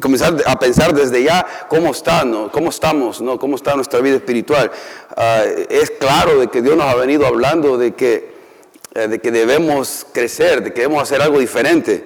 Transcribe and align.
comenzar 0.00 0.36
a 0.46 0.58
pensar 0.58 0.94
desde 0.94 1.22
ya 1.22 1.46
cómo 1.68 1.90
está, 1.90 2.24
¿no? 2.24 2.50
cómo 2.50 2.70
estamos, 2.70 3.20
¿no? 3.20 3.38
cómo 3.38 3.56
está 3.56 3.74
nuestra 3.74 4.00
vida 4.00 4.16
espiritual. 4.16 4.70
Ah, 5.16 5.44
es 5.68 5.90
claro 5.90 6.40
de 6.40 6.48
que 6.48 6.62
Dios 6.62 6.76
nos 6.76 6.86
ha 6.86 6.96
venido 6.96 7.26
hablando 7.26 7.78
de 7.78 7.92
que, 7.92 8.34
eh, 8.94 9.08
de 9.08 9.18
que 9.20 9.30
debemos 9.30 10.06
crecer, 10.12 10.62
de 10.62 10.72
que 10.72 10.82
debemos 10.82 11.02
hacer 11.02 11.22
algo 11.22 11.38
diferente. 11.38 12.04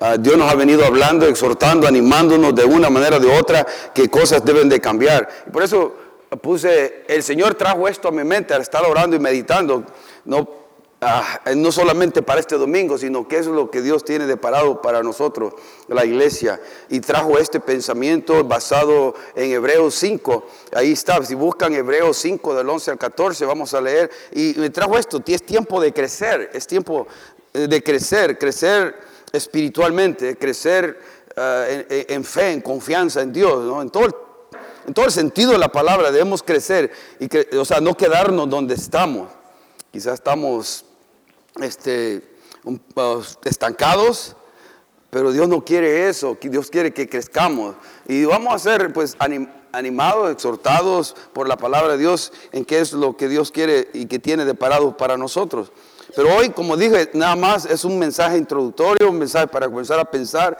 Ah, 0.00 0.16
Dios 0.18 0.36
nos 0.36 0.50
ha 0.50 0.56
venido 0.56 0.84
hablando, 0.84 1.26
exhortando, 1.26 1.86
animándonos 1.86 2.54
de 2.54 2.64
una 2.64 2.90
manera 2.90 3.18
o 3.18 3.20
de 3.20 3.38
otra 3.38 3.66
que 3.94 4.08
cosas 4.08 4.44
deben 4.44 4.68
de 4.68 4.80
cambiar. 4.80 5.28
Por 5.52 5.62
eso 5.62 5.94
puse, 6.42 7.04
el 7.06 7.22
Señor 7.22 7.54
trajo 7.54 7.86
esto 7.86 8.08
a 8.08 8.10
mi 8.10 8.24
mente 8.24 8.54
al 8.54 8.62
estar 8.62 8.84
orando 8.84 9.14
y 9.16 9.20
meditando. 9.20 9.84
No 10.24 10.63
Ah, 11.06 11.40
no 11.54 11.70
solamente 11.70 12.22
para 12.22 12.40
este 12.40 12.56
domingo, 12.56 12.96
sino 12.96 13.28
que 13.28 13.36
es 13.36 13.46
lo 13.46 13.70
que 13.70 13.82
Dios 13.82 14.06
tiene 14.06 14.24
deparado 14.24 14.80
para 14.80 15.02
nosotros, 15.02 15.52
la 15.86 16.02
iglesia. 16.06 16.58
Y 16.88 17.00
trajo 17.00 17.36
este 17.36 17.60
pensamiento 17.60 18.42
basado 18.42 19.14
en 19.34 19.52
Hebreos 19.52 19.94
5. 19.96 20.46
Ahí 20.72 20.92
está, 20.92 21.22
si 21.22 21.34
buscan 21.34 21.74
Hebreos 21.74 22.16
5 22.16 22.54
del 22.54 22.70
11 22.70 22.92
al 22.92 22.98
14, 22.98 23.44
vamos 23.44 23.74
a 23.74 23.82
leer. 23.82 24.10
Y 24.32 24.54
me 24.56 24.70
trajo 24.70 24.96
esto, 24.96 25.22
es 25.26 25.44
tiempo 25.44 25.78
de 25.78 25.92
crecer, 25.92 26.50
es 26.54 26.66
tiempo 26.66 27.06
eh, 27.52 27.68
de 27.68 27.82
crecer, 27.82 28.38
crecer 28.38 28.94
espiritualmente, 29.30 30.38
crecer 30.38 30.98
ah, 31.36 31.66
en, 31.68 32.24
fe, 32.24 32.52
en 32.52 32.62
confianza 32.62 33.20
en 33.20 33.30
Dios, 33.30 33.82
en 33.82 33.90
todo 33.90 34.06
el 34.06 34.14
en 34.86 34.92
todo 34.92 35.06
el 35.06 35.12
sentido 35.12 35.52
de 35.52 35.58
la 35.58 35.72
palabra 35.72 36.10
debemos 36.10 36.42
crecer 36.42 36.90
y 37.18 37.56
o 37.56 37.64
sea, 37.64 37.80
no 37.80 37.94
quedarnos 37.94 38.50
donde 38.50 38.74
estamos. 38.74 39.28
Quizás 39.90 40.14
estamos 40.14 40.84
este, 41.60 42.22
estancados, 43.44 44.36
pero 45.10 45.32
Dios 45.32 45.48
no 45.48 45.64
quiere 45.64 46.08
eso, 46.08 46.36
Dios 46.40 46.70
quiere 46.70 46.92
que 46.92 47.08
crezcamos. 47.08 47.76
Y 48.08 48.24
vamos 48.24 48.54
a 48.54 48.58
ser 48.58 48.92
pues 48.92 49.16
animados, 49.72 50.32
exhortados 50.32 51.14
por 51.32 51.48
la 51.48 51.56
palabra 51.56 51.92
de 51.92 51.98
Dios 51.98 52.32
en 52.52 52.64
qué 52.64 52.80
es 52.80 52.92
lo 52.92 53.16
que 53.16 53.28
Dios 53.28 53.52
quiere 53.52 53.88
y 53.92 54.06
que 54.06 54.18
tiene 54.18 54.44
de 54.44 54.54
parado 54.54 54.96
para 54.96 55.16
nosotros. 55.16 55.70
Pero 56.16 56.34
hoy, 56.34 56.50
como 56.50 56.76
dije, 56.76 57.10
nada 57.12 57.36
más 57.36 57.64
es 57.64 57.84
un 57.84 57.98
mensaje 57.98 58.36
introductorio, 58.38 59.10
un 59.10 59.18
mensaje 59.18 59.46
para 59.46 59.68
comenzar 59.68 59.98
a 59.98 60.04
pensar. 60.04 60.56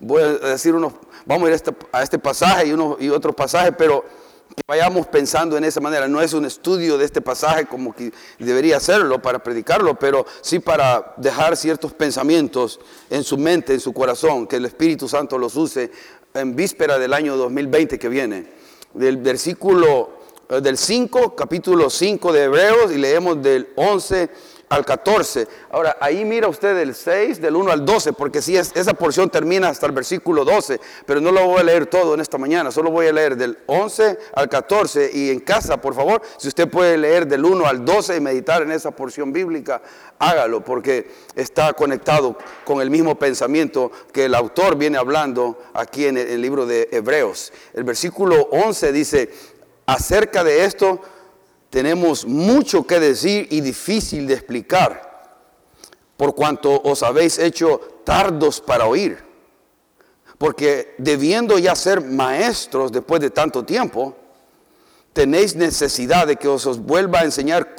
Voy 0.00 0.22
a 0.22 0.28
decir 0.28 0.74
unos, 0.74 0.92
vamos 1.26 1.44
a 1.44 1.48
ir 1.48 1.52
a 1.52 1.56
este, 1.56 1.74
a 1.92 2.02
este 2.02 2.18
pasaje 2.18 2.66
y, 2.66 2.72
uno, 2.72 2.96
y 3.00 3.08
otro 3.08 3.32
pasaje, 3.32 3.72
pero 3.72 4.04
que 4.48 4.62
vayamos 4.66 5.06
pensando 5.06 5.56
en 5.56 5.64
esa 5.64 5.80
manera. 5.80 6.08
No 6.08 6.20
es 6.20 6.32
un 6.32 6.44
estudio 6.44 6.98
de 6.98 7.04
este 7.04 7.20
pasaje 7.20 7.66
como 7.66 7.94
que 7.94 8.12
debería 8.38 8.76
hacerlo 8.76 9.20
para 9.20 9.40
predicarlo, 9.40 9.98
pero 9.98 10.26
sí 10.40 10.58
para 10.58 11.14
dejar 11.16 11.56
ciertos 11.56 11.92
pensamientos 11.92 12.80
en 13.10 13.24
su 13.24 13.38
mente, 13.38 13.74
en 13.74 13.80
su 13.80 13.92
corazón, 13.92 14.46
que 14.46 14.56
el 14.56 14.66
Espíritu 14.66 15.08
Santo 15.08 15.38
los 15.38 15.56
use 15.56 15.90
en 16.34 16.56
víspera 16.56 16.98
del 16.98 17.12
año 17.12 17.36
2020 17.36 17.98
que 17.98 18.08
viene. 18.08 18.52
Del 18.92 19.16
versículo 19.16 20.10
eh, 20.48 20.60
del 20.60 20.78
5, 20.78 21.34
capítulo 21.34 21.90
5 21.90 22.32
de 22.32 22.44
Hebreos, 22.44 22.92
y 22.92 22.98
leemos 22.98 23.42
del 23.42 23.68
11 23.76 24.30
al 24.74 24.84
14. 24.84 25.46
Ahora, 25.70 25.96
ahí 26.00 26.24
mira 26.24 26.48
usted 26.48 26.76
el 26.78 26.94
6, 26.94 27.40
del 27.40 27.56
1 27.56 27.70
al 27.70 27.84
12, 27.84 28.12
porque 28.12 28.42
si 28.42 28.56
es, 28.56 28.72
esa 28.74 28.94
porción 28.94 29.30
termina 29.30 29.68
hasta 29.68 29.86
el 29.86 29.92
versículo 29.92 30.44
12, 30.44 30.80
pero 31.06 31.20
no 31.20 31.30
lo 31.30 31.46
voy 31.46 31.60
a 31.60 31.62
leer 31.62 31.86
todo 31.86 32.14
en 32.14 32.20
esta 32.20 32.38
mañana, 32.38 32.70
solo 32.70 32.90
voy 32.90 33.06
a 33.06 33.12
leer 33.12 33.36
del 33.36 33.58
11 33.66 34.18
al 34.34 34.48
14 34.48 35.10
y 35.14 35.30
en 35.30 35.40
casa, 35.40 35.80
por 35.80 35.94
favor, 35.94 36.22
si 36.38 36.48
usted 36.48 36.68
puede 36.68 36.98
leer 36.98 37.26
del 37.26 37.44
1 37.44 37.66
al 37.66 37.84
12 37.84 38.16
y 38.16 38.20
meditar 38.20 38.62
en 38.62 38.72
esa 38.72 38.90
porción 38.90 39.32
bíblica, 39.32 39.80
hágalo, 40.18 40.64
porque 40.64 41.10
está 41.36 41.72
conectado 41.72 42.36
con 42.64 42.80
el 42.80 42.90
mismo 42.90 43.18
pensamiento 43.18 43.92
que 44.12 44.24
el 44.24 44.34
autor 44.34 44.76
viene 44.76 44.98
hablando 44.98 45.58
aquí 45.72 46.06
en 46.06 46.18
el 46.18 46.40
libro 46.40 46.66
de 46.66 46.88
Hebreos. 46.90 47.52
El 47.74 47.84
versículo 47.84 48.48
11 48.50 48.92
dice, 48.92 49.30
acerca 49.86 50.42
de 50.42 50.64
esto, 50.64 51.00
tenemos 51.74 52.24
mucho 52.24 52.86
que 52.86 53.00
decir 53.00 53.48
y 53.50 53.60
difícil 53.60 54.28
de 54.28 54.34
explicar, 54.34 55.40
por 56.16 56.36
cuanto 56.36 56.80
os 56.84 57.02
habéis 57.02 57.36
hecho 57.36 57.80
tardos 58.04 58.60
para 58.60 58.86
oír. 58.86 59.18
Porque 60.38 60.94
debiendo 60.98 61.58
ya 61.58 61.74
ser 61.74 62.00
maestros 62.00 62.92
después 62.92 63.20
de 63.20 63.30
tanto 63.30 63.64
tiempo, 63.64 64.16
tenéis 65.12 65.56
necesidad 65.56 66.28
de 66.28 66.36
que 66.36 66.46
os, 66.46 66.64
os 66.64 66.78
vuelva 66.78 67.22
a 67.22 67.24
enseñar, 67.24 67.74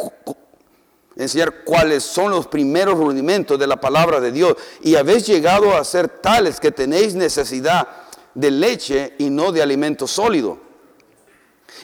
enseñar 1.16 1.64
cuáles 1.64 2.04
son 2.04 2.32
los 2.32 2.48
primeros 2.48 2.98
rudimentos 2.98 3.58
de 3.58 3.66
la 3.66 3.80
palabra 3.80 4.20
de 4.20 4.34
Dios. 4.34 4.58
Y 4.82 4.98
habéis 4.98 5.26
llegado 5.26 5.74
a 5.74 5.82
ser 5.86 6.10
tales 6.10 6.60
que 6.60 6.72
tenéis 6.74 7.16
necesidad 7.16 7.88
de 8.34 8.52
leche 8.52 9.14
y 9.20 9.30
no 9.30 9.54
de 9.54 9.62
alimento 9.62 10.06
sólido 10.06 10.65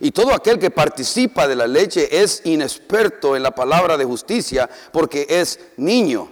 y 0.03 0.09
todo 0.09 0.33
aquel 0.33 0.57
que 0.57 0.71
participa 0.71 1.47
de 1.47 1.55
la 1.55 1.67
leche 1.67 2.23
es 2.23 2.41
inexperto 2.43 3.35
en 3.35 3.43
la 3.43 3.51
palabra 3.51 3.97
de 3.97 4.03
justicia 4.03 4.67
porque 4.91 5.27
es 5.29 5.59
niño. 5.77 6.27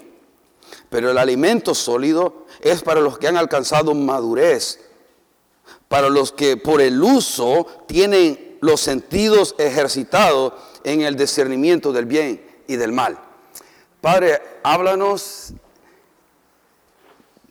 Pero 0.90 1.12
el 1.12 1.20
alimento 1.20 1.76
sólido 1.76 2.48
es 2.62 2.82
para 2.82 3.00
los 3.00 3.20
que 3.20 3.28
han 3.28 3.38
alcanzado 3.38 3.94
madurez, 3.94 4.80
para 5.88 6.10
los 6.10 6.32
que 6.32 6.58
por 6.58 6.82
el 6.82 7.02
uso 7.02 7.68
tienen 7.88 8.58
los 8.60 8.82
sentidos 8.82 9.54
ejercitados 9.60 10.54
en 10.84 11.02
el 11.02 11.16
discernimiento 11.16 11.92
del 11.92 12.08
bien 12.08 12.44
y 12.68 12.76
del 12.76 12.92
mal. 12.92 13.20
Padre, 14.02 14.42
háblanos 14.64 15.54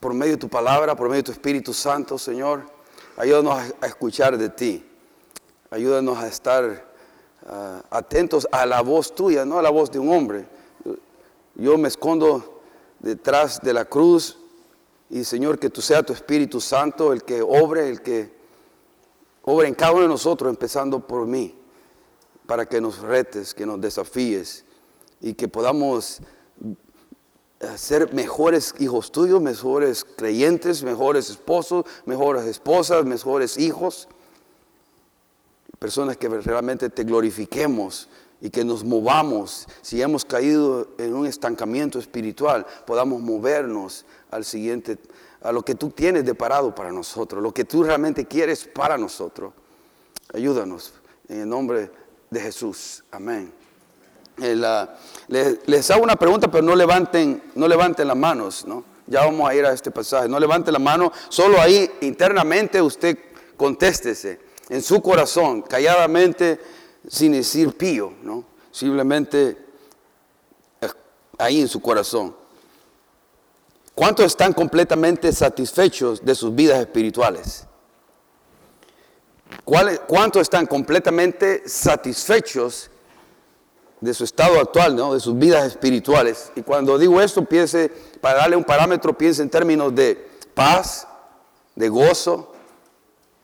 por 0.01 0.15
medio 0.15 0.33
de 0.33 0.39
tu 0.39 0.49
palabra, 0.49 0.97
por 0.97 1.09
medio 1.09 1.23
de 1.23 1.27
tu 1.27 1.33
Espíritu 1.33 1.73
Santo, 1.73 2.19
Señor. 2.19 2.65
Ayúdanos 3.17 3.73
a 3.81 3.87
escuchar 3.87 4.37
de 4.37 4.49
ti. 4.49 4.88
Ayúdanos 5.71 6.17
a 6.17 6.29
estar 6.29 6.91
ah, 7.47 7.83
atentos 7.91 8.49
a 8.51 8.65
la 8.65 8.81
voz 8.81 9.15
tuya, 9.15 9.45
no 9.45 9.59
a 9.59 9.63
la 9.63 9.69
voz 9.69 9.91
de 9.91 9.99
un 9.99 10.09
hombre. 10.11 10.47
Yo 11.57 11.77
me 11.77 11.89
escondo 11.89 12.63
detrás 13.01 13.61
de 13.61 13.75
la 13.75 13.85
cruz 13.85 14.39
y 15.11 15.25
Señor, 15.25 15.59
que 15.59 15.69
tú 15.69 15.83
sea 15.83 16.03
tu 16.03 16.13
Espíritu 16.15 16.61
Santo 16.61 17.13
el 17.13 17.23
que 17.23 17.43
obre, 17.43 17.89
el 17.89 18.01
que 18.01 18.33
obre 19.43 19.69
en 19.69 19.75
cada 19.75 19.93
uno 19.93 20.03
de 20.03 20.09
nosotros, 20.09 20.49
empezando 20.49 21.01
por 21.01 21.27
mí, 21.27 21.55
para 22.47 22.67
que 22.67 22.81
nos 22.81 23.01
retes, 23.01 23.53
que 23.53 23.67
nos 23.67 23.79
desafíes 23.81 24.65
y 25.21 25.35
que 25.35 25.49
podamos 25.49 26.21
ser 27.77 28.15
mejores 28.15 28.75
hijos 28.79 29.13
tuyos, 29.13 29.43
mejores 29.43 30.05
creyentes, 30.05 30.83
mejores 30.83 31.29
esposos, 31.29 31.85
mejores 32.07 32.45
esposas, 32.45 33.05
mejores 33.05 33.59
hijos 33.59 34.09
personas 35.79 36.17
que 36.17 36.29
realmente 36.29 36.91
te 36.91 37.05
glorifiquemos 37.05 38.09
y 38.41 38.51
que 38.51 38.65
nos 38.65 38.85
movamos. 38.85 39.67
Si 39.83 40.01
hemos 40.01 40.25
caído 40.25 40.89
en 40.99 41.15
un 41.15 41.27
estancamiento 41.27 41.99
espiritual, 41.99 42.67
podamos 42.87 43.21
movernos 43.21 44.05
al 44.31 44.45
siguiente, 44.45 44.99
a 45.43 45.53
lo 45.53 45.63
que 45.63 45.75
tú 45.75 45.91
tienes 45.91 46.25
de 46.25 46.35
parado 46.35 46.75
para 46.75 46.93
nosotros, 46.93 47.43
lo 47.43 47.53
que 47.53 47.65
tú 47.65 47.83
realmente 47.83 48.27
quieres 48.27 48.65
para 48.65 48.99
nosotros. 48.99 49.53
Ayúdanos 50.33 50.93
en 51.29 51.43
el 51.43 51.49
nombre 51.49 51.91
de 52.31 52.41
Jesús. 52.41 53.05
Amén. 53.11 53.53
Eh, 54.41 54.61
les, 55.67 55.91
hago 55.91 56.05
una 56.05 56.17
pregunta, 56.17 56.49
pero 56.51 56.63
no 56.63 56.77
levanten, 56.77 57.43
no 57.55 57.67
levanten 57.67 58.07
las 58.07 58.17
manos, 58.17 58.65
¿no? 58.67 58.85
Ya 59.07 59.25
vamos 59.25 59.49
a 59.49 59.55
ir 59.55 59.65
a 59.65 59.73
este 59.73 59.91
pasaje. 59.91 60.29
No 60.29 60.39
levanten 60.39 60.73
la 60.73 60.79
mano, 60.79 61.11
solo 61.29 61.61
ahí 61.61 61.91
internamente 62.03 62.81
usted 62.81 63.19
contéstese 63.57 64.48
en 64.69 64.83
su 64.83 65.01
corazón, 65.01 65.63
calladamente, 65.63 66.61
sin 67.09 67.33
decir 67.33 67.77
pío. 67.77 68.13
Simplemente 68.71 69.57
eh, 70.81 70.89
ahí 71.39 71.61
en 71.61 71.69
su 71.69 71.81
corazón. 71.81 72.35
¿Cuántos 73.95 74.27
están 74.27 74.53
completamente 74.53 75.33
satisfechos 75.33 76.25
de 76.25 76.35
sus 76.35 76.55
vidas 76.55 76.79
espirituales? 76.79 77.67
¿Cuántos 79.65 80.43
están 80.43 80.67
completamente 80.67 81.69
satisfechos 81.69 82.91
de 84.01 84.15
su 84.15 84.23
estado 84.23 84.61
actual, 84.61 84.95
¿no? 84.95 85.15
de 85.15 85.21
sus 85.21 85.37
vidas 85.37 85.67
espirituales? 85.67 86.53
Y 86.55 86.63
cuando 86.63 86.97
digo 86.97 87.21
esto, 87.21 87.45
piense, 87.45 87.89
para 88.21 88.39
darle 88.39 88.57
un 88.57 88.65
parámetro, 88.65 89.17
piense 89.17 89.43
en 89.43 89.51
términos 89.51 89.95
de 89.95 90.29
paz, 90.55 91.09
de 91.75 91.89
gozo, 91.89 92.53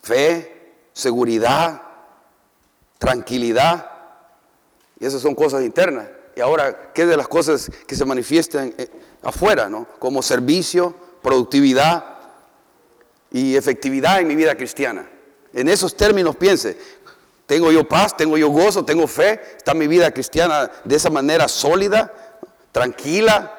fe, 0.02 0.53
seguridad, 0.94 1.82
tranquilidad. 2.98 3.90
Y 4.98 5.04
esas 5.04 5.20
son 5.20 5.34
cosas 5.34 5.62
internas. 5.62 6.08
Y 6.34 6.40
ahora, 6.40 6.92
¿qué 6.94 7.04
de 7.04 7.16
las 7.16 7.28
cosas 7.28 7.70
que 7.86 7.94
se 7.94 8.04
manifiestan 8.04 8.74
eh, 8.78 8.88
afuera, 9.22 9.68
¿no? 9.68 9.86
Como 9.98 10.22
servicio, 10.22 10.94
productividad 11.22 12.04
y 13.30 13.56
efectividad 13.56 14.20
en 14.20 14.28
mi 14.28 14.34
vida 14.34 14.56
cristiana. 14.56 15.08
En 15.52 15.68
esos 15.68 15.96
términos 15.96 16.36
piense, 16.36 16.76
tengo 17.46 17.70
yo 17.70 17.86
paz, 17.86 18.16
tengo 18.16 18.38
yo 18.38 18.48
gozo, 18.48 18.84
tengo 18.84 19.06
fe, 19.06 19.40
está 19.56 19.74
mi 19.74 19.86
vida 19.86 20.10
cristiana 20.10 20.70
de 20.84 20.96
esa 20.96 21.10
manera 21.10 21.46
sólida, 21.46 22.12
tranquila. 22.72 23.50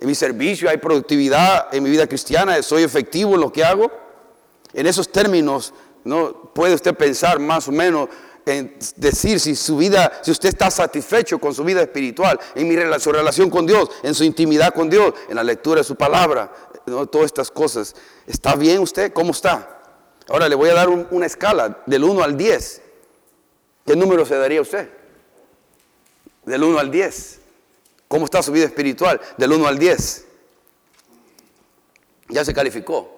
En 0.00 0.08
mi 0.08 0.14
servicio 0.14 0.68
hay 0.68 0.78
productividad 0.78 1.72
en 1.72 1.82
mi 1.82 1.90
vida 1.90 2.06
cristiana, 2.06 2.60
soy 2.62 2.82
efectivo 2.82 3.34
en 3.34 3.40
lo 3.40 3.52
que 3.52 3.64
hago. 3.64 3.90
En 4.72 4.86
esos 4.86 5.12
términos, 5.12 5.72
¿no? 6.04 6.32
puede 6.52 6.74
usted 6.74 6.94
pensar 6.94 7.38
más 7.38 7.68
o 7.68 7.72
menos 7.72 8.08
en 8.44 8.76
decir 8.96 9.38
si 9.38 9.54
su 9.54 9.76
vida, 9.76 10.20
si 10.22 10.30
usted 10.30 10.48
está 10.48 10.70
satisfecho 10.70 11.38
con 11.38 11.54
su 11.54 11.64
vida 11.64 11.82
espiritual, 11.82 12.38
en 12.54 12.68
mi 12.68 12.74
relación, 12.74 13.00
su 13.00 13.12
relación 13.12 13.50
con 13.50 13.66
Dios, 13.66 13.88
en 14.02 14.14
su 14.14 14.24
intimidad 14.24 14.74
con 14.74 14.90
Dios, 14.90 15.14
en 15.28 15.36
la 15.36 15.44
lectura 15.44 15.80
de 15.80 15.84
su 15.84 15.94
palabra, 15.94 16.52
todas 16.84 17.26
estas 17.26 17.50
cosas. 17.50 17.94
¿Está 18.26 18.56
bien 18.56 18.80
usted? 18.80 19.12
¿Cómo 19.12 19.30
está? 19.30 19.80
Ahora 20.28 20.48
le 20.48 20.54
voy 20.54 20.70
a 20.70 20.74
dar 20.74 20.88
una 20.88 21.26
escala 21.26 21.82
del 21.86 22.04
1 22.04 22.22
al 22.22 22.36
10. 22.36 22.82
¿Qué 23.86 23.96
número 23.96 24.24
se 24.24 24.36
daría 24.36 24.60
usted? 24.60 24.88
Del 26.44 26.62
1 26.62 26.78
al 26.78 26.90
10. 26.90 27.40
¿Cómo 28.08 28.24
está 28.24 28.42
su 28.42 28.52
vida 28.52 28.64
espiritual? 28.64 29.20
Del 29.36 29.52
1 29.52 29.66
al 29.66 29.78
10. 29.78 30.26
Ya 32.28 32.44
se 32.44 32.54
calificó. 32.54 33.14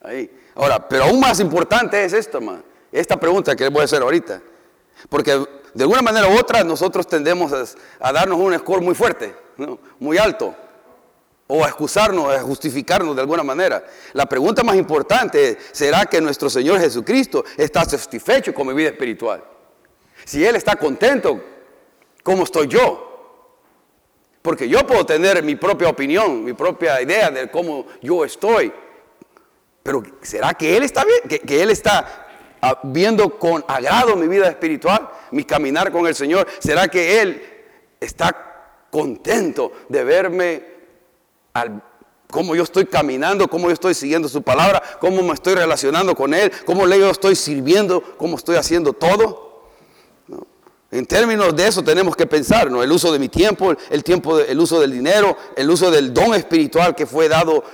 Ahí. 0.00 0.30
Ahora, 0.56 0.88
pero 0.88 1.04
aún 1.04 1.20
más 1.20 1.38
importante 1.38 2.02
es 2.02 2.14
esto, 2.14 2.40
man. 2.40 2.64
Esta 2.90 3.18
pregunta 3.20 3.54
que 3.54 3.64
les 3.64 3.72
voy 3.72 3.82
a 3.82 3.84
hacer 3.84 4.02
ahorita. 4.02 4.40
Porque 5.10 5.32
de 5.74 5.84
alguna 5.84 6.00
manera 6.00 6.28
u 6.28 6.38
otra 6.38 6.64
nosotros 6.64 7.06
tendemos 7.06 7.52
a, 8.00 8.12
darnos 8.12 8.38
un 8.38 8.58
score 8.58 8.80
muy 8.80 8.94
fuerte, 8.94 9.34
muy 9.98 10.16
alto. 10.16 10.54
O 11.48 11.62
a 11.62 11.68
excusarnos, 11.68 12.34
a 12.34 12.40
justificarnos 12.40 13.14
de 13.14 13.20
alguna 13.20 13.42
manera. 13.42 13.84
La 14.14 14.26
pregunta 14.26 14.64
más 14.64 14.76
importante 14.76 15.50
es, 15.50 15.58
¿será 15.72 16.06
que 16.06 16.20
nuestro 16.20 16.48
Señor 16.48 16.80
Jesucristo 16.80 17.44
está 17.56 17.84
satisfecho 17.84 18.52
con 18.54 18.66
mi 18.66 18.72
vida 18.72 18.88
espiritual? 18.88 19.44
Si 20.24 20.44
Él 20.44 20.56
está 20.56 20.74
contento, 20.76 21.40
¿cómo 22.22 22.44
estoy 22.44 22.66
yo? 22.66 23.06
Porque 24.40 24.68
yo 24.68 24.86
puedo 24.86 25.04
tener 25.04 25.42
mi 25.42 25.54
propia 25.54 25.88
opinión, 25.88 26.42
mi 26.42 26.54
propia 26.54 27.00
idea 27.02 27.30
de 27.30 27.50
cómo 27.50 27.86
yo 28.00 28.24
estoy. 28.24 28.72
Pero 29.86 30.02
¿será 30.20 30.52
que 30.52 30.76
Él 30.76 30.82
está 30.82 31.04
bien? 31.04 31.40
¿Que, 31.46 31.62
Él 31.62 31.70
está 31.70 32.26
ah, 32.60 32.80
viendo 32.82 33.38
con 33.38 33.64
agrado 33.68 34.16
mi 34.16 34.26
vida 34.26 34.48
espiritual, 34.48 35.08
mi 35.30 35.44
caminar 35.44 35.92
con 35.92 36.08
el 36.08 36.14
Señor? 36.16 36.48
¿Será 36.58 36.88
que 36.88 37.20
Él 37.20 37.40
está 38.00 38.34
contento 38.90 39.72
de 39.88 40.02
verme 40.02 40.64
cómo 42.32 42.56
yo 42.56 42.64
estoy 42.64 42.86
caminando, 42.86 43.46
cómo 43.46 43.68
yo 43.68 43.74
estoy 43.74 43.94
siguiendo 43.94 44.28
su 44.28 44.42
palabra, 44.42 44.82
cómo 44.98 45.22
me 45.22 45.34
estoy 45.34 45.54
relacionando 45.54 46.16
con 46.16 46.34
Él, 46.34 46.50
cómo 46.64 46.84
le 46.84 47.08
estoy 47.08 47.36
sirviendo, 47.36 48.02
cómo 48.18 48.36
estoy 48.36 48.56
haciendo 48.56 48.92
todo? 48.92 49.45
En 50.90 51.04
términos 51.04 51.54
de 51.56 51.66
eso 51.66 51.82
tenemos 51.82 52.14
que 52.14 52.26
pensar, 52.26 52.70
¿no? 52.70 52.82
El 52.82 52.92
uso 52.92 53.12
de 53.12 53.18
mi 53.18 53.28
tiempo, 53.28 53.74
el 53.90 54.04
tiempo, 54.04 54.38
el 54.38 54.58
uso 54.58 54.80
del 54.80 54.92
dinero, 54.92 55.36
el 55.56 55.68
uso 55.68 55.90
del 55.90 56.14
don 56.14 56.32
espiritual 56.34 56.94
que 56.94 57.06
fue 57.06 57.28
dado 57.28 57.64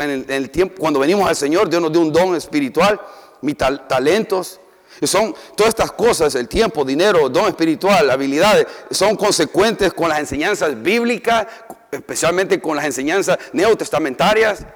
en, 0.00 0.26
el, 0.28 0.50
tiempo 0.50 0.74
cuando 0.80 0.98
venimos 0.98 1.28
al 1.28 1.36
Señor, 1.36 1.68
Dios 1.68 1.80
nos 1.80 1.92
dio 1.92 2.00
un 2.00 2.12
don 2.12 2.34
espiritual, 2.34 3.00
mis 3.40 3.56
talentos. 3.56 4.60
Son 5.02 5.34
todas 5.56 5.68
estas 5.68 5.92
cosas, 5.92 6.34
el 6.34 6.48
tiempo, 6.48 6.84
dinero, 6.84 7.28
don 7.28 7.46
espiritual, 7.46 8.10
habilidades, 8.10 8.66
son 8.90 9.14
consecuentes 9.14 9.92
con 9.92 10.08
las 10.08 10.18
enseñanzas 10.18 10.82
bíblicas, 10.82 11.46
especialmente 11.92 12.60
con 12.60 12.76
las 12.76 12.86
enseñanzas 12.86 13.38
neotestamentarias. 13.52 14.66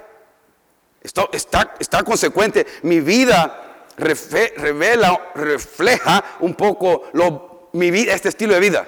Esto 1.01 1.29
está, 1.33 2.03
consecuente. 2.03 2.65
Mi 2.83 3.01
vida 3.01 3.87
revela, 3.97 5.31
refleja 5.35 6.23
un 6.39 6.53
poco 6.53 7.09
lo 7.13 7.50
mi 7.73 7.91
vida, 7.91 8.13
este 8.13 8.29
estilo 8.29 8.53
de 8.53 8.59
vida? 8.59 8.87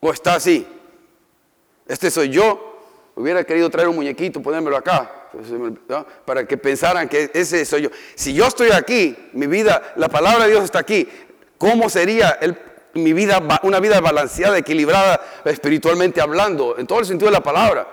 ¿O 0.00 0.12
está 0.12 0.34
así? 0.34 0.66
Este 1.86 2.10
soy 2.10 2.30
yo. 2.30 2.74
Hubiera 3.14 3.44
querido 3.44 3.70
traer 3.70 3.88
un 3.88 3.96
muñequito, 3.96 4.42
ponérmelo 4.42 4.76
acá, 4.76 5.30
para 6.26 6.46
que 6.46 6.58
pensaran 6.58 7.08
que 7.08 7.30
ese 7.32 7.64
soy 7.64 7.82
yo. 7.82 7.90
Si 8.14 8.34
yo 8.34 8.46
estoy 8.46 8.70
aquí, 8.70 9.16
mi 9.32 9.46
vida, 9.46 9.94
la 9.96 10.08
palabra 10.08 10.44
de 10.44 10.50
Dios 10.50 10.64
está 10.64 10.80
aquí, 10.80 11.08
¿cómo 11.56 11.88
sería 11.88 12.38
mi 12.92 13.14
vida, 13.14 13.40
una 13.62 13.80
vida 13.80 14.00
balanceada, 14.00 14.58
equilibrada, 14.58 15.20
espiritualmente 15.46 16.20
hablando, 16.20 16.76
en 16.78 16.86
todo 16.86 17.00
el 17.00 17.06
sentido 17.06 17.30
de 17.30 17.38
la 17.38 17.42
palabra? 17.42 17.88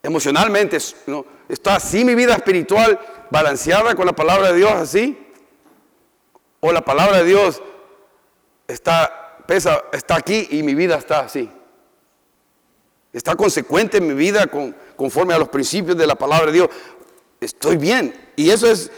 Emocionalmente, 0.00 0.78
¿no? 1.06 1.24
¿está 1.48 1.76
así 1.76 2.04
mi 2.04 2.14
vida 2.14 2.34
espiritual 2.34 2.98
balanceada 3.30 3.94
con 3.94 4.06
la 4.06 4.12
palabra 4.12 4.52
de 4.52 4.58
Dios 4.58 4.72
así? 4.72 5.21
O 6.64 6.72
la 6.72 6.80
palabra 6.80 7.18
de 7.18 7.24
Dios 7.24 7.60
está, 8.68 9.36
pesa, 9.46 9.82
está 9.92 10.14
aquí 10.14 10.46
y 10.52 10.62
mi 10.62 10.76
vida 10.76 10.96
está 10.96 11.20
así. 11.20 11.50
Está 13.12 13.34
consecuente 13.34 13.98
en 13.98 14.06
mi 14.06 14.14
vida 14.14 14.46
conforme 14.96 15.34
a 15.34 15.38
los 15.38 15.48
principios 15.48 15.96
de 15.96 16.06
la 16.06 16.14
palabra 16.14 16.46
de 16.46 16.52
Dios. 16.52 16.68
Estoy 17.40 17.76
bien. 17.76 18.14
Y 18.36 18.50
eso 18.50 18.70
es, 18.70 18.92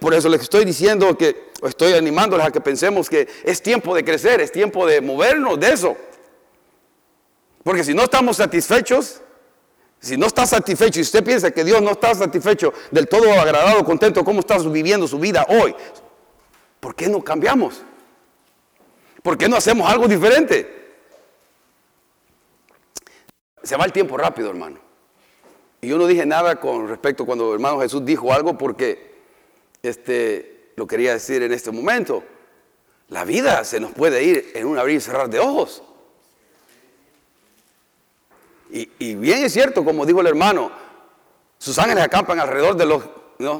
por 0.00 0.12
eso 0.12 0.28
les 0.28 0.42
estoy 0.42 0.64
diciendo 0.64 1.16
que, 1.16 1.52
estoy 1.62 1.92
animándoles 1.92 2.46
a 2.46 2.50
que 2.50 2.60
pensemos 2.60 3.08
que 3.08 3.28
es 3.44 3.62
tiempo 3.62 3.94
de 3.94 4.04
crecer, 4.04 4.40
es 4.40 4.50
tiempo 4.50 4.84
de 4.84 5.00
movernos 5.00 5.58
de 5.60 5.72
eso. 5.72 5.96
Porque 7.62 7.84
si 7.84 7.94
no 7.94 8.02
estamos 8.02 8.38
satisfechos, 8.38 9.22
si 10.00 10.16
no 10.16 10.26
está 10.26 10.46
satisfecho 10.46 10.98
y 10.98 11.02
usted 11.02 11.22
piensa 11.22 11.52
que 11.52 11.62
Dios 11.62 11.80
no 11.80 11.92
está 11.92 12.12
satisfecho 12.12 12.74
del 12.90 13.06
todo 13.08 13.32
agradado, 13.32 13.84
contento, 13.84 14.24
¿cómo 14.24 14.40
estás 14.40 14.70
viviendo 14.70 15.06
su 15.06 15.20
vida 15.20 15.46
hoy? 15.48 15.74
¿Por 16.84 16.94
qué 16.94 17.08
no 17.08 17.24
cambiamos? 17.24 17.80
¿Por 19.22 19.38
qué 19.38 19.48
no 19.48 19.56
hacemos 19.56 19.90
algo 19.90 20.06
diferente? 20.06 20.92
Se 23.62 23.74
va 23.74 23.86
el 23.86 23.92
tiempo 23.92 24.18
rápido, 24.18 24.50
hermano. 24.50 24.80
Y 25.80 25.88
yo 25.88 25.96
no 25.96 26.06
dije 26.06 26.26
nada 26.26 26.60
con 26.60 26.86
respecto 26.86 27.24
cuando 27.24 27.48
el 27.48 27.54
hermano 27.54 27.80
Jesús 27.80 28.04
dijo 28.04 28.34
algo 28.34 28.58
porque 28.58 29.14
este, 29.82 30.72
lo 30.76 30.86
quería 30.86 31.14
decir 31.14 31.42
en 31.42 31.54
este 31.54 31.70
momento. 31.70 32.22
La 33.08 33.24
vida 33.24 33.64
se 33.64 33.80
nos 33.80 33.92
puede 33.92 34.22
ir 34.22 34.52
en 34.54 34.66
un 34.66 34.76
abrir 34.76 34.98
y 34.98 35.00
cerrar 35.00 35.30
de 35.30 35.40
ojos. 35.40 35.82
Y, 38.68 39.14
bien 39.14 39.42
es 39.42 39.54
cierto, 39.54 39.86
como 39.86 40.04
dijo 40.04 40.20
el 40.20 40.26
hermano, 40.26 40.70
sus 41.56 41.78
ángeles 41.78 42.04
acampan 42.04 42.40
alrededor 42.40 42.76
de 42.76 42.84
los, 42.84 43.04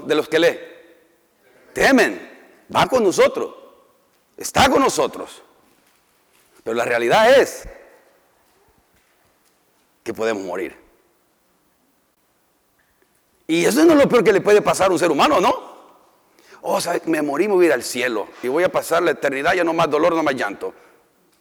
de 0.07 0.15
los 0.15 0.29
que 0.29 0.39
le 0.39 0.75
temen 1.73 2.34
va 2.75 2.87
con 2.87 3.03
nosotros, 3.03 3.55
está 4.37 4.69
con 4.69 4.81
nosotros. 4.81 5.43
Pero 6.63 6.75
la 6.75 6.85
realidad 6.85 7.39
es 7.39 7.69
que 10.03 10.15
podemos 10.15 10.43
morir. 10.43 10.77
Y 13.47 13.65
eso 13.65 13.85
no 13.85 13.93
es 13.93 13.99
lo 13.99 14.09
peor 14.09 14.25
que 14.25 14.33
le 14.33 14.41
puede 14.41 14.63
pasar 14.63 14.89
a 14.89 14.93
un 14.93 14.99
ser 14.99 15.11
humano, 15.11 15.41
¿no? 15.41 15.75
Oh, 16.63 16.79
me 17.07 17.21
morí, 17.21 17.47
me 17.47 17.55
voy 17.55 17.67
a 17.67 17.69
ir 17.69 17.73
al 17.75 17.83
cielo 17.83 18.29
y 18.43 18.49
voy 18.49 18.65
a 18.65 18.73
pasar 18.73 19.03
la 19.03 19.11
eternidad, 19.11 19.53
ya 19.53 19.65
no 19.65 19.75
más 19.75 19.91
dolor, 19.91 20.15
no 20.15 20.23
más 20.23 20.35
llanto. 20.35 20.73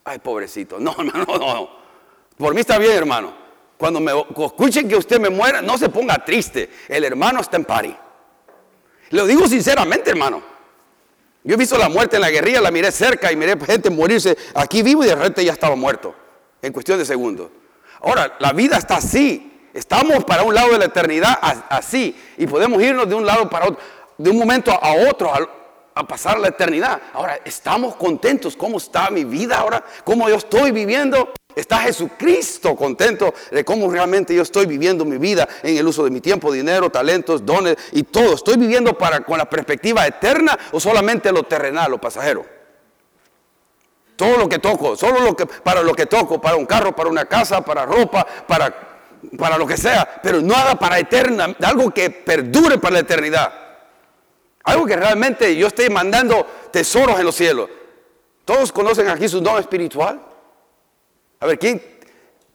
Ay, 0.03 0.20
pobrecito. 0.20 0.80
No, 0.80 0.92
hermano, 1.00 1.25
no, 1.25 1.38
no. 1.38 1.70
Por 2.38 2.53
mí 2.53 2.60
está 2.60 2.77
bien, 2.77 2.92
hermano. 2.92 3.34
Cuando 3.77 4.01
me 4.01 4.12
escuchen 4.46 4.88
que 4.88 4.98
usted 4.98 5.20
me 5.20 5.30
muera, 5.30 5.62
no 5.62 5.77
se 5.77 5.88
ponga 5.88 6.24
triste. 6.24 6.70
El 6.89 7.06
hermano 7.06 7.39
está 7.39 7.56
en 7.56 7.65
pari. 7.65 7.96
Lo 9.12 9.25
digo 9.25 9.48
sinceramente, 9.48 10.10
hermano. 10.10 10.52
Yo 11.44 11.56
he 11.56 11.58
visto 11.58 11.78
la 11.78 11.90
muerte 11.90 12.16
en 12.16 12.22
la 12.22 12.32
guerrilla, 12.32 12.62
la 12.62 12.72
miré 12.72 12.92
cerca 12.92 13.32
y 13.32 13.36
miré 13.36 13.58
gente 13.66 13.90
morirse 13.90 14.38
aquí 14.56 14.82
vivo 14.82 15.04
y 15.04 15.08
de 15.08 15.16
repente 15.16 15.44
ya 15.44 15.52
estaba 15.52 15.76
muerto, 15.76 16.16
en 16.62 16.72
cuestión 16.72 16.98
de 16.98 17.06
segundos. 17.06 17.50
Ahora, 18.02 18.36
la 18.40 18.54
vida 18.54 18.78
está 18.78 18.98
así. 18.98 19.50
Estamos 19.74 20.24
para 20.26 20.44
un 20.44 20.54
lado 20.54 20.72
de 20.72 20.78
la 20.78 20.86
eternidad 20.86 21.38
así 21.70 22.16
y 22.38 22.46
podemos 22.46 22.82
irnos 22.82 23.10
de 23.10 23.16
un 23.16 23.26
lado 23.26 23.50
para 23.50 23.66
otro, 23.66 23.80
de 24.18 24.30
un 24.30 24.38
momento 24.38 24.72
a 24.72 24.94
otro, 25.10 25.34
a, 25.34 25.50
a 25.96 26.08
pasar 26.08 26.40
la 26.40 26.50
eternidad. 26.50 27.02
Ahora, 27.12 27.40
¿estamos 27.44 27.96
contentos? 27.96 28.56
¿Cómo 28.56 28.78
está 28.78 29.10
mi 29.10 29.24
vida 29.24 29.58
ahora? 29.58 29.84
¿Cómo 30.04 30.30
yo 30.30 30.36
estoy 30.36 30.72
viviendo? 30.72 31.34
¿Está 31.55 31.79
Jesucristo 31.79 32.75
contento 32.75 33.33
de 33.51 33.63
cómo 33.63 33.91
realmente 33.91 34.33
yo 34.33 34.41
estoy 34.41 34.65
viviendo 34.65 35.05
mi 35.05 35.17
vida 35.17 35.48
en 35.62 35.77
el 35.77 35.88
uso 35.88 36.03
de 36.03 36.10
mi 36.10 36.22
tiempo, 36.22 36.51
dinero, 36.51 36.89
talentos, 36.89 37.45
dones 37.45 37.77
y 37.91 38.03
todo? 38.03 38.36
¿Estoy 38.36 38.57
viviendo 38.57 38.98
para, 38.98 39.22
con 39.22 39.38
la 39.38 39.50
perspectiva 39.50 40.05
eterna 40.07 40.57
o 40.72 40.79
solamente 40.79 41.31
lo 41.31 41.43
terrenal, 41.43 41.91
lo 41.91 42.01
pasajero? 42.01 42.45
Todo 44.15 44.38
lo 44.38 44.50
que 44.50 44.60
toco, 44.60 44.95
solo 44.95 45.19
lo 45.19 45.36
que, 45.36 45.45
para 45.45 45.81
lo 45.81 45.93
que 45.93 46.05
toco, 46.05 46.39
para 46.39 46.55
un 46.55 46.65
carro, 46.65 46.95
para 46.95 47.10
una 47.10 47.25
casa, 47.25 47.62
para 47.62 47.86
ropa, 47.86 48.25
para, 48.48 48.74
para 49.38 49.57
lo 49.57 49.67
que 49.67 49.77
sea, 49.77 50.22
pero 50.22 50.41
nada 50.41 50.75
para 50.75 51.00
eterna, 51.00 51.55
algo 51.63 51.91
que 51.91 52.10
perdure 52.10 52.77
para 52.77 52.93
la 52.93 53.00
eternidad. 53.00 53.53
Algo 54.63 54.86
que 54.86 54.95
realmente 54.95 55.55
yo 55.55 55.67
estoy 55.67 55.89
mandando 55.89 56.48
tesoros 56.72 57.19
en 57.19 57.25
los 57.25 57.36
cielos. 57.36 57.69
¿Todos 58.45 58.72
conocen 58.72 59.10
aquí 59.10 59.27
su 59.27 59.41
don 59.41 59.60
espiritual? 59.60 60.22
A 61.44 61.46
ver, 61.46 61.60
¿quién, 61.60 61.84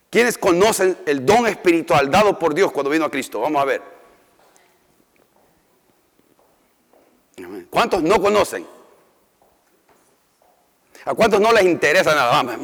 ¿quiénes 0.09 0.39
conocen 0.39 0.97
el 1.05 1.27
don 1.27 1.47
espiritual 1.47 2.11
dado 2.11 2.39
por 2.39 2.55
Dios 2.55 2.73
cuando 2.73 2.89
vino 2.89 3.05
a 3.05 3.11
Cristo? 3.11 3.39
Vamos 3.39 3.61
a 3.61 3.67
ver. 3.67 3.83
¿Cuántos 7.69 8.03
no 8.03 8.19
conocen? 8.19 8.67
¿A 11.05 11.13
cuántos 11.13 11.39
no 11.39 11.53
les 11.53 11.65
interesa 11.65 12.15
nada? 12.15 12.43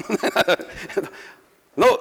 no, 1.77 1.99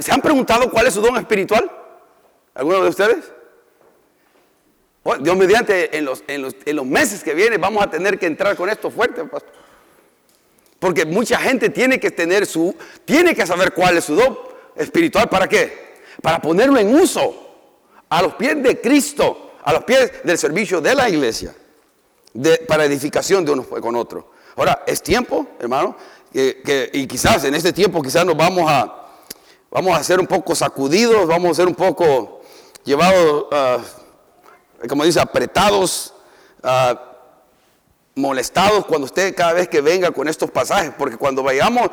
¿Se 0.00 0.10
han 0.10 0.20
preguntado 0.20 0.68
cuál 0.72 0.88
es 0.88 0.94
su 0.94 1.00
don 1.00 1.18
espiritual? 1.18 1.70
¿Alguno 2.52 2.82
de 2.82 2.88
ustedes? 2.88 3.32
Dios 5.20 5.36
mediante, 5.36 5.96
en 5.96 6.04
los, 6.04 6.24
en, 6.26 6.76
los, 6.76 6.84
meses 6.84 7.22
que 7.22 7.32
vienen 7.32 7.60
vamos 7.60 7.80
a 7.84 7.88
tener 7.88 8.18
que 8.18 8.26
entrar 8.26 8.56
con 8.56 8.68
esto 8.68 8.90
fuerte, 8.90 9.22
pastor. 9.22 9.57
Porque 10.78 11.04
mucha 11.04 11.38
gente 11.38 11.70
tiene 11.70 11.98
que 11.98 12.10
tener 12.10 12.46
su, 12.46 12.74
tiene 13.04 13.34
que 13.34 13.46
saber 13.46 13.72
cuál 13.72 13.96
es 13.96 14.04
su 14.04 14.14
don 14.14 14.38
espiritual. 14.76 15.28
¿Para 15.28 15.48
qué? 15.48 15.98
Para 16.22 16.40
ponerlo 16.40 16.78
en 16.78 16.94
uso 16.94 17.34
a 18.08 18.22
los 18.22 18.34
pies 18.34 18.62
de 18.62 18.80
Cristo, 18.80 19.52
a 19.62 19.72
los 19.72 19.84
pies 19.84 20.12
del 20.24 20.38
servicio 20.38 20.80
de 20.80 20.94
la 20.94 21.08
iglesia, 21.08 21.54
para 22.66 22.84
edificación 22.84 23.44
de 23.44 23.52
unos 23.52 23.66
con 23.66 23.96
otros. 23.96 24.24
Ahora, 24.56 24.82
es 24.86 25.02
tiempo, 25.02 25.46
hermano, 25.58 25.96
que, 26.32 26.90
y 26.92 27.06
quizás 27.06 27.44
en 27.44 27.54
este 27.54 27.72
tiempo 27.72 28.02
quizás 28.02 28.24
nos 28.24 28.36
vamos 28.36 28.64
a, 28.70 29.08
vamos 29.70 29.98
a 29.98 30.02
ser 30.02 30.20
un 30.20 30.26
poco 30.26 30.54
sacudidos, 30.54 31.26
vamos 31.26 31.52
a 31.52 31.54
ser 31.54 31.68
un 31.68 31.74
poco 31.74 32.42
llevados, 32.84 33.46
ah, 33.52 33.78
como 34.88 35.04
dice, 35.04 35.20
apretados, 35.20 36.14
uh, 36.62 36.96
molestados 38.18 38.84
cuando 38.84 39.06
usted 39.06 39.34
cada 39.34 39.54
vez 39.54 39.68
que 39.68 39.80
venga 39.80 40.10
con 40.10 40.28
estos 40.28 40.50
pasajes, 40.50 40.92
porque 40.98 41.16
cuando 41.16 41.42
vayamos 41.42 41.88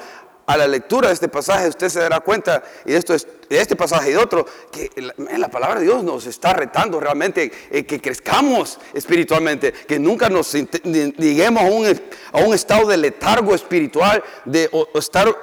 a 0.48 0.58
la 0.58 0.68
lectura 0.68 1.08
de 1.08 1.14
este 1.14 1.28
pasaje, 1.28 1.68
usted 1.68 1.90
se 1.90 2.00
dará 2.00 2.20
cuenta, 2.20 2.64
y 2.86 2.92
de, 2.92 2.98
esto 2.98 3.14
de 3.14 3.60
este 3.60 3.76
pasaje 3.76 4.10
y 4.10 4.14
de 4.14 4.20
otro, 4.20 4.46
que 4.72 4.92
la 5.38 5.50
palabra 5.50 5.80
de 5.80 5.86
Dios 5.86 6.04
nos 6.04 6.26
está 6.28 6.54
retando 6.54 7.00
realmente 7.00 7.52
eh, 7.72 7.86
que 7.86 8.00
crezcamos 8.00 8.80
espiritualmente, 8.94 9.72
que 9.72 9.98
nunca 9.98 10.30
nos 10.30 10.54
lleguemos 10.54 11.64
a 11.64 11.66
un, 11.66 12.02
a 12.32 12.38
un 12.40 12.54
estado 12.54 12.88
de 12.88 12.98
letargo 12.98 13.56
espiritual, 13.56 14.24
de 14.46 14.70
estar 14.94 15.36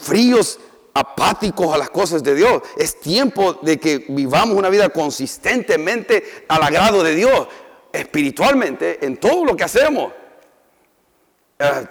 fríos, 0.00 0.58
apáticos 0.94 1.74
a 1.74 1.78
las 1.78 1.90
cosas 1.90 2.22
de 2.22 2.34
Dios. 2.34 2.62
Es 2.76 3.00
tiempo 3.00 3.54
de 3.62 3.78
que 3.78 4.06
vivamos 4.08 4.56
una 4.56 4.70
vida 4.70 4.88
consistentemente 4.88 6.44
al 6.48 6.62
agrado 6.62 7.02
de 7.02 7.14
Dios, 7.16 7.48
espiritualmente, 7.94 9.04
en 9.04 9.16
todo 9.16 9.44
lo 9.44 9.56
que 9.56 9.64
hacemos. 9.64 10.12
Ah, 11.58 11.82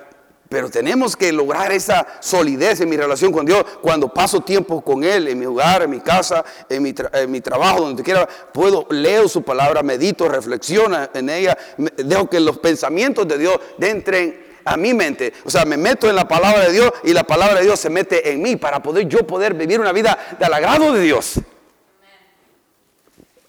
pero 0.50 0.70
tenemos 0.70 1.16
que 1.16 1.32
lograr 1.32 1.72
esa 1.72 2.06
solidez 2.20 2.80
en 2.82 2.90
mi 2.90 2.96
relación 2.96 3.32
con 3.32 3.44
Dios. 3.44 3.66
Cuando 3.82 4.14
paso 4.14 4.42
tiempo 4.42 4.84
con 4.84 5.04
Él, 5.04 5.28
en 5.28 5.40
mi 5.40 5.48
hogar, 5.48 5.82
en 5.82 5.90
mi 5.90 6.00
casa, 6.00 6.46
en 6.70 6.84
mi, 6.84 7.42
trabajo, 7.42 7.82
donde 7.82 8.04
quiera, 8.04 8.28
puedo, 8.28 8.86
leo 8.92 9.28
su 9.28 9.42
palabra, 9.42 9.82
medito, 9.82 10.30
reflexiono 10.30 11.10
en 11.12 11.30
ella, 11.30 11.58
dejo 11.98 12.30
que 12.30 12.40
los 12.40 12.60
pensamientos 12.60 13.28
de 13.28 13.40
Dios 13.40 13.60
entren 13.80 14.44
a 14.64 14.78
mi 14.78 14.94
mente. 14.94 15.34
O 15.44 15.50
sea, 15.50 15.66
me 15.66 15.76
meto 15.76 16.08
en 16.08 16.16
la 16.16 16.28
palabra 16.28 16.66
de 16.66 16.72
Dios 16.72 16.94
y 17.04 17.14
la 17.14 17.24
palabra 17.24 17.56
de 17.56 17.66
Dios 17.66 17.80
se 17.80 17.90
mete 17.90 18.32
en 18.32 18.40
mí 18.40 18.56
para 18.56 18.84
poder 18.84 19.08
yo 19.08 19.26
poder 19.26 19.56
vivir 19.56 19.80
una 19.80 19.92
vida 19.92 20.36
del 20.40 20.54
agrado 20.54 20.94
de 20.94 21.02
Dios. 21.02 21.40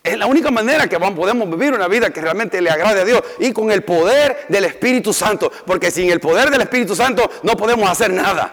Es 0.04 0.18
la 0.18 0.26
única 0.26 0.50
manera 0.50 0.87
que 0.87 0.99
podemos 0.99 1.49
vivir 1.49 1.73
una 1.73 1.88
vida 1.88 2.11
que 2.11 2.20
realmente 2.20 2.61
le 2.61 2.68
agrade 2.68 3.00
a 3.00 3.04
Dios 3.06 3.23
y 3.38 3.54
con 3.54 3.70
el 3.70 3.82
poder 3.84 4.44
del 4.50 4.66
Espíritu 4.66 5.14
Santo. 5.14 5.50
Porque 5.64 5.90
sin 5.90 6.11
el 6.11 6.20
poder 6.20 6.50
del 6.50 6.61
Espíritu 6.61 6.94
Santo 6.94 7.30
no 7.42 7.56
podemos 7.56 7.88
hacer 7.88 8.12
nada. 8.12 8.52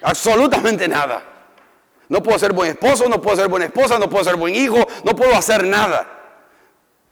Absolutamente 0.00 0.88
nada. 0.88 1.22
No 2.08 2.22
puedo 2.22 2.38
ser 2.38 2.54
buen 2.54 2.70
esposo, 2.70 3.06
no 3.06 3.20
puedo 3.20 3.36
ser 3.36 3.48
buena 3.48 3.66
esposa, 3.66 3.98
no 3.98 4.08
puedo 4.08 4.24
ser 4.24 4.36
buen 4.36 4.54
hijo, 4.54 4.78
no 5.04 5.14
puedo 5.14 5.34
hacer 5.34 5.62
nada. 5.64 6.08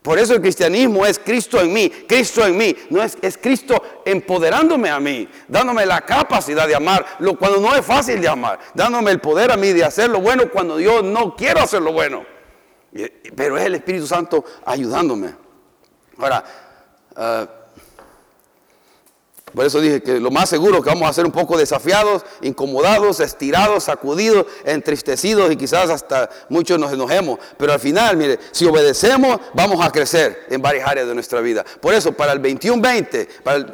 Por 0.00 0.18
eso 0.18 0.32
el 0.32 0.40
cristianismo 0.40 1.04
es 1.04 1.18
Cristo 1.18 1.60
en 1.60 1.70
mí, 1.70 1.90
Cristo 2.08 2.46
en 2.46 2.56
mí, 2.56 2.74
no 2.88 3.02
es, 3.02 3.18
es 3.20 3.36
Cristo 3.36 4.02
empoderándome 4.06 4.88
a 4.88 4.98
mí, 4.98 5.28
dándome 5.46 5.84
la 5.84 6.00
capacidad 6.00 6.66
de 6.66 6.74
amar, 6.74 7.04
lo, 7.18 7.36
cuando 7.36 7.60
no 7.60 7.74
es 7.74 7.84
fácil 7.84 8.22
de 8.22 8.28
amar, 8.28 8.58
dándome 8.74 9.10
el 9.10 9.20
poder 9.20 9.52
a 9.52 9.58
mí 9.58 9.74
de 9.74 9.84
hacer 9.84 10.08
lo 10.08 10.20
bueno 10.20 10.44
cuando 10.50 10.80
yo 10.80 11.02
no 11.02 11.36
quiero 11.36 11.60
hacer 11.60 11.82
lo 11.82 11.92
bueno. 11.92 12.24
Pero 13.36 13.56
es 13.56 13.66
el 13.66 13.74
Espíritu 13.76 14.06
Santo 14.06 14.44
ayudándome. 14.64 15.34
Ahora, 16.18 16.44
ah, 17.16 17.46
por 19.54 19.64
eso 19.64 19.80
dije 19.80 20.02
que 20.02 20.20
lo 20.20 20.30
más 20.30 20.48
seguro 20.48 20.78
es 20.78 20.84
que 20.84 20.90
vamos 20.90 21.08
a 21.08 21.12
ser 21.12 21.24
un 21.26 21.32
poco 21.32 21.56
desafiados, 21.56 22.24
incomodados, 22.40 23.20
estirados, 23.20 23.84
sacudidos, 23.84 24.46
entristecidos 24.64 25.50
y 25.50 25.56
quizás 25.56 25.90
hasta 25.90 26.30
muchos 26.48 26.78
nos 26.78 26.92
enojemos. 26.92 27.38
Pero 27.56 27.72
al 27.72 27.80
final, 27.80 28.16
mire, 28.16 28.38
si 28.52 28.64
obedecemos, 28.66 29.40
vamos 29.54 29.84
a 29.84 29.90
crecer 29.90 30.46
en 30.50 30.62
varias 30.62 30.88
áreas 30.88 31.08
de 31.08 31.14
nuestra 31.14 31.40
vida. 31.40 31.64
Por 31.80 31.94
eso, 31.94 32.12
para 32.12 32.32
el 32.32 32.40
21-20, 32.40 33.28
para 33.42 33.56
el, 33.56 33.66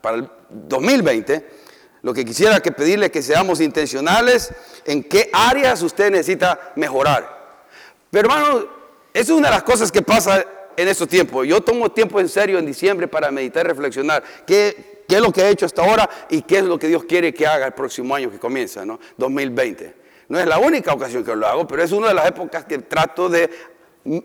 para 0.00 0.16
el 0.16 0.30
2020, 0.50 1.48
lo 2.02 2.12
que 2.12 2.24
quisiera 2.24 2.60
que 2.60 2.72
pedirle 2.72 3.06
es 3.06 3.12
que 3.12 3.22
seamos 3.22 3.60
intencionales 3.60 4.52
en 4.84 5.02
qué 5.02 5.30
áreas 5.32 5.82
usted 5.82 6.10
necesita 6.10 6.72
mejorar. 6.76 7.37
Pero 8.10 8.28
hermano, 8.28 8.66
es 9.12 9.28
una 9.30 9.48
de 9.48 9.54
las 9.54 9.62
cosas 9.62 9.92
que 9.92 10.02
pasa 10.02 10.44
en 10.76 10.88
estos 10.88 11.08
tiempos. 11.08 11.46
Yo 11.46 11.60
tomo 11.60 11.90
tiempo 11.90 12.20
en 12.20 12.28
serio 12.28 12.58
en 12.58 12.66
diciembre 12.66 13.08
para 13.08 13.30
meditar 13.30 13.66
y 13.66 13.68
reflexionar 13.68 14.22
qué, 14.46 15.04
qué 15.08 15.16
es 15.16 15.20
lo 15.20 15.32
que 15.32 15.42
he 15.42 15.50
hecho 15.50 15.66
hasta 15.66 15.82
ahora 15.82 16.08
y 16.30 16.42
qué 16.42 16.58
es 16.58 16.64
lo 16.64 16.78
que 16.78 16.86
Dios 16.86 17.04
quiere 17.04 17.34
que 17.34 17.46
haga 17.46 17.66
el 17.66 17.72
próximo 17.72 18.14
año 18.14 18.30
que 18.30 18.38
comienza, 18.38 18.84
¿no? 18.84 19.00
2020. 19.16 19.94
No 20.28 20.38
es 20.38 20.46
la 20.46 20.58
única 20.58 20.92
ocasión 20.92 21.24
que 21.24 21.34
lo 21.34 21.46
hago, 21.46 21.66
pero 21.66 21.82
es 21.82 21.90
una 21.90 22.08
de 22.08 22.14
las 22.14 22.28
épocas 22.28 22.64
que 22.64 22.78
trato 22.78 23.28
de 23.28 23.50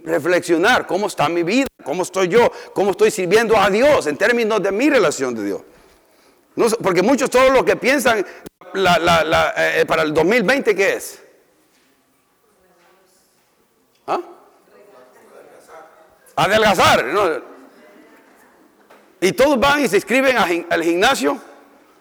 reflexionar 0.04 0.86
cómo 0.86 1.08
está 1.08 1.28
mi 1.28 1.44
vida, 1.44 1.68
cómo 1.84 2.04
estoy 2.04 2.28
yo, 2.28 2.52
cómo 2.74 2.92
estoy 2.92 3.10
sirviendo 3.10 3.58
a 3.58 3.70
Dios 3.70 4.06
en 4.08 4.18
términos 4.18 4.62
de 4.62 4.72
mi 4.72 4.90
relación 4.90 5.34
de 5.34 5.46
Dios. 5.46 5.62
porque 6.82 7.02
muchos 7.02 7.30
todos 7.30 7.52
lo 7.52 7.66
que 7.66 7.76
piensan 7.78 8.24
eh, 8.76 9.86
para 9.88 10.04
el 10.04 10.14
2020, 10.14 10.76
¿qué 10.76 10.94
es? 10.94 11.23
Adelgazar. 16.36 17.44
Y 19.22 19.32
todos 19.32 19.60
van 19.60 19.84
y 19.84 19.88
se 19.88 19.98
inscriben 19.98 20.38
al 20.38 20.84
gimnasio 20.84 21.40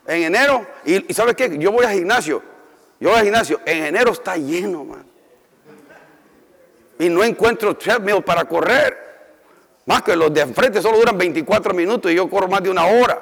en 0.07 0.23
enero. 0.25 0.67
Y, 0.85 1.13
¿sabes 1.15 1.37
qué? 1.37 1.57
Yo 1.59 1.71
voy 1.73 1.85
al 1.85 1.93
gimnasio. 1.93 2.43
Yo 2.99 3.11
voy 3.11 3.19
al 3.19 3.25
gimnasio. 3.25 3.61
En 3.65 3.85
enero 3.85 4.13
está 4.13 4.37
lleno, 4.37 4.85
man. 4.85 5.07
Y 6.99 7.09
no 7.09 7.23
encuentro 7.23 7.77
treadmill 7.77 8.23
para 8.23 8.45
correr. 8.45 8.99
Más 9.87 10.03
que 10.03 10.15
los 10.15 10.33
de 10.33 10.43
enfrente 10.43 10.81
solo 10.81 10.99
duran 10.99 11.19
24 11.19 11.75
minutos 11.75 12.11
y 12.11 12.15
yo 12.15 12.31
corro 12.31 12.49
más 12.49 12.63
de 12.63 12.71
una 12.71 12.87
hora. 12.87 13.21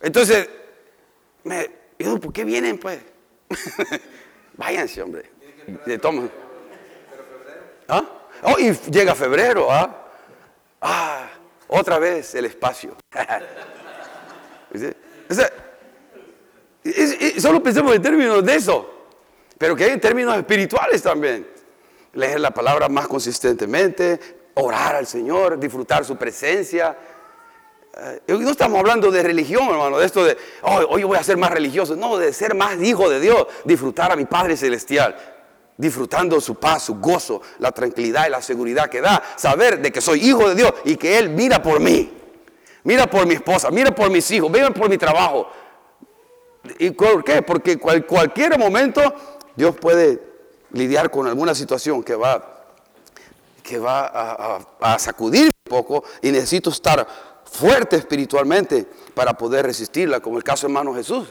Entonces, 0.00 0.48
me, 1.42 1.70
yo, 1.98 2.20
¿por 2.20 2.32
qué 2.32 2.44
vienen 2.44 2.78
pues? 2.78 3.00
Váyanse, 4.56 5.02
hombre. 5.02 5.30
De 5.84 6.00
¿Ah? 7.88 8.17
Oh, 8.42 8.58
y 8.58 8.72
llega 8.90 9.14
febrero, 9.14 9.70
¿ah? 9.70 10.04
Ah, 10.80 11.28
otra 11.68 11.98
vez 11.98 12.34
el 12.34 12.46
espacio. 12.46 12.96
solo 17.40 17.62
pensemos 17.62 17.94
en 17.94 18.02
términos 18.02 18.44
de 18.44 18.54
eso, 18.54 18.88
pero 19.56 19.74
que 19.74 19.84
hay 19.84 19.90
en 19.90 20.00
términos 20.00 20.36
espirituales 20.36 21.02
también. 21.02 21.46
Leer 22.14 22.40
la 22.40 22.50
palabra 22.50 22.88
más 22.88 23.06
consistentemente, 23.06 24.18
orar 24.54 24.96
al 24.96 25.06
Señor, 25.06 25.58
disfrutar 25.58 26.04
su 26.04 26.16
presencia. 26.16 26.96
Eh, 27.96 28.20
no 28.28 28.50
estamos 28.50 28.78
hablando 28.78 29.10
de 29.10 29.22
religión, 29.22 29.68
hermano, 29.68 29.98
de 29.98 30.06
esto 30.06 30.24
de, 30.24 30.36
hoy 30.62 31.02
voy 31.02 31.18
a 31.18 31.22
ser 31.22 31.36
más 31.36 31.50
religioso. 31.50 31.96
No, 31.96 32.16
de 32.16 32.32
ser 32.32 32.54
más 32.54 32.80
hijo 32.80 33.10
de 33.10 33.20
Dios, 33.20 33.46
disfrutar 33.64 34.12
a 34.12 34.16
mi 34.16 34.24
Padre 34.24 34.56
Celestial 34.56 35.37
disfrutando 35.78 36.40
su 36.40 36.56
paz, 36.56 36.82
su 36.82 36.96
gozo, 36.96 37.40
la 37.60 37.72
tranquilidad 37.72 38.26
y 38.26 38.30
la 38.30 38.42
seguridad 38.42 38.90
que 38.90 39.00
da, 39.00 39.22
saber 39.36 39.80
de 39.80 39.90
que 39.92 40.00
soy 40.00 40.28
hijo 40.28 40.48
de 40.48 40.56
Dios 40.56 40.72
y 40.84 40.96
que 40.96 41.18
Él 41.18 41.30
mira 41.30 41.62
por 41.62 41.80
mí, 41.80 42.12
mira 42.82 43.06
por 43.06 43.26
mi 43.26 43.34
esposa, 43.34 43.70
mira 43.70 43.92
por 43.92 44.10
mis 44.10 44.28
hijos, 44.32 44.50
mira 44.50 44.70
por 44.70 44.90
mi 44.90 44.98
trabajo. 44.98 45.48
¿Y 46.80 46.90
por 46.90 47.24
qué? 47.24 47.42
Porque 47.42 47.78
cual, 47.78 48.04
cualquier 48.04 48.58
momento 48.58 49.00
Dios 49.54 49.76
puede 49.76 50.20
lidiar 50.72 51.10
con 51.10 51.28
alguna 51.28 51.54
situación 51.54 52.02
que 52.02 52.16
va, 52.16 52.66
que 53.62 53.78
va 53.78 54.06
a, 54.06 54.58
a 54.80 54.98
sacudir 54.98 55.44
un 55.44 55.70
poco 55.70 56.02
y 56.20 56.32
necesito 56.32 56.70
estar 56.70 57.06
fuerte 57.44 57.96
espiritualmente 57.96 58.84
para 59.14 59.34
poder 59.34 59.64
resistirla, 59.64 60.18
como 60.20 60.38
el 60.38 60.44
caso 60.44 60.66
de 60.66 60.72
hermano 60.72 60.92
Jesús. 60.92 61.28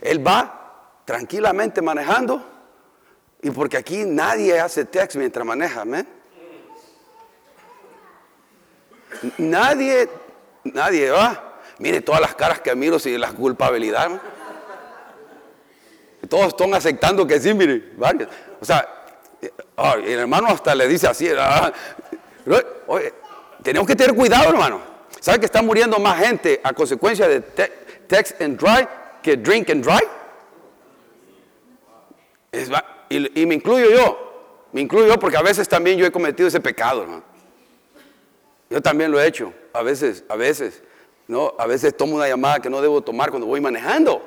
Él 0.00 0.26
va 0.26 1.02
tranquilamente 1.04 1.82
manejando 1.82 2.57
y 3.42 3.50
porque 3.50 3.76
aquí 3.76 4.04
nadie 4.04 4.58
hace 4.58 4.84
text 4.84 5.16
mientras 5.16 5.46
maneja, 5.46 5.82
amén. 5.82 6.06
Nadie, 9.38 10.08
nadie 10.64 11.10
va. 11.10 11.60
Mire 11.78 12.00
todas 12.00 12.20
las 12.20 12.34
caras 12.34 12.60
que 12.60 12.74
miro 12.74 12.96
y 13.04 13.16
la 13.16 13.32
culpabilidad. 13.32 14.20
Todos 16.28 16.48
están 16.48 16.74
aceptando 16.74 17.26
que 17.26 17.40
sí, 17.40 17.54
mire, 17.54 17.92
varios. 17.96 18.28
O 18.60 18.64
sea, 18.64 18.86
el 20.04 20.18
hermano 20.18 20.48
hasta 20.48 20.74
le 20.74 20.88
dice 20.88 21.06
así. 21.06 21.28
Ah, 21.38 21.72
tenemos 23.62 23.86
que 23.86 23.94
tener 23.94 24.14
cuidado, 24.16 24.50
hermano. 24.50 24.80
¿Sabe 25.20 25.38
que 25.38 25.46
está 25.46 25.62
muriendo 25.62 25.98
más 25.98 26.18
gente 26.18 26.60
a 26.62 26.72
consecuencia 26.72 27.28
de 27.28 27.40
text 27.40 28.40
and 28.42 28.58
dry 28.58 28.86
que 29.22 29.36
drink 29.36 29.70
and 29.70 29.84
dry? 29.84 30.00
Y, 33.08 33.46
me 33.46 33.54
incluyo 33.54 33.90
yo, 33.90 34.66
me 34.72 34.80
incluyo 34.80 35.06
yo 35.06 35.18
porque 35.18 35.36
a 35.36 35.42
veces 35.42 35.68
también 35.68 35.98
yo 35.98 36.06
he 36.06 36.12
cometido 36.12 36.48
ese 36.48 36.60
pecado. 36.60 37.06
Yo 38.70 38.82
también 38.82 39.10
lo 39.10 39.20
he 39.20 39.26
hecho, 39.26 39.52
a 39.72 39.82
veces, 39.82 40.24
a 40.28 40.36
veces, 40.36 40.82
¿no? 41.26 41.54
A 41.58 41.66
veces 41.66 41.96
tomo 41.96 42.16
una 42.16 42.28
llamada 42.28 42.60
que 42.60 42.68
no 42.68 42.82
debo 42.82 43.00
tomar 43.00 43.30
cuando 43.30 43.46
voy 43.46 43.60
manejando. 43.60 44.22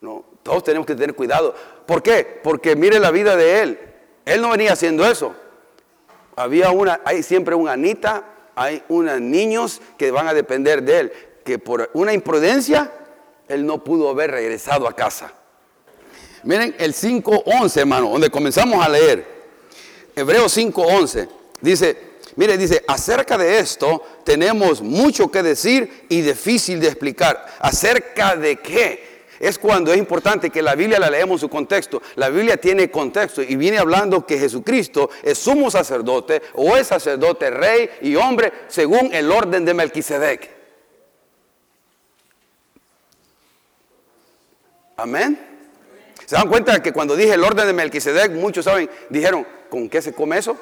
No, 0.00 0.24
todos 0.42 0.62
tenemos 0.62 0.86
que 0.86 0.94
tener 0.94 1.16
cuidado. 1.16 1.54
¿Por 1.86 2.02
qué? 2.02 2.40
Porque 2.42 2.76
mire 2.76 3.00
la 3.00 3.10
vida 3.10 3.34
de 3.34 3.62
él. 3.62 3.78
Él 4.24 4.40
no 4.40 4.50
venía 4.50 4.72
haciendo 4.72 5.04
eso. 5.04 5.34
Había 6.36 6.70
una, 6.70 7.00
hay 7.04 7.22
siempre 7.22 7.54
una 7.54 7.72
Anita, 7.72 8.24
hay 8.54 8.82
unos 8.88 9.20
niños 9.20 9.80
que 9.98 10.10
van 10.10 10.28
a 10.28 10.34
depender 10.34 10.82
de 10.82 11.00
él, 11.00 11.12
que 11.44 11.58
por 11.58 11.90
una 11.94 12.12
imprudencia 12.12 12.92
él 13.48 13.66
no 13.66 13.82
pudo 13.82 14.10
haber 14.10 14.30
regresado 14.30 14.86
a 14.86 14.94
casa. 14.94 15.32
Miren 16.46 16.76
el 16.78 16.94
5.11, 16.94 17.80
hermano, 17.80 18.08
donde 18.10 18.30
comenzamos 18.30 18.84
a 18.84 18.88
leer. 18.88 19.26
Hebreos 20.14 20.56
5.11. 20.56 21.28
Dice, 21.60 21.98
mire, 22.36 22.56
dice, 22.56 22.84
acerca 22.86 23.36
de 23.36 23.58
esto 23.58 24.00
tenemos 24.22 24.80
mucho 24.80 25.28
que 25.28 25.42
decir 25.42 26.06
y 26.08 26.20
difícil 26.20 26.78
de 26.78 26.86
explicar. 26.86 27.44
¿Acerca 27.58 28.36
de 28.36 28.60
qué? 28.60 29.26
Es 29.40 29.58
cuando 29.58 29.92
es 29.92 29.98
importante 29.98 30.48
que 30.48 30.62
la 30.62 30.76
Biblia 30.76 31.00
la 31.00 31.10
leemos 31.10 31.34
en 31.34 31.40
su 31.40 31.48
contexto. 31.48 32.00
La 32.14 32.28
Biblia 32.28 32.56
tiene 32.56 32.92
contexto 32.92 33.42
y 33.42 33.56
viene 33.56 33.78
hablando 33.78 34.24
que 34.24 34.38
Jesucristo 34.38 35.10
es 35.24 35.36
sumo 35.38 35.68
sacerdote 35.68 36.42
o 36.54 36.76
es 36.76 36.86
sacerdote, 36.86 37.50
rey 37.50 37.90
y 38.02 38.14
hombre 38.14 38.52
según 38.68 39.12
el 39.12 39.32
orden 39.32 39.64
de 39.64 39.74
Melquisedec. 39.74 40.48
Amén. 44.96 45.55
¿Se 46.26 46.34
dan 46.36 46.48
cuenta 46.48 46.82
que 46.82 46.92
cuando 46.92 47.16
dije 47.16 47.34
el 47.34 47.44
orden 47.44 47.66
de 47.66 47.72
Melquisedec, 47.72 48.32
muchos 48.32 48.64
saben, 48.64 48.90
dijeron, 49.08 49.46
¿con 49.70 49.88
qué 49.88 50.02
se 50.02 50.12
come 50.12 50.38
eso? 50.38 50.56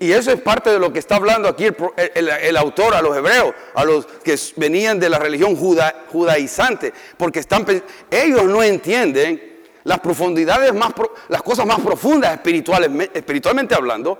Y 0.00 0.12
eso 0.12 0.30
es 0.30 0.40
parte 0.40 0.70
de 0.70 0.78
lo 0.78 0.92
que 0.92 0.98
está 0.98 1.16
hablando 1.16 1.48
aquí 1.48 1.66
el, 1.66 2.56
autor 2.56 2.94
a 2.94 3.02
los 3.02 3.14
hebreos, 3.16 3.54
a 3.74 3.84
los 3.84 4.06
que 4.06 4.38
venían 4.56 4.98
de 4.98 5.10
la 5.10 5.18
religión 5.18 5.56
judaizante, 5.56 6.94
porque 7.18 7.40
están, 7.40 7.66
ellos 8.10 8.44
no 8.44 8.62
entienden 8.62 9.62
las 9.82 10.00
profundidades 10.00 10.72
más, 10.72 10.92
las 11.28 11.42
cosas 11.42 11.66
más 11.66 11.80
profundas 11.80 12.32
espirituales, 12.32 12.90
espiritualmente 13.12 13.74
hablando, 13.74 14.18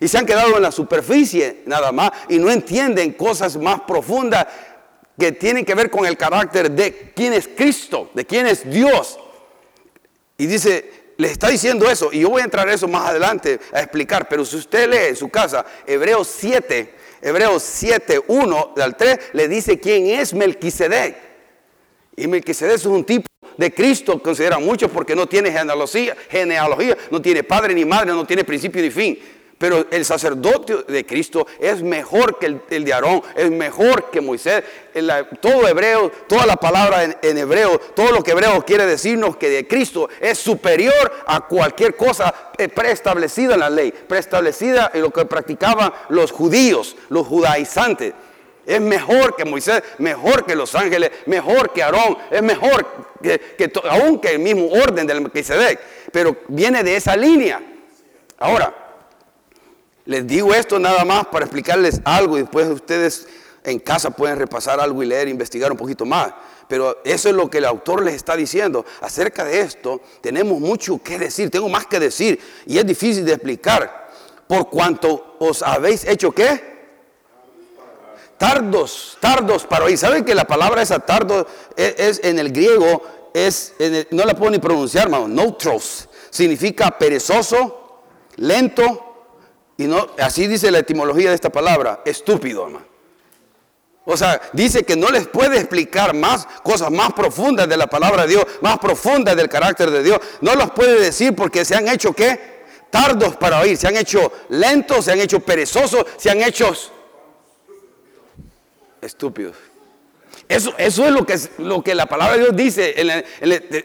y 0.00 0.08
se 0.08 0.18
han 0.18 0.26
quedado 0.26 0.56
en 0.56 0.62
la 0.62 0.72
superficie 0.72 1.62
nada 1.66 1.92
más 1.92 2.10
y 2.28 2.38
no 2.38 2.50
entienden 2.50 3.12
cosas 3.12 3.56
más 3.56 3.80
profundas 3.80 4.46
que 5.18 5.32
tienen 5.32 5.64
que 5.64 5.74
ver 5.74 5.90
con 5.90 6.06
el 6.06 6.16
carácter 6.16 6.70
de 6.70 7.12
quién 7.14 7.32
es 7.32 7.48
Cristo, 7.48 8.10
de 8.14 8.24
quién 8.24 8.46
es 8.46 8.68
Dios. 8.70 9.18
Y 10.36 10.46
dice, 10.46 11.12
le 11.16 11.32
está 11.32 11.48
diciendo 11.48 11.90
eso, 11.90 12.10
y 12.12 12.20
yo 12.20 12.30
voy 12.30 12.42
a 12.42 12.44
entrar 12.44 12.68
a 12.68 12.72
eso 12.72 12.86
más 12.86 13.08
adelante 13.08 13.58
a 13.72 13.80
explicar, 13.80 14.28
pero 14.28 14.44
si 14.44 14.56
usted 14.56 14.88
lee 14.88 15.08
en 15.08 15.16
su 15.16 15.28
casa 15.28 15.66
Hebreos 15.86 16.28
7, 16.38 16.94
Hebreos 17.20 17.62
7, 17.64 18.20
1 18.28 18.74
al 18.76 18.96
3, 18.96 19.18
le 19.32 19.48
dice 19.48 19.80
quién 19.80 20.06
es 20.06 20.32
Melquisedec. 20.32 21.16
Y 22.16 22.28
Melquisedec 22.28 22.76
es 22.76 22.86
un 22.86 23.04
tipo 23.04 23.26
de 23.56 23.74
Cristo, 23.74 24.22
consideran 24.22 24.64
muchos, 24.64 24.88
porque 24.90 25.16
no 25.16 25.26
tiene 25.26 25.50
genealogía, 25.50 26.16
genealogía, 26.30 26.96
no 27.10 27.20
tiene 27.20 27.42
padre 27.42 27.74
ni 27.74 27.84
madre, 27.84 28.12
no 28.12 28.24
tiene 28.24 28.44
principio 28.44 28.80
ni 28.80 28.90
fin. 28.90 29.18
Pero 29.58 29.86
el 29.90 30.04
sacerdote 30.04 30.84
de 30.86 31.04
Cristo 31.04 31.46
es 31.58 31.82
mejor 31.82 32.38
que 32.38 32.60
el, 32.70 32.84
de 32.84 32.92
Aarón, 32.92 33.22
es 33.34 33.50
mejor 33.50 34.08
que 34.10 34.20
Moisés. 34.20 34.62
todo 35.40 35.66
hebreo, 35.66 36.12
toda 36.28 36.46
la 36.46 36.56
palabra 36.56 37.02
en, 37.20 37.38
hebreo, 37.38 37.78
todo 37.78 38.12
lo 38.12 38.22
que 38.22 38.30
hebreo 38.30 38.64
quiere 38.64 38.86
decirnos 38.86 39.36
que 39.36 39.50
de 39.50 39.66
Cristo 39.66 40.08
es 40.20 40.38
superior 40.38 41.12
a 41.26 41.40
cualquier 41.40 41.96
cosa 41.96 42.52
eh, 42.56 42.68
preestablecida 42.68 43.54
en 43.54 43.60
la 43.60 43.70
ley, 43.70 43.90
preestablecida 43.90 44.92
en 44.94 45.02
lo 45.02 45.10
que 45.10 45.24
practicaban 45.24 45.92
los 46.08 46.30
judíos, 46.30 46.96
los 47.08 47.26
judaizantes. 47.26 48.14
Es 48.64 48.80
mejor 48.80 49.34
que 49.34 49.44
Moisés, 49.44 49.82
mejor 49.98 50.46
que 50.46 50.54
los 50.54 50.72
ángeles, 50.76 51.10
mejor 51.26 51.72
que 51.72 51.82
Aarón, 51.82 52.16
es 52.30 52.42
mejor 52.42 52.86
que, 53.20 53.40
que 53.58 53.72
aún 53.88 54.20
que 54.20 54.34
el 54.34 54.38
mismo 54.38 54.68
orden 54.68 55.04
del 55.04 55.20
Melquisedec, 55.20 55.80
pero 56.12 56.36
viene 56.46 56.84
de 56.84 56.94
esa 56.94 57.16
línea. 57.16 57.60
Ahora, 58.38 58.87
les 60.08 60.26
digo 60.26 60.54
esto 60.54 60.78
nada 60.78 61.04
más 61.04 61.26
para 61.26 61.44
explicarles 61.44 62.00
algo 62.02 62.38
y 62.38 62.40
después 62.40 62.66
ustedes 62.68 63.28
en 63.62 63.78
casa 63.78 64.08
pueden 64.08 64.38
repasar 64.38 64.80
algo 64.80 65.02
y 65.02 65.06
leer, 65.06 65.28
investigar 65.28 65.70
un 65.70 65.76
poquito 65.76 66.06
más. 66.06 66.32
Pero 66.66 67.02
eso 67.04 67.28
es 67.28 67.34
lo 67.34 67.50
que 67.50 67.58
el 67.58 67.66
autor 67.66 68.02
les 68.02 68.14
está 68.14 68.34
diciendo. 68.34 68.86
Acerca 69.02 69.44
de 69.44 69.60
esto 69.60 70.00
tenemos 70.22 70.60
mucho 70.60 70.98
que 71.02 71.18
decir, 71.18 71.50
tengo 71.50 71.68
más 71.68 71.86
que 71.86 72.00
decir 72.00 72.40
y 72.64 72.78
es 72.78 72.86
difícil 72.86 73.22
de 73.26 73.34
explicar. 73.34 74.08
Por 74.46 74.70
cuanto 74.70 75.36
os 75.40 75.62
habéis 75.62 76.06
hecho 76.06 76.32
qué? 76.32 76.78
Tardos, 78.38 79.18
tardos 79.20 79.66
para 79.66 79.84
oír. 79.84 79.98
¿Saben 79.98 80.24
que 80.24 80.34
la 80.34 80.46
palabra 80.46 80.80
esa 80.80 81.00
tardo 81.00 81.46
es, 81.76 82.18
en 82.24 82.38
el 82.38 82.50
griego, 82.50 83.02
es, 83.34 83.74
no 84.10 84.24
la 84.24 84.34
puedo 84.34 84.52
ni 84.52 84.58
pronunciar, 84.58 85.04
hermano, 85.04 85.28
neutros. 85.28 86.08
Significa 86.30 86.96
perezoso, 86.96 88.04
lento, 88.36 89.07
y 89.78 89.86
no, 89.86 90.08
así 90.18 90.48
dice 90.48 90.72
la 90.72 90.80
etimología 90.80 91.30
de 91.30 91.36
esta 91.36 91.50
palabra, 91.50 92.02
estúpido, 92.04 92.66
hermano. 92.66 92.84
O 94.04 94.16
sea, 94.16 94.40
dice 94.52 94.82
que 94.82 94.96
no 94.96 95.08
les 95.10 95.28
puede 95.28 95.58
explicar 95.58 96.14
más 96.14 96.46
cosas 96.64 96.90
más 96.90 97.12
profundas 97.12 97.68
de 97.68 97.76
la 97.76 97.86
palabra 97.86 98.22
de 98.22 98.28
Dios, 98.32 98.44
más 98.60 98.78
profundas 98.78 99.36
del 99.36 99.48
carácter 99.48 99.90
de 99.90 100.02
Dios. 100.02 100.18
No 100.40 100.56
los 100.56 100.72
puede 100.72 100.98
decir 100.98 101.36
porque 101.36 101.64
se 101.64 101.76
han 101.76 101.86
hecho 101.88 102.12
qué? 102.12 102.64
Tardos 102.90 103.36
para 103.36 103.60
oír, 103.60 103.76
se 103.76 103.86
han 103.86 103.96
hecho 103.96 104.32
lentos, 104.48 105.04
se 105.04 105.12
han 105.12 105.20
hecho 105.20 105.40
perezosos, 105.40 106.06
se 106.16 106.30
han 106.30 106.42
hecho 106.42 106.72
estúpidos. 109.00 109.54
Eso, 110.48 110.72
eso 110.78 111.04
es 111.04 111.12
lo 111.12 111.26
que, 111.26 111.38
lo 111.58 111.84
que 111.84 111.94
la 111.94 112.06
palabra 112.06 112.36
de 112.36 112.44
Dios 112.44 112.56
dice 112.56 112.94
en 112.96 113.10
el, 113.10 113.24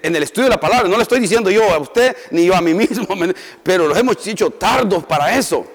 en 0.02 0.16
el, 0.16 0.24
estudio 0.24 0.46
de 0.46 0.56
la 0.56 0.60
palabra. 0.60 0.88
No 0.88 0.96
le 0.96 1.04
estoy 1.04 1.20
diciendo 1.20 1.52
yo 1.52 1.70
a 1.70 1.78
usted 1.78 2.16
ni 2.32 2.46
yo 2.46 2.56
a 2.56 2.62
mí 2.62 2.74
mismo, 2.74 3.06
pero 3.64 3.88
los 3.90 3.98
hemos 3.98 4.24
dicho 4.24 4.50
tardos 4.52 5.04
para 5.04 5.38
eso. 5.38 5.68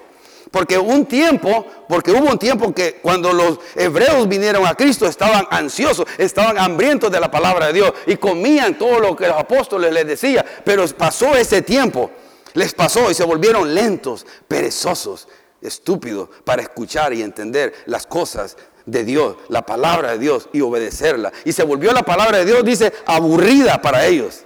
Porque 0.51 0.77
un 0.77 1.05
tiempo, 1.05 1.65
porque 1.87 2.11
hubo 2.11 2.31
un 2.31 2.39
tiempo 2.39 2.73
que 2.73 2.95
cuando 2.95 3.33
los 3.33 3.59
hebreos 3.75 4.27
vinieron 4.27 4.65
a 4.65 4.73
Cristo 4.73 5.05
estaban 5.05 5.45
ansiosos, 5.51 6.07
estaban 6.17 6.57
hambrientos 6.57 7.11
de 7.11 7.19
la 7.19 7.29
palabra 7.29 7.67
de 7.67 7.73
Dios 7.73 7.93
y 8.07 8.15
comían 8.17 8.77
todo 8.77 8.99
lo 8.99 9.15
que 9.15 9.27
los 9.27 9.37
apóstoles 9.37 9.93
les 9.93 10.07
decían. 10.07 10.43
Pero 10.63 10.87
pasó 10.97 11.35
ese 11.35 11.61
tiempo, 11.61 12.09
les 12.53 12.73
pasó 12.73 13.11
y 13.11 13.13
se 13.13 13.23
volvieron 13.23 13.75
lentos, 13.75 14.25
perezosos, 14.47 15.27
estúpidos 15.61 16.29
para 16.43 16.63
escuchar 16.63 17.13
y 17.13 17.21
entender 17.21 17.73
las 17.85 18.07
cosas 18.07 18.57
de 18.87 19.03
Dios, 19.03 19.35
la 19.49 19.63
palabra 19.63 20.13
de 20.13 20.17
Dios 20.17 20.49
y 20.51 20.61
obedecerla. 20.61 21.31
Y 21.45 21.51
se 21.51 21.63
volvió 21.63 21.91
la 21.91 22.03
palabra 22.03 22.39
de 22.39 22.45
Dios, 22.45 22.65
dice, 22.65 22.91
aburrida 23.05 23.81
para 23.81 24.07
ellos. 24.07 24.45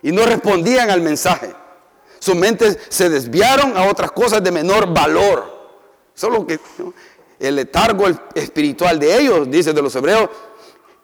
Y 0.00 0.12
no 0.12 0.24
respondían 0.24 0.90
al 0.90 1.00
mensaje. 1.00 1.54
Sus 2.24 2.34
mentes 2.34 2.78
se 2.88 3.10
desviaron 3.10 3.76
a 3.76 3.84
otras 3.84 4.10
cosas 4.10 4.42
de 4.42 4.50
menor 4.50 4.94
valor. 4.94 5.44
Solo 6.14 6.46
que 6.46 6.58
el 7.38 7.54
letargo 7.54 8.06
espiritual 8.34 8.98
de 8.98 9.18
ellos, 9.18 9.50
dice 9.50 9.74
de 9.74 9.82
los 9.82 9.94
hebreos, 9.94 10.30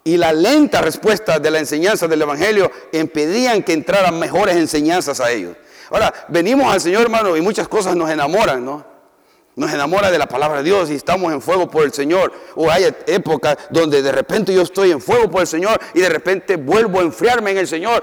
y 0.03 0.17
la 0.17 0.33
lenta 0.33 0.81
respuesta 0.81 1.39
de 1.39 1.51
la 1.51 1.59
enseñanza 1.59 2.09
del 2.09 2.23
Evangelio 2.23 2.73
impedían 2.93 3.63
que 3.63 3.75
entraran 3.75 4.19
mejores 4.19 4.57
enseñanzas 4.57 5.21
a 5.21 5.31
ellos. 5.31 5.59
Ahora, 5.91 6.11
venimos 6.29 6.73
al 6.73 6.81
Señor, 6.81 7.03
hermano, 7.03 7.37
y 7.37 7.43
muchas 7.43 7.69
cosas 7.69 7.95
nos 7.95 8.09
enamoran, 8.09 8.65
¿no? 8.65 8.83
Nos 9.57 9.71
enamora 9.75 10.11
de 10.11 10.17
la 10.17 10.27
palabra 10.27 10.63
de 10.63 10.65
Dios 10.65 10.89
y 10.89 10.95
estamos 10.95 11.35
en 11.35 11.43
fuego 11.43 11.71
por 11.71 11.85
el 11.85 11.93
Señor. 11.93 12.33
O 12.55 12.71
hay 12.71 12.85
épocas 13.07 13.59
donde 13.69 14.01
de 14.01 14.11
repente 14.11 14.55
yo 14.55 14.63
estoy 14.63 14.91
en 14.91 15.03
fuego 15.03 15.31
por 15.31 15.43
el 15.43 15.47
Señor 15.47 15.79
y 15.93 16.01
de 16.01 16.09
repente 16.09 16.57
vuelvo 16.57 17.01
a 17.01 17.03
enfriarme 17.03 17.51
en 17.51 17.59
el 17.59 17.69
Señor. 17.69 18.03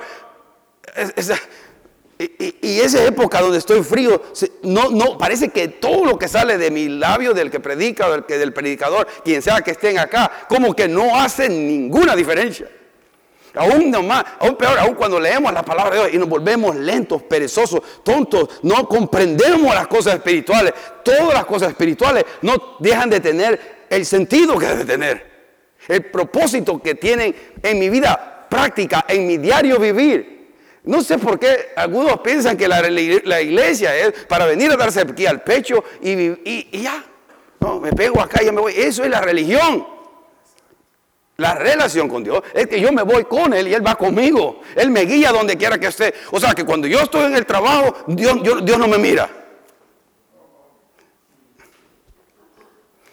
Y, 2.20 2.80
esa 2.80 3.04
época 3.04 3.42
donde 3.42 3.60
estoy 3.60 3.84
frío, 3.84 4.22
no, 4.64 4.90
no, 4.90 5.18
parece 5.18 5.50
que 5.50 5.68
todo 5.68 6.06
lo 6.06 6.18
que 6.18 6.28
sale 6.28 6.58
de 6.58 6.72
mi 6.72 6.90
labio, 6.90 7.34
del 7.34 7.52
que 7.52 7.60
predica, 7.60 8.10
del, 8.10 8.26
que, 8.26 8.38
del 8.38 8.54
predicador, 8.54 9.08
quien 9.24 9.42
sea 9.42 9.62
que 9.62 9.72
estén 9.72 10.00
acá, 10.00 10.32
como 10.50 10.76
que 10.76 10.88
no 10.88 11.16
hace 11.16 11.48
ninguna 11.48 12.16
diferencia. 12.16 12.68
Aún 13.54 13.92
más, 14.06 14.24
aún 14.40 14.56
peor, 14.56 14.78
aún 14.78 14.96
cuando 14.96 15.20
leemos 15.20 15.52
la 15.52 15.64
palabra 15.64 15.96
de 15.96 16.02
Dios 16.02 16.14
y 16.14 16.18
nos 16.18 16.30
volvemos 16.30 16.76
lentos, 16.76 17.24
perezosos, 17.24 17.82
tontos, 18.04 18.50
no 18.62 18.88
comprendemos 18.88 19.74
las 19.74 19.88
cosas 19.88 20.16
espirituales. 20.16 20.74
Todas 21.04 21.34
las 21.34 21.46
cosas 21.46 21.70
espirituales 21.70 22.26
no 22.42 22.78
dejan 22.80 23.10
de 23.10 23.20
tener 23.20 23.86
el 23.90 24.06
sentido 24.06 24.58
que 24.58 24.68
deben 24.68 24.88
tener. 24.88 25.38
El 25.88 26.06
propósito 26.06 26.82
que 26.82 26.96
tienen 26.96 27.36
en 27.64 27.80
mi 27.80 27.90
vida 27.90 28.48
práctica, 28.50 29.06
en 29.08 29.26
mi 29.26 29.38
diario 29.38 29.80
vivir. 29.80 30.37
No 30.88 31.02
sé 31.04 31.18
por 31.18 31.38
qué 31.38 31.74
algunos 31.76 32.22
piensan 32.22 32.56
que 32.56 32.68
la, 32.68 32.80
iglesia 32.90 33.96
es 33.96 34.26
para 34.26 34.46
venir 34.46 34.72
a 34.72 34.78
darse 34.78 35.02
aquí 35.02 35.26
al 35.26 35.44
pecho 35.44 35.84
y, 36.02 36.82
ya. 36.82 37.04
No, 37.60 37.80
me 37.80 37.92
pego 37.92 38.22
acá 38.22 38.42
y 38.42 38.46
ya 38.46 38.52
me 38.54 38.62
voy. 38.62 38.74
Eso 38.76 39.04
es 39.04 39.10
la 39.10 39.20
religión. 39.20 39.86
La 41.36 41.56
relación 41.56 42.08
con 42.08 42.24
Dios 42.24 42.42
es 42.54 42.68
que 42.68 42.80
yo 42.80 42.92
me 42.92 43.04
voy 43.04 43.26
con 43.26 43.54
Él 43.54 43.68
y 43.68 43.74
Él 43.74 43.86
va 43.86 43.96
conmigo. 43.96 44.62
Él 44.76 44.90
me 44.90 45.02
guía 45.02 45.32
donde 45.32 45.58
quiera 45.58 45.78
que 45.78 45.88
esté. 45.88 46.14
O 46.32 46.40
sea 46.40 46.54
que 46.54 46.64
cuando 46.64 46.88
yo 46.88 47.02
estoy 47.02 47.26
en 47.26 47.36
el 47.36 47.46
trabajo, 47.46 47.94
Dios, 48.08 48.42
Dios 48.42 48.78
no 48.80 48.88
me 48.88 48.98
mira. 48.98 49.30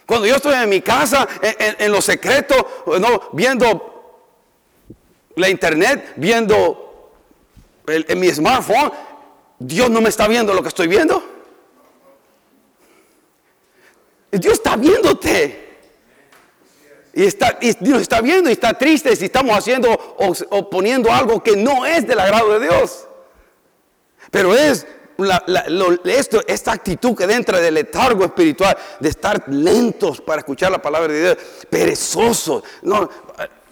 Cuando 0.05 0.27
yo 0.27 0.35
estoy 0.37 0.55
en 0.55 0.69
mi 0.69 0.81
casa, 0.81 1.27
en, 1.41 1.91
lo 1.91 2.01
secreto, 2.01 2.83
no, 2.99 3.29
viendo 3.33 4.31
la 5.35 5.49
internet, 5.49 6.13
viendo 6.15 6.84
en 7.87 8.19
mi 8.19 8.29
smartphone, 8.29 8.91
Dios 9.59 9.89
no 9.89 10.01
me 10.01 10.09
está 10.09 10.27
viendo 10.27 10.53
lo 10.53 10.61
que 10.61 10.69
estoy 10.69 10.87
viendo. 10.87 11.23
Dios 14.31 14.53
está 14.53 14.75
viéndote. 14.75 15.65
Y, 17.13 17.23
está, 17.23 17.57
y 17.61 17.73
nos 17.79 18.01
está 18.01 18.19
viendo 18.19 18.49
y 18.49 18.53
está 18.53 18.73
triste 18.73 19.15
si 19.15 19.25
estamos 19.25 19.57
haciendo 19.57 19.89
o, 20.49 20.69
poniendo 20.69 21.11
algo 21.11 21.41
que 21.41 21.55
no 21.55 21.85
es 21.85 22.05
del 22.05 22.19
agrado 22.19 22.59
de 22.59 22.67
Dios. 22.67 23.07
Pero 24.31 24.53
es 24.53 24.85
esto, 26.03 26.41
esta 26.45 26.73
actitud 26.73 27.15
que 27.15 27.25
dentro 27.25 27.57
del 27.57 27.75
letargo 27.75 28.25
espiritual, 28.25 28.77
de 28.99 29.07
estar 29.07 29.47
lentos 29.47 30.19
para 30.19 30.39
escuchar 30.39 30.71
la 30.71 30.81
palabra 30.81 31.13
de 31.13 31.21
Dios, 31.21 31.37
perezosos. 31.69 32.63
No, 32.81 33.09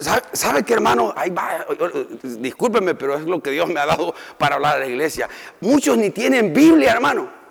¿sabe, 0.04 0.22
¿Sabe 0.32 0.62
qué, 0.62 0.74
hermano? 0.74 1.12
Ahí 1.16 1.32
discúlpeme, 2.22 2.94
pero 2.94 3.16
es 3.16 3.24
lo 3.24 3.42
que 3.42 3.50
Dios 3.50 3.68
me 3.68 3.80
ha 3.80 3.86
dado 3.86 4.14
para 4.38 4.56
hablar 4.56 4.76
a 4.76 4.80
la 4.80 4.86
iglesia. 4.86 5.28
Muchos 5.60 5.96
ni 5.96 6.10
tienen 6.10 6.52
Biblia, 6.52 6.92
hermano. 6.92 7.44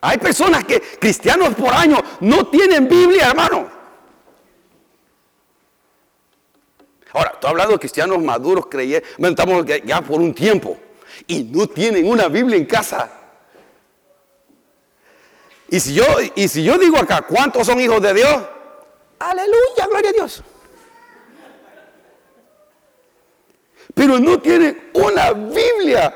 Hay 0.00 0.18
personas 0.18 0.64
que, 0.64 0.80
cristianos 0.80 1.54
por 1.54 1.74
año, 1.74 1.98
no 2.20 2.46
tienen 2.46 2.88
Biblia, 2.88 3.28
hermano. 3.28 3.68
Ahora, 7.12 7.32
estoy 7.34 7.50
hablando 7.50 7.72
de 7.72 7.78
cristianos 7.80 8.22
maduros, 8.22 8.66
creyentes, 8.66 9.10
estamos 9.18 9.64
ya 9.84 10.02
por 10.02 10.20
un 10.20 10.34
tiempo, 10.34 10.78
y 11.26 11.44
no 11.44 11.66
tienen 11.66 12.08
una 12.08 12.28
Biblia 12.28 12.56
en 12.56 12.66
casa. 12.66 13.25
Y 15.68 15.80
si 15.80 15.94
yo, 15.94 16.04
y 16.34 16.48
si 16.48 16.62
yo 16.62 16.78
digo 16.78 16.96
acá, 16.98 17.22
¿cuántos 17.22 17.66
son 17.66 17.80
hijos 17.80 18.00
de 18.00 18.14
Dios? 18.14 18.42
Aleluya, 19.18 19.86
gloria 19.88 20.10
a 20.10 20.12
Dios. 20.12 20.42
Pero 23.94 24.18
no 24.18 24.38
tienen 24.40 24.90
una 24.94 25.32
Biblia. 25.32 26.14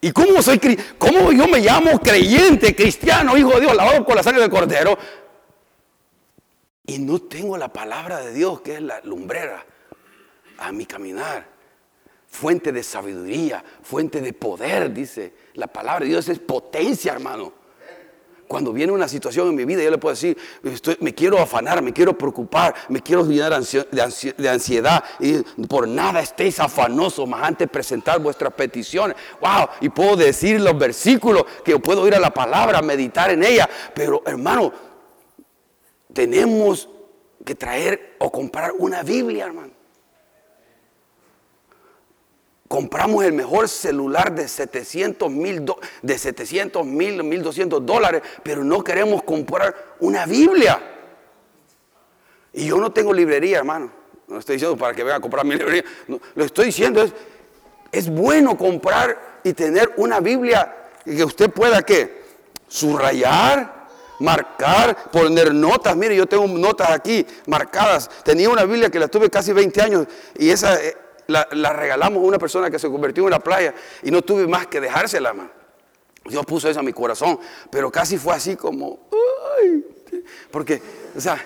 ¿Y 0.00 0.10
cómo, 0.10 0.42
soy, 0.42 0.58
cómo 0.98 1.30
yo 1.30 1.46
me 1.46 1.60
llamo 1.60 2.00
creyente, 2.00 2.74
cristiano, 2.74 3.36
hijo 3.36 3.52
de 3.52 3.60
Dios, 3.60 3.76
lavado 3.76 4.04
con 4.04 4.16
la 4.16 4.22
sangre 4.22 4.42
del 4.42 4.50
cordero? 4.50 4.98
Y 6.84 6.98
no 6.98 7.20
tengo 7.22 7.56
la 7.56 7.72
palabra 7.72 8.18
de 8.18 8.32
Dios, 8.32 8.60
que 8.62 8.74
es 8.74 8.82
la 8.82 9.00
lumbrera, 9.02 9.64
a 10.58 10.72
mi 10.72 10.84
caminar. 10.84 11.51
Fuente 12.32 12.72
de 12.72 12.82
sabiduría, 12.82 13.62
fuente 13.82 14.22
de 14.22 14.32
poder, 14.32 14.90
dice. 14.90 15.34
La 15.52 15.66
palabra 15.66 16.00
de 16.00 16.12
Dios 16.12 16.30
es 16.30 16.38
potencia, 16.38 17.12
hermano. 17.12 17.52
Cuando 18.48 18.72
viene 18.72 18.90
una 18.90 19.06
situación 19.06 19.48
en 19.48 19.54
mi 19.54 19.66
vida, 19.66 19.82
yo 19.82 19.90
le 19.90 19.98
puedo 19.98 20.14
decir, 20.14 20.36
me 21.00 21.14
quiero 21.14 21.38
afanar, 21.38 21.82
me 21.82 21.92
quiero 21.92 22.16
preocupar, 22.16 22.74
me 22.88 23.02
quiero 23.02 23.26
llenar 23.26 23.62
de 23.62 24.48
ansiedad. 24.48 25.04
Y 25.20 25.42
por 25.66 25.86
nada 25.86 26.20
estéis 26.20 26.58
afanosos, 26.58 27.28
más 27.28 27.42
antes 27.44 27.68
presentar 27.68 28.18
vuestras 28.18 28.54
peticiones. 28.54 29.14
Wow, 29.38 29.68
y 29.82 29.90
puedo 29.90 30.16
decir 30.16 30.58
los 30.58 30.76
versículos, 30.78 31.44
que 31.62 31.78
puedo 31.78 32.08
ir 32.08 32.14
a 32.14 32.18
la 32.18 32.32
palabra, 32.32 32.80
meditar 32.80 33.30
en 33.30 33.44
ella. 33.44 33.68
Pero 33.94 34.22
hermano, 34.24 34.72
tenemos 36.14 36.88
que 37.44 37.54
traer 37.54 38.16
o 38.20 38.32
comprar 38.32 38.72
una 38.78 39.02
Biblia, 39.02 39.44
hermano 39.44 39.81
compramos 42.72 43.22
el 43.22 43.34
mejor 43.34 43.68
celular 43.68 44.34
de 44.34 44.48
700 44.48 45.30
mil, 45.30 45.70
de 46.00 46.16
700 46.16 46.86
mil, 46.86 47.22
1200 47.22 47.84
dólares, 47.84 48.22
pero 48.42 48.64
no 48.64 48.82
queremos 48.82 49.22
comprar 49.24 49.96
una 50.00 50.24
Biblia. 50.24 50.80
Y 52.54 52.68
yo 52.68 52.78
no 52.78 52.90
tengo 52.90 53.12
librería, 53.12 53.58
hermano. 53.58 53.92
No 54.26 54.38
estoy 54.38 54.56
diciendo 54.56 54.78
para 54.78 54.94
que 54.94 55.04
venga 55.04 55.16
a 55.16 55.20
comprar 55.20 55.44
mi 55.44 55.54
librería. 55.54 55.84
lo 56.34 56.44
estoy 56.46 56.64
diciendo 56.64 57.02
es, 57.02 57.12
es 57.92 58.08
bueno 58.08 58.56
comprar 58.56 59.40
y 59.44 59.52
tener 59.52 59.92
una 59.98 60.20
Biblia 60.20 60.74
que 61.04 61.24
usted 61.24 61.50
pueda 61.50 61.82
que 61.82 62.22
subrayar, 62.68 63.86
marcar, 64.18 65.10
poner 65.10 65.52
notas. 65.52 65.94
Mire, 65.94 66.16
yo 66.16 66.24
tengo 66.24 66.48
notas 66.48 66.88
aquí 66.88 67.26
marcadas. 67.46 68.08
Tenía 68.24 68.48
una 68.48 68.64
Biblia 68.64 68.88
que 68.88 68.98
la 68.98 69.08
tuve 69.08 69.28
casi 69.28 69.52
20 69.52 69.82
años 69.82 70.06
y 70.38 70.48
esa 70.48 70.78
la, 71.32 71.72
regalamos 71.72 72.22
a 72.22 72.26
una 72.26 72.38
persona 72.38 72.70
que 72.70 72.78
se 72.78 72.88
convirtió 72.88 73.22
en 73.22 73.28
una 73.28 73.40
playa 73.40 73.74
y 74.02 74.10
no 74.10 74.22
tuve 74.22 74.46
más 74.46 74.66
que 74.66 74.80
dejársela, 74.80 75.32
más. 75.32 75.48
Dios 76.24 76.46
puso 76.46 76.68
eso 76.68 76.78
a 76.78 76.82
mi 76.82 76.92
corazón, 76.92 77.38
pero 77.70 77.90
casi 77.90 78.16
fue 78.16 78.34
así 78.34 78.54
como, 78.54 79.08
porque, 80.50 80.80
o 81.16 81.20
sea, 81.20 81.42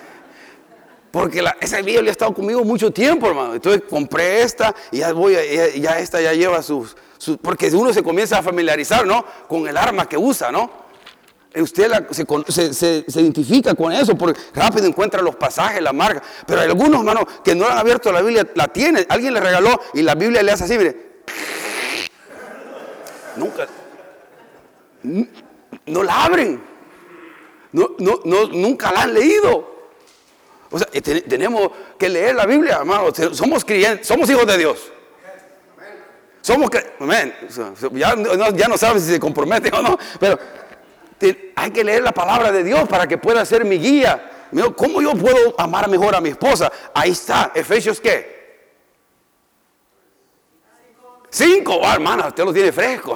porque 1.09 1.41
la, 1.41 1.57
esa 1.59 1.81
Biblia 1.81 2.09
ha 2.09 2.11
estado 2.11 2.33
conmigo 2.33 2.63
mucho 2.63 2.91
tiempo, 2.91 3.27
hermano. 3.27 3.55
Entonces 3.55 3.83
compré 3.89 4.43
esta 4.43 4.75
y 4.91 4.97
ya 4.97 5.13
voy, 5.13 5.35
ya, 5.79 5.97
esta 5.99 6.21
ya 6.21 6.33
lleva 6.33 6.61
sus, 6.61 6.95
sus, 7.17 7.37
porque 7.37 7.69
uno 7.69 7.91
se 7.91 8.03
comienza 8.03 8.37
a 8.37 8.43
familiarizar, 8.43 9.07
¿no? 9.07 9.25
Con 9.47 9.67
el 9.67 9.77
arma 9.77 10.07
que 10.07 10.17
usa, 10.17 10.51
¿no? 10.51 10.86
Usted 11.61 11.91
se, 12.49 13.05
identifica 13.19 13.73
con 13.75 13.91
eso, 13.91 14.15
porque 14.15 14.39
rápido 14.53 14.85
encuentra 14.85 15.21
los 15.21 15.35
pasajes, 15.35 15.81
la 15.81 15.93
marca. 15.93 16.21
Pero 16.45 16.61
hay 16.61 16.67
algunos, 16.67 16.99
hermanos, 16.99 17.25
que 17.43 17.55
no 17.55 17.67
han 17.67 17.77
abierto 17.77 18.11
la 18.11 18.21
Biblia, 18.21 18.47
la 18.55 18.67
tienen, 18.67 19.05
alguien 19.09 19.33
le 19.33 19.39
regaló 19.39 19.79
y 19.93 20.01
la 20.01 20.15
Biblia 20.15 20.43
le 20.43 20.51
hace 20.51 20.63
así, 20.65 20.77
mire. 20.77 21.07
Nunca. 23.35 23.67
No 25.85 26.03
la 26.03 26.23
abren. 26.23 26.61
No, 27.71 27.95
no, 27.99 28.47
nunca 28.47 28.91
la 28.91 29.03
han 29.03 29.13
leído. 29.13 29.77
O 30.69 30.77
sea, 30.79 30.87
tenemos 31.27 31.71
que 31.97 32.09
leer 32.09 32.35
la 32.35 32.45
Biblia, 32.45 32.77
hermanos. 32.77 33.13
Somos 33.33 33.63
creyentes, 33.63 34.07
somos 34.07 34.29
hijos 34.29 34.45
de 34.45 34.57
Dios. 34.57 34.91
Somos, 36.41 36.69
amén. 36.99 37.33
Ya, 37.93 38.15
ya 38.55 38.67
no 38.67 38.77
saben 38.77 39.01
si 39.01 39.11
se 39.11 39.19
comprometen 39.19 39.73
o 39.73 39.81
no, 39.81 39.97
pero 40.19 40.39
hay 41.55 41.71
que 41.71 41.83
leer 41.83 42.03
la 42.03 42.11
palabra 42.11 42.51
de 42.51 42.63
Dios 42.63 42.87
para 42.87 43.07
que 43.07 43.17
pueda 43.17 43.45
ser 43.45 43.65
mi 43.65 43.77
guía. 43.77 44.31
¿Cómo 44.75 45.01
yo 45.01 45.13
puedo 45.13 45.55
amar 45.57 45.89
mejor 45.89 46.15
a 46.15 46.21
mi 46.21 46.29
esposa? 46.29 46.71
Ahí 46.93 47.11
está, 47.11 47.51
Efesios 47.53 47.99
qué? 47.99 48.37
Cinco, 51.29 51.75
oh, 51.75 51.93
hermana, 51.93 52.27
usted 52.27 52.43
lo 52.45 52.53
tiene 52.53 52.71
fresco. 52.71 53.15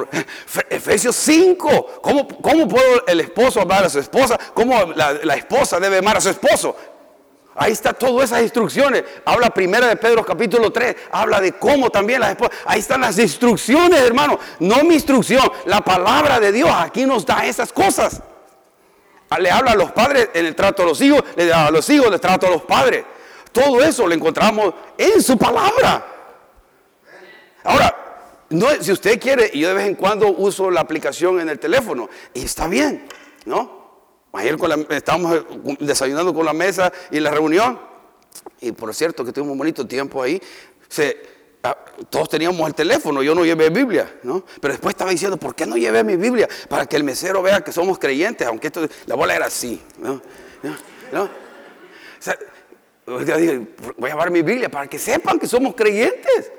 Efesios 0.70 1.16
5. 1.16 2.00
¿Cómo, 2.02 2.28
¿Cómo 2.28 2.68
puede 2.68 3.02
el 3.06 3.20
esposo 3.20 3.60
amar 3.60 3.84
a 3.84 3.88
su 3.88 3.98
esposa? 3.98 4.38
¿Cómo 4.52 4.92
la, 4.94 5.14
la 5.14 5.34
esposa 5.34 5.80
debe 5.80 5.98
amar 5.98 6.18
a 6.18 6.20
su 6.20 6.28
esposo? 6.28 6.76
Ahí 7.58 7.72
está 7.72 7.92
todas 7.92 8.30
esas 8.30 8.42
instrucciones. 8.42 9.02
Habla 9.24 9.50
primera 9.50 9.88
de 9.88 9.96
Pedro 9.96 10.24
capítulo 10.24 10.70
3. 10.70 10.94
Habla 11.10 11.40
de 11.40 11.52
cómo 11.52 11.90
también 11.90 12.20
las 12.20 12.30
esposas. 12.30 12.56
Ahí 12.64 12.78
están 12.78 13.00
las 13.00 13.18
instrucciones, 13.18 14.00
hermano. 14.00 14.38
No 14.60 14.84
mi 14.84 14.94
instrucción. 14.94 15.42
La 15.64 15.80
palabra 15.80 16.38
de 16.38 16.52
Dios 16.52 16.70
aquí 16.72 17.04
nos 17.04 17.26
da 17.26 17.44
esas 17.44 17.72
cosas. 17.72 18.22
Le 19.40 19.50
habla 19.50 19.72
a 19.72 19.74
los 19.74 19.90
padres 19.90 20.30
en 20.34 20.46
el 20.46 20.54
trato 20.54 20.84
a 20.84 20.86
los 20.86 21.00
hijos. 21.00 21.22
Le 21.34 21.46
da 21.46 21.66
a 21.66 21.70
los 21.72 21.88
hijos 21.90 22.12
el 22.12 22.20
trato 22.20 22.46
a 22.46 22.50
los 22.50 22.62
padres. 22.62 23.04
Todo 23.50 23.82
eso 23.82 24.06
lo 24.06 24.14
encontramos 24.14 24.72
en 24.96 25.20
su 25.20 25.36
palabra. 25.36 26.06
Ahora, 27.64 27.96
no, 28.50 28.68
si 28.80 28.92
usted 28.92 29.20
quiere, 29.20 29.50
yo 29.52 29.68
de 29.68 29.74
vez 29.74 29.86
en 29.86 29.96
cuando 29.96 30.28
uso 30.28 30.70
la 30.70 30.80
aplicación 30.80 31.40
en 31.40 31.48
el 31.48 31.58
teléfono. 31.58 32.08
Y 32.34 32.44
está 32.44 32.68
bien, 32.68 33.08
¿no? 33.46 33.77
Ayer 34.32 34.56
estábamos 34.90 35.36
eh, 35.36 35.76
desayunando 35.80 36.34
con 36.34 36.44
la 36.44 36.52
mesa 36.52 36.92
y 37.10 37.20
la 37.20 37.30
reunión. 37.30 37.78
Y 38.60 38.72
por 38.72 38.94
cierto 38.94 39.24
que 39.24 39.32
tuvimos 39.32 39.52
un 39.52 39.58
bonito 39.58 39.86
tiempo 39.86 40.22
ahí. 40.22 40.40
Ah, 41.62 41.76
todos 42.08 42.28
teníamos 42.28 42.64
el 42.68 42.74
teléfono, 42.74 43.20
yo 43.20 43.34
no 43.34 43.44
llevé 43.44 43.68
Biblia, 43.68 44.18
¿no? 44.22 44.44
Pero 44.60 44.74
después 44.74 44.92
estaba 44.92 45.10
diciendo, 45.10 45.36
¿por 45.36 45.56
qué 45.56 45.66
no 45.66 45.76
llevé 45.76 46.04
mi 46.04 46.14
Biblia? 46.14 46.48
Para 46.68 46.86
que 46.86 46.94
el 46.94 47.02
mesero 47.02 47.42
vea 47.42 47.62
que 47.62 47.72
somos 47.72 47.98
creyentes, 47.98 48.46
aunque 48.46 48.68
esto, 48.68 48.86
la 49.06 49.16
bola 49.16 49.34
era 49.34 49.46
así, 49.46 49.82
¿no? 49.98 50.22
voy 53.06 53.30
a 53.30 53.36
llevar 54.08 54.30
mi 54.30 54.42
Biblia 54.42 54.68
para 54.68 54.86
que 54.86 55.00
sepan 55.00 55.38
que 55.38 55.48
somos 55.48 55.74
creyentes. 55.74 56.52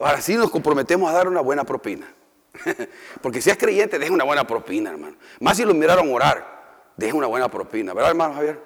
Ahora 0.00 0.20
sí 0.20 0.34
nos 0.34 0.50
comprometemos 0.50 1.08
a 1.08 1.12
dar 1.12 1.28
una 1.28 1.40
buena 1.40 1.62
propina. 1.62 2.12
Porque 3.22 3.40
si 3.40 3.50
es 3.50 3.56
creyente, 3.56 4.00
deja 4.00 4.12
una 4.12 4.24
buena 4.24 4.44
propina, 4.46 4.90
hermano. 4.90 5.16
Más 5.38 5.56
si 5.56 5.64
lo 5.64 5.74
miraron 5.74 6.12
orar 6.12 6.57
deje 6.98 7.14
una 7.14 7.28
buena 7.28 7.48
propina, 7.48 7.94
¿verdad, 7.94 8.10
hermano 8.10 8.34
Javier? 8.34 8.60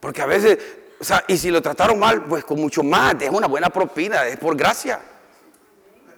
Porque 0.00 0.22
a 0.22 0.26
veces, 0.26 0.58
o 1.00 1.04
sea, 1.04 1.24
y 1.26 1.36
si 1.36 1.50
lo 1.50 1.60
trataron 1.60 1.98
mal, 1.98 2.24
pues 2.24 2.44
con 2.44 2.58
mucho 2.58 2.82
más, 2.82 3.18
deje 3.18 3.30
una 3.30 3.48
buena 3.48 3.68
propina, 3.68 4.26
es 4.26 4.38
por 4.38 4.56
gracia. 4.56 5.00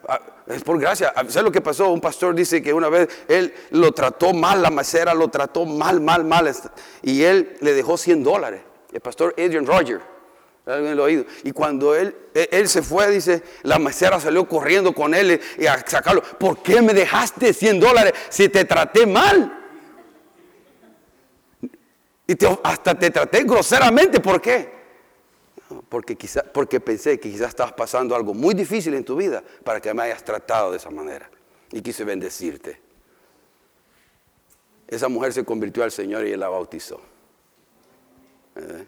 Ah, 0.06 0.20
es 0.46 0.62
por 0.62 0.78
gracia. 0.78 1.12
Ah, 1.16 1.22
¿Sabes 1.26 1.42
lo 1.42 1.50
que 1.50 1.62
pasó? 1.62 1.90
Un 1.90 2.00
pastor 2.00 2.34
dice 2.34 2.62
que 2.62 2.72
una 2.74 2.90
vez 2.90 3.08
él 3.26 3.54
lo 3.70 3.92
trató 3.92 4.34
mal, 4.34 4.60
la 4.60 4.70
macera 4.70 5.14
lo 5.14 5.28
trató 5.28 5.64
mal, 5.64 6.02
mal, 6.02 6.24
mal. 6.24 6.54
Y 7.02 7.22
él 7.22 7.56
le 7.60 7.72
dejó 7.72 7.96
100 7.96 8.22
dólares. 8.22 8.60
El 8.92 9.00
pastor 9.00 9.34
Adrian 9.38 9.66
Roger. 9.66 10.00
¿Alguien 10.66 10.96
lo 10.96 11.02
ha 11.02 11.06
oído? 11.06 11.24
Y 11.44 11.52
cuando 11.52 11.94
él, 11.94 12.14
él, 12.34 12.68
se 12.68 12.82
fue, 12.82 13.10
dice, 13.10 13.42
la 13.62 13.78
macera 13.78 14.20
salió 14.20 14.46
corriendo 14.46 14.94
con 14.94 15.14
él 15.14 15.40
y 15.58 15.66
a 15.66 15.78
sacarlo. 15.86 16.22
¿Por 16.22 16.62
qué 16.62 16.82
me 16.82 16.92
dejaste 16.92 17.52
100 17.52 17.80
dólares 17.80 18.12
si 18.28 18.48
te 18.50 18.64
traté 18.64 19.06
mal? 19.06 19.63
Y 22.26 22.36
hasta 22.62 22.94
te 22.94 23.10
traté 23.10 23.44
groseramente. 23.44 24.20
¿Por 24.20 24.40
qué? 24.40 24.72
Porque, 25.88 26.16
quizá, 26.16 26.42
porque 26.42 26.80
pensé 26.80 27.18
que 27.18 27.30
quizás 27.30 27.48
estabas 27.48 27.72
pasando 27.72 28.14
algo 28.14 28.34
muy 28.34 28.54
difícil 28.54 28.94
en 28.94 29.04
tu 29.04 29.16
vida 29.16 29.42
para 29.62 29.80
que 29.80 29.92
me 29.92 30.02
hayas 30.02 30.24
tratado 30.24 30.70
de 30.70 30.78
esa 30.78 30.90
manera. 30.90 31.30
Y 31.72 31.82
quise 31.82 32.04
bendecirte. 32.04 32.80
Esa 34.86 35.08
mujer 35.08 35.32
se 35.32 35.44
convirtió 35.44 35.82
al 35.82 35.90
Señor 35.90 36.26
y 36.26 36.32
él 36.32 36.40
la 36.40 36.48
bautizó. 36.48 37.00
¿Eh? 38.56 38.86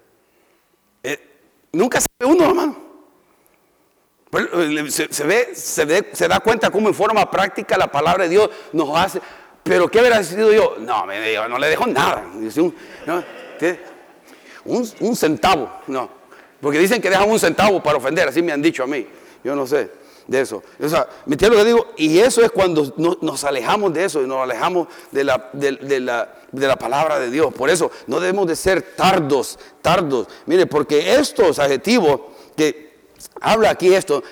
Eh, 1.02 1.38
nunca 1.72 2.00
se 2.00 2.06
ve 2.18 2.26
uno, 2.26 2.44
hermano. 2.44 2.86
Eh, 4.32 4.90
se, 4.90 5.24
ve, 5.24 5.54
se, 5.54 6.14
se 6.14 6.28
da 6.28 6.40
cuenta 6.40 6.70
cómo 6.70 6.88
en 6.88 6.94
forma 6.94 7.30
práctica 7.30 7.78
la 7.78 7.90
palabra 7.90 8.24
de 8.24 8.30
Dios 8.30 8.50
nos 8.72 8.96
hace. 8.96 9.20
Pero 9.66 9.90
¿qué 9.90 9.98
hubiera 9.98 10.22
sido 10.22 10.52
yo? 10.52 10.76
No, 10.78 11.06
me, 11.06 11.34
no 11.48 11.58
le 11.58 11.68
dejo 11.68 11.86
nada. 11.88 12.24
Un, 14.64 15.16
centavo, 15.16 15.80
no. 15.88 16.08
Porque 16.60 16.78
dicen 16.78 17.02
que 17.02 17.10
dejan 17.10 17.28
un 17.28 17.40
centavo 17.40 17.82
para 17.82 17.98
ofender, 17.98 18.28
así 18.28 18.42
me 18.42 18.52
han 18.52 18.62
dicho 18.62 18.84
a 18.84 18.86
mí. 18.86 19.04
Yo 19.42 19.56
no 19.56 19.66
sé 19.66 19.90
de 20.28 20.40
eso. 20.40 20.62
O 20.80 20.88
sea, 20.88 21.08
¿me 21.26 21.36
lo 21.36 21.56
que 21.56 21.64
digo? 21.64 21.86
Y 21.96 22.18
eso 22.20 22.42
es 22.42 22.52
cuando 22.52 22.94
nos 23.20 23.42
alejamos 23.42 23.92
de 23.92 24.04
eso 24.04 24.22
y 24.22 24.26
nos 24.26 24.38
alejamos 24.38 24.86
de 25.10 25.24
la, 25.24 25.50
de, 25.52 26.00
la, 26.00 26.32
de 26.52 26.66
la 26.68 26.76
palabra 26.76 27.18
de 27.18 27.30
Dios. 27.30 27.52
Por 27.52 27.68
eso 27.68 27.90
no 28.06 28.20
debemos 28.20 28.46
de 28.46 28.54
ser 28.54 28.94
tardos, 28.94 29.58
tardos. 29.82 30.28
Mire, 30.46 30.66
porque 30.66 31.16
estos 31.16 31.58
adjetivos 31.58 32.20
que 32.56 32.98
habla 33.40 33.70
aquí 33.70 33.92
esto, 33.92 34.22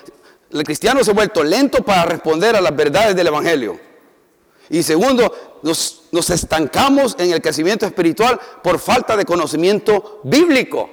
el 0.51 0.63
cristiano 0.63 1.03
se 1.03 1.11
ha 1.11 1.13
vuelto 1.13 1.43
lento 1.43 1.83
para 1.83 2.05
responder 2.05 2.55
a 2.55 2.61
las 2.61 2.73
verdades 2.73 3.17
del 3.17 3.27
Evangelio. 3.27 3.94
Y 4.69 4.83
segundo, 4.83 5.59
nos, 5.61 6.03
nos 6.11 6.29
estancamos 6.29 7.15
en 7.19 7.31
el 7.31 7.41
crecimiento 7.41 7.85
espiritual 7.85 8.39
por 8.63 8.79
falta 8.79 9.15
de 9.15 9.25
conocimiento 9.25 10.21
bíblico. 10.23 10.89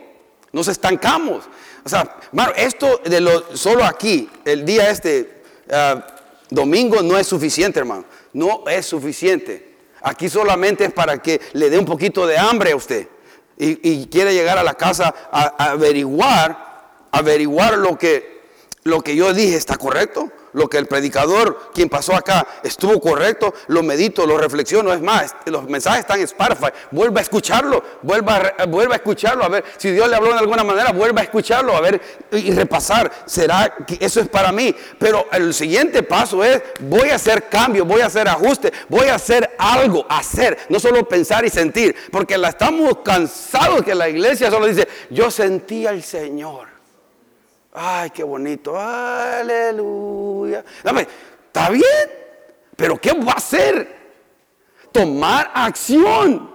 Nos 0.52 0.68
estancamos. 0.68 1.44
O 1.84 1.88
sea, 1.88 2.16
esto 2.56 3.00
de 3.04 3.20
lo 3.20 3.56
solo 3.56 3.84
aquí, 3.84 4.28
el 4.44 4.64
día 4.64 4.90
este, 4.90 5.42
ah, 5.70 6.06
domingo, 6.50 7.02
no 7.02 7.18
es 7.18 7.26
suficiente, 7.26 7.80
hermano. 7.80 8.04
No 8.32 8.64
es 8.68 8.86
suficiente. 8.86 9.72
Aquí 10.02 10.28
solamente 10.28 10.84
es 10.84 10.92
para 10.92 11.18
que 11.18 11.40
le 11.52 11.70
dé 11.70 11.78
un 11.78 11.84
poquito 11.84 12.26
de 12.26 12.38
hambre 12.38 12.72
a 12.72 12.76
usted. 12.76 13.08
Y, 13.58 14.06
quiere 14.06 14.34
llegar 14.34 14.58
a 14.58 14.64
la 14.64 14.74
casa 14.74 15.14
a, 15.30 15.70
averiguar, 15.70 17.06
averiguar 17.12 17.78
lo 17.78 17.96
que, 17.96 18.42
lo 18.82 19.02
que 19.02 19.14
yo 19.14 19.32
dije 19.32 19.56
está 19.56 19.76
correcto 19.76 20.32
lo 20.52 20.68
que 20.68 20.78
el 20.78 20.86
predicador, 20.86 21.70
quien 21.74 21.88
pasó 21.88 22.14
acá, 22.14 22.46
estuvo 22.62 23.00
correcto, 23.00 23.54
lo 23.68 23.82
medito, 23.82 24.26
lo 24.26 24.38
reflexiono. 24.38 24.92
Es 24.92 25.00
más, 25.00 25.34
los 25.46 25.68
mensajes 25.68 26.00
están 26.00 26.20
en. 26.20 26.28
Vuelva 26.90 27.20
a 27.20 27.22
escucharlo, 27.22 27.82
vuelva 28.02 28.52
a, 28.58 28.66
vuelva 28.66 28.94
a 28.94 28.96
escucharlo, 28.96 29.44
a 29.44 29.48
ver 29.48 29.64
si 29.76 29.90
Dios 29.90 30.08
le 30.08 30.16
habló 30.16 30.32
de 30.32 30.38
alguna 30.38 30.64
manera, 30.64 30.92
vuelva 30.92 31.20
a 31.20 31.24
escucharlo, 31.24 31.76
a 31.76 31.80
ver 31.80 32.00
y 32.32 32.50
repasar. 32.52 33.10
¿Será 33.26 33.74
que 33.86 33.98
eso 34.04 34.20
es 34.20 34.28
para 34.28 34.52
mí? 34.52 34.74
Pero 34.98 35.26
el 35.32 35.54
siguiente 35.54 36.02
paso 36.02 36.42
es, 36.44 36.62
voy 36.80 37.10
a 37.10 37.16
hacer 37.16 37.48
cambio, 37.48 37.84
voy 37.84 38.00
a 38.00 38.06
hacer 38.06 38.28
ajuste, 38.28 38.72
voy 38.88 39.08
a 39.08 39.16
hacer 39.16 39.54
algo, 39.58 40.06
hacer, 40.08 40.58
no 40.68 40.80
solo 40.80 41.06
pensar 41.08 41.44
y 41.44 41.50
sentir, 41.50 41.94
porque 42.10 42.38
la 42.38 42.48
estamos 42.48 42.98
cansados 43.04 43.82
que 43.82 43.94
la 43.94 44.08
iglesia 44.08 44.50
solo 44.50 44.66
dice, 44.66 44.88
yo 45.10 45.30
sentí 45.30 45.86
al 45.86 46.02
Señor. 46.02 46.71
Ay, 47.72 48.10
qué 48.10 48.22
bonito. 48.22 48.78
Aleluya. 48.78 50.64
Dame, 50.82 51.06
está 51.46 51.70
bien, 51.70 52.10
pero 52.76 52.98
¿qué 52.98 53.12
va 53.12 53.32
a 53.32 53.36
hacer? 53.36 54.02
Tomar 54.92 55.50
acción. 55.54 56.52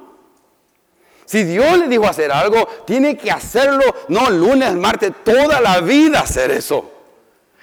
Si 1.25 1.43
Dios 1.43 1.77
le 1.77 1.87
dijo 1.87 2.07
hacer 2.07 2.31
algo, 2.31 2.65
tiene 2.85 3.17
que 3.17 3.31
hacerlo, 3.31 3.83
no 4.07 4.29
lunes, 4.29 4.73
martes, 4.75 5.11
toda 5.23 5.59
la 5.59 5.81
vida 5.81 6.21
hacer 6.21 6.51
eso. 6.51 6.91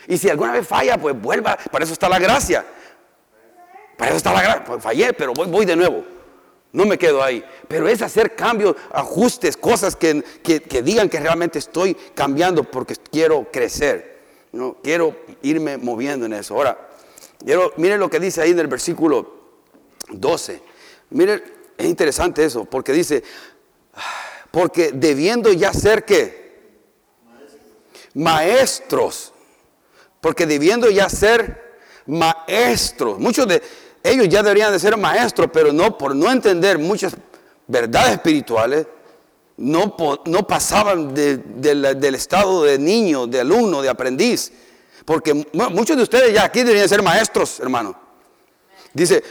Y 0.07 0.19
si 0.19 0.29
alguna 0.29 0.53
vez 0.53 0.67
falla, 0.67 0.99
pues 0.99 1.19
vuelva. 1.19 1.57
Para 1.71 1.85
eso 1.85 1.95
está 1.95 2.09
la 2.09 2.19
gracia. 2.19 2.65
Para 3.97 4.11
eso 4.11 4.19
está 4.19 4.33
la 4.33 4.43
gracia. 4.43 4.65
Pues 4.65 4.83
fallé, 4.83 5.13
pero 5.15 5.33
voy, 5.33 5.49
voy 5.49 5.65
de 5.65 5.77
nuevo. 5.77 6.14
No 6.75 6.85
me 6.85 6.99
quedo 6.99 7.23
ahí. 7.23 7.43
Pero 7.69 7.89
es 7.89 8.03
hacer 8.03 8.35
cambios, 8.35 8.75
ajustes, 8.91 9.57
cosas 9.57 9.95
que, 9.95 10.25
digan 10.83 11.09
que 11.09 11.21
realmente 11.21 11.61
estoy 11.61 11.95
cambiando 12.15 12.65
porque 12.65 12.97
quiero 12.97 13.49
crecer. 13.51 14.19
¿no? 14.51 14.77
Quiero 14.83 15.17
irme 15.43 15.79
moviendo 15.79 16.27
en 16.27 16.33
eso. 16.33 16.55
Ahora, 16.55 16.77
miren 17.77 18.01
lo 18.01 18.11
que 18.11 18.19
dice 18.19 18.43
ahí 18.43 18.51
en 18.51 18.59
el 18.59 18.67
versículo 18.67 19.35
12. 20.09 20.61
Miren, 21.11 21.45
es 21.79 21.87
interesante 21.87 22.45
eso, 22.45 22.65
porque 22.65 22.93
dice, 22.93 23.23
porque 24.51 24.91
debiendo 24.93 25.53
ya 25.53 25.73
ser 25.73 26.05
que 26.05 26.59
maestros, 28.15 29.33
porque 30.21 30.45
debiendo 30.45 30.91
ya 30.91 31.09
ser 31.09 31.79
maestros. 32.07 33.21
Muchos 33.21 33.47
de 33.47 33.63
ellos 34.05 34.29
ya 34.29 34.43
deberían 34.43 34.71
de 34.71 34.79
ser 34.79 34.99
maestros, 34.99 35.49
pero 35.51 35.73
no 35.73 35.97
por 35.97 36.15
no 36.15 36.31
entender 36.31 36.79
muchas 36.79 37.17
verdades 37.67 38.13
espirituales, 38.13 38.87
no, 39.57 39.97
no 40.27 40.47
pasaban 40.47 41.15
del 41.15 42.15
estado 42.15 42.65
de 42.65 42.79
niño, 42.79 43.27
de 43.27 43.41
alumno, 43.41 43.81
de 43.81 43.89
aprendiz. 43.89 44.53
Porque 45.07 45.47
muchos 45.71 45.97
de 45.97 46.03
ustedes 46.03 46.35
ya 46.35 46.45
aquí 46.45 46.61
deberían 46.61 46.89
ser 46.89 47.03
maestros, 47.03 47.59
hermano. 47.61 47.99
Dice, 48.93 49.23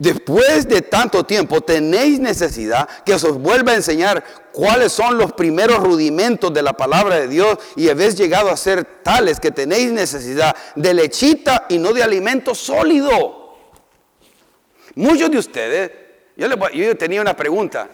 después 0.00 0.68
de 0.68 0.82
tanto 0.82 1.24
tiempo 1.24 1.60
tenéis 1.60 2.18
necesidad 2.18 2.88
que 3.04 3.14
os 3.14 3.38
vuelva 3.38 3.72
a 3.72 3.76
enseñar 3.76 4.24
cuáles 4.52 4.92
son 4.92 5.16
los 5.16 5.32
primeros 5.32 5.78
rudimentos 5.78 6.52
de 6.52 6.62
la 6.62 6.72
palabra 6.72 7.20
de 7.20 7.28
Dios 7.28 7.58
y 7.76 7.88
habéis 7.88 8.16
llegado 8.16 8.50
a 8.50 8.56
ser 8.56 8.84
tales 9.04 9.38
que 9.38 9.52
tenéis 9.52 9.92
necesidad 9.92 10.56
de 10.74 10.92
lechita 10.92 11.66
y 11.68 11.78
no 11.78 11.92
de 11.92 12.02
alimento 12.02 12.52
sólido. 12.52 13.37
Muchos 14.98 15.30
de 15.30 15.38
ustedes, 15.38 15.92
yo, 16.36 16.96
tenía 16.96 17.20
una 17.20 17.36
pregunta, 17.36 17.88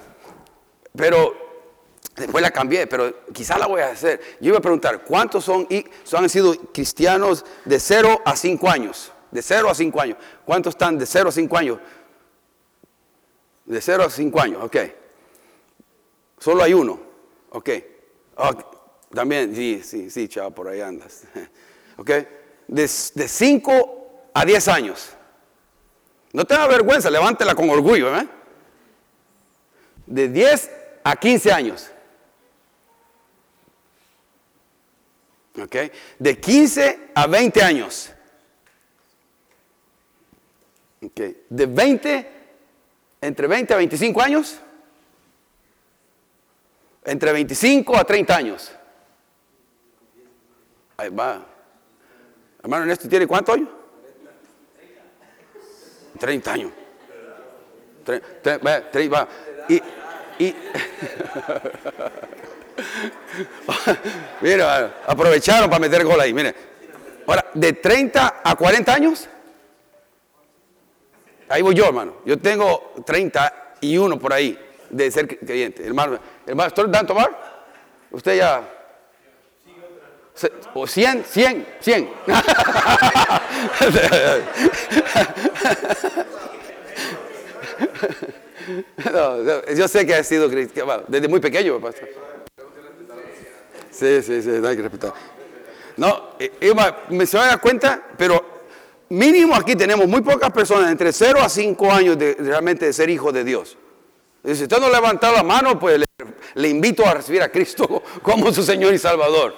pero 0.96 1.34
después 2.16 2.40
la 2.40 2.50
cambié, 2.50 2.86
pero 2.86 3.26
quizá 3.30 3.58
la 3.58 3.66
voy 3.66 3.82
a 3.82 3.88
hacer. 3.90 4.18
Yo 4.40 4.48
iba 4.48 4.56
a 4.56 4.62
preguntar, 4.62 5.04
¿cuántos 5.04 5.44
son, 5.44 5.68
han 6.16 6.28
sido 6.30 6.56
cristianos 6.72 7.44
de 7.66 7.78
0 7.78 8.22
a 8.24 8.34
5 8.34 8.70
años? 8.70 9.12
De 9.30 9.42
0 9.42 9.68
a 9.68 9.74
5 9.74 10.00
años. 10.00 10.16
¿Cuántos 10.46 10.72
están 10.72 10.96
de 10.96 11.04
0 11.04 11.28
a 11.28 11.32
5 11.32 11.58
años? 11.58 11.78
De 13.66 13.82
0 13.82 14.04
a 14.04 14.08
5 14.08 14.40
años, 14.40 14.64
ok. 14.64 14.76
Solo 16.38 16.62
hay 16.62 16.72
uno, 16.72 16.98
ok. 17.50 17.68
también, 19.12 19.54
sí, 19.54 19.82
sí, 19.84 20.08
sí, 20.08 20.26
chao, 20.26 20.50
por 20.52 20.68
ahí 20.68 20.80
andas. 20.80 21.24
ok. 21.98 22.10
De 22.66 22.88
5 22.88 24.30
a 24.32 24.42
10 24.46 24.68
años. 24.68 25.13
No 26.34 26.44
tenga 26.44 26.66
vergüenza, 26.66 27.10
levántela 27.10 27.54
con 27.54 27.70
orgullo. 27.70 28.14
¿eh? 28.16 28.26
De 30.04 30.28
10 30.28 30.70
a 31.04 31.14
15 31.14 31.52
años. 31.52 31.90
¿Ok? 35.62 35.76
De 36.18 36.40
15 36.40 37.10
a 37.14 37.28
20 37.28 37.62
años. 37.62 38.10
¿Ok? 41.04 41.20
De 41.48 41.66
20, 41.66 42.30
entre 43.20 43.46
20 43.46 43.74
a 43.74 43.76
25 43.76 44.20
años. 44.20 44.58
Entre 47.04 47.32
25 47.32 47.96
a 47.96 48.02
30 48.02 48.36
años. 48.36 48.72
Ahí 50.96 51.10
va. 51.10 51.46
Hermano 52.60 52.82
Ernesto, 52.82 53.08
¿tiene 53.08 53.28
cuánto 53.28 53.52
años? 53.52 53.83
30 56.24 56.52
años. 56.52 56.72
Y, 59.68 59.82
y 60.38 60.54
mira, 64.40 65.02
aprovecharon 65.06 65.68
para 65.68 65.80
meter 65.80 66.02
gol 66.02 66.18
ahí. 66.18 66.32
Mire, 66.32 66.54
ahora, 67.26 67.44
de 67.52 67.74
30 67.74 68.40
a 68.42 68.56
40 68.56 68.94
años, 68.94 69.28
ahí 71.50 71.60
voy 71.60 71.74
yo, 71.74 71.84
hermano. 71.84 72.14
Yo 72.24 72.38
tengo 72.38 72.94
31 73.04 74.18
por 74.18 74.32
ahí 74.32 74.58
de 74.88 75.10
ser 75.10 75.38
creyente. 75.38 75.87
Hermano, 75.87 76.18
hermano, 76.46 76.68
¿estoy 76.68 76.90
dando 76.90 77.08
tomar? 77.08 77.38
Usted 78.10 78.38
ya. 78.38 78.73
O 80.74 80.86
100, 80.86 81.24
100, 81.24 81.66
100. 81.80 82.08
yo 89.76 89.88
sé 89.88 90.04
que 90.04 90.14
ha 90.14 90.24
sido 90.24 90.48
desde 90.48 91.28
muy 91.28 91.40
pequeño, 91.40 91.80
pastor. 91.80 92.08
Sí, 93.90 94.22
sí, 94.22 94.42
sí, 94.42 94.50
hay 94.50 94.76
que 94.76 94.82
respetar. 94.82 95.14
No, 95.96 96.30
me 97.10 97.26
se 97.26 97.38
va 97.38 97.44
a 97.44 97.48
dar 97.48 97.60
cuenta, 97.60 98.02
pero 98.16 98.44
mínimo 99.10 99.54
aquí 99.54 99.76
tenemos 99.76 100.08
muy 100.08 100.22
pocas 100.22 100.50
personas 100.50 100.90
entre 100.90 101.12
0 101.12 101.40
a 101.40 101.48
5 101.48 101.92
años 101.92 102.18
de 102.18 102.34
realmente 102.34 102.86
de 102.86 102.92
ser 102.92 103.08
hijo 103.08 103.30
de 103.30 103.44
Dios. 103.44 103.78
Si 104.44 104.64
usted 104.64 104.78
no 104.78 104.90
levanta 104.90 105.30
la 105.30 105.44
mano, 105.44 105.78
pues 105.78 106.04
le, 106.54 106.68
invito 106.68 107.06
a 107.06 107.14
recibir 107.14 107.40
a 107.42 107.48
Cristo 107.50 108.02
como 108.22 108.52
su 108.52 108.64
Señor 108.64 108.92
y 108.92 108.98
Salvador. 108.98 109.54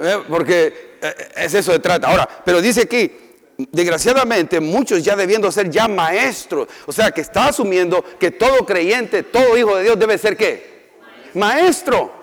¿Eh? 0.00 0.22
Porque 0.28 0.96
eh, 1.00 1.14
es 1.36 1.54
eso 1.54 1.72
de 1.72 1.78
trata. 1.78 2.08
Ahora, 2.08 2.28
pero 2.44 2.60
dice 2.60 2.82
aquí, 2.82 3.10
desgraciadamente, 3.56 4.60
muchos 4.60 5.02
ya 5.02 5.16
debiendo 5.16 5.50
ser 5.50 5.70
ya 5.70 5.88
maestros. 5.88 6.68
O 6.86 6.92
sea, 6.92 7.10
que 7.10 7.20
está 7.20 7.46
asumiendo 7.46 8.04
que 8.18 8.30
todo 8.30 8.64
creyente, 8.64 9.22
todo 9.22 9.56
hijo 9.56 9.76
de 9.76 9.84
Dios 9.84 9.98
debe 9.98 10.18
ser 10.18 10.36
qué? 10.36 10.90
Maestro. 11.34 12.16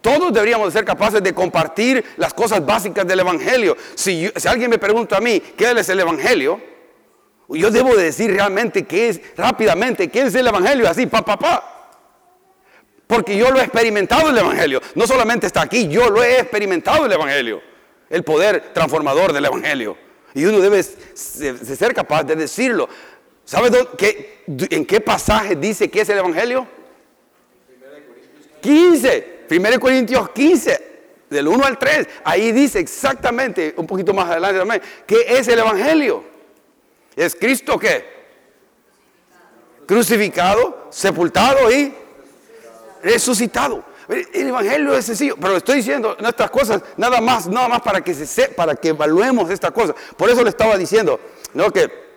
Todos 0.00 0.32
deberíamos 0.32 0.72
ser 0.72 0.84
capaces 0.84 1.22
de 1.22 1.34
compartir 1.34 2.04
las 2.16 2.32
cosas 2.32 2.64
básicas 2.64 3.06
del 3.06 3.20
Evangelio. 3.20 3.76
Si, 3.94 4.30
si 4.36 4.48
alguien 4.48 4.70
me 4.70 4.78
pregunta 4.78 5.16
a 5.16 5.20
mí, 5.20 5.40
¿qué 5.40 5.72
es 5.72 5.88
el 5.88 6.00
Evangelio? 6.00 6.60
Yo 7.48 7.70
debo 7.70 7.96
decir 7.96 8.30
realmente 8.30 8.84
qué 8.84 9.08
es, 9.08 9.20
rápidamente, 9.36 10.08
qué 10.08 10.22
es 10.22 10.34
el 10.34 10.46
Evangelio, 10.46 10.88
así, 10.88 11.06
pa, 11.06 11.24
pa, 11.24 11.38
pa. 11.38 11.77
Porque 13.08 13.38
yo 13.38 13.50
lo 13.50 13.58
he 13.58 13.64
experimentado 13.64 14.28
el 14.28 14.36
Evangelio. 14.36 14.82
No 14.94 15.06
solamente 15.06 15.46
está 15.46 15.62
aquí, 15.62 15.88
yo 15.88 16.10
lo 16.10 16.22
he 16.22 16.40
experimentado 16.40 17.06
el 17.06 17.12
Evangelio. 17.12 17.62
El 18.10 18.22
poder 18.22 18.72
transformador 18.74 19.32
del 19.32 19.46
Evangelio. 19.46 19.96
Y 20.34 20.44
uno 20.44 20.60
debe 20.60 20.82
ser 20.82 21.94
capaz 21.94 22.22
de 22.24 22.36
decirlo. 22.36 22.86
¿Sabe 23.46 23.70
en 24.46 24.84
qué 24.84 25.00
pasaje 25.00 25.56
dice 25.56 25.90
que 25.90 26.02
es 26.02 26.08
el 26.10 26.18
Evangelio? 26.18 26.68
15. 28.60 29.46
1 29.50 29.80
Corintios 29.80 30.28
15. 30.30 30.88
Del 31.30 31.48
1 31.48 31.64
al 31.64 31.78
3. 31.78 32.08
Ahí 32.24 32.52
dice 32.52 32.78
exactamente, 32.78 33.72
un 33.78 33.86
poquito 33.86 34.12
más 34.12 34.30
adelante 34.30 34.58
también, 34.58 34.82
qué 35.06 35.24
es 35.28 35.48
el 35.48 35.58
Evangelio. 35.58 36.24
¿Es 37.16 37.34
Cristo 37.34 37.78
qué? 37.78 38.04
Crucificado, 39.86 40.88
sepultado 40.90 41.72
y 41.72 41.94
resucitado. 43.02 43.84
El 44.08 44.48
evangelio 44.48 44.94
es 44.94 45.04
sencillo, 45.04 45.36
pero 45.38 45.56
estoy 45.56 45.76
diciendo 45.76 46.16
nuestras 46.18 46.50
cosas 46.50 46.80
nada 46.96 47.20
más, 47.20 47.46
nada 47.46 47.68
más 47.68 47.82
para 47.82 48.00
que 48.00 48.14
se 48.14 48.48
para 48.48 48.74
que 48.74 48.88
evaluemos 48.88 49.50
estas 49.50 49.70
cosas. 49.70 49.94
Por 50.16 50.30
eso 50.30 50.42
le 50.42 50.48
estaba 50.48 50.76
diciendo, 50.78 51.20
¿no? 51.52 51.70
que 51.70 52.08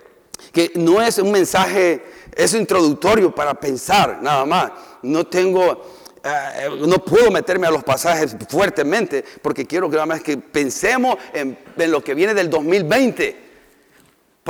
que 0.52 0.72
no 0.76 1.02
es 1.02 1.18
un 1.18 1.32
mensaje 1.32 2.04
es 2.36 2.54
introductorio 2.54 3.34
para 3.34 3.54
pensar 3.54 4.20
nada 4.22 4.46
más. 4.46 4.72
No 5.02 5.26
tengo 5.26 5.84
eh, 6.24 6.70
no 6.88 7.00
puedo 7.00 7.32
meterme 7.32 7.68
a 7.68 7.72
los 7.72 7.84
pasajes 7.84 8.36
fuertemente 8.48 9.24
porque 9.42 9.66
quiero 9.66 9.90
que 9.90 9.96
nada 9.96 10.06
más 10.06 10.22
que 10.22 10.38
pensemos 10.38 11.18
en, 11.34 11.58
en 11.78 11.92
lo 11.92 12.04
que 12.04 12.14
viene 12.14 12.34
del 12.34 12.50
2020. 12.50 13.51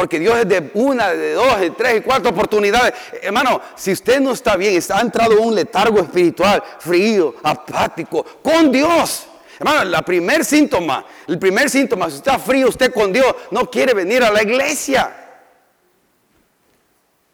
Porque 0.02 0.20
Dios 0.20 0.36
es 0.36 0.50
de 0.50 0.72
una, 0.74 1.14
de 1.14 1.34
dos, 1.34 1.60
de 1.60 1.70
tres 1.70 2.00
y 2.00 2.02
cuatro 2.02 2.32
oportunidades. 2.32 2.92
Hermano, 3.22 3.62
si 3.76 3.92
usted 3.92 4.20
no 4.20 4.32
está 4.32 4.56
bien, 4.58 4.76
está 4.76 5.00
entrado 5.00 5.34
en 5.34 5.44
un 5.44 5.54
letargo 5.54 6.00
espiritual, 6.00 6.64
frío, 6.80 7.36
apático, 7.44 8.26
con 8.42 8.72
Dios. 8.72 9.28
Hermano, 9.60 9.84
la 9.84 10.02
primer 10.02 10.44
síntoma, 10.44 11.06
el 11.28 11.38
primer 11.38 11.70
síntoma, 11.70 12.10
si 12.10 12.16
está 12.16 12.40
frío 12.40 12.70
usted 12.70 12.92
con 12.92 13.14
Dios, 13.14 13.28
no 13.52 13.70
quiere 13.70 13.94
venir 13.94 14.24
a 14.24 14.32
la 14.32 14.42
iglesia. 14.42 15.38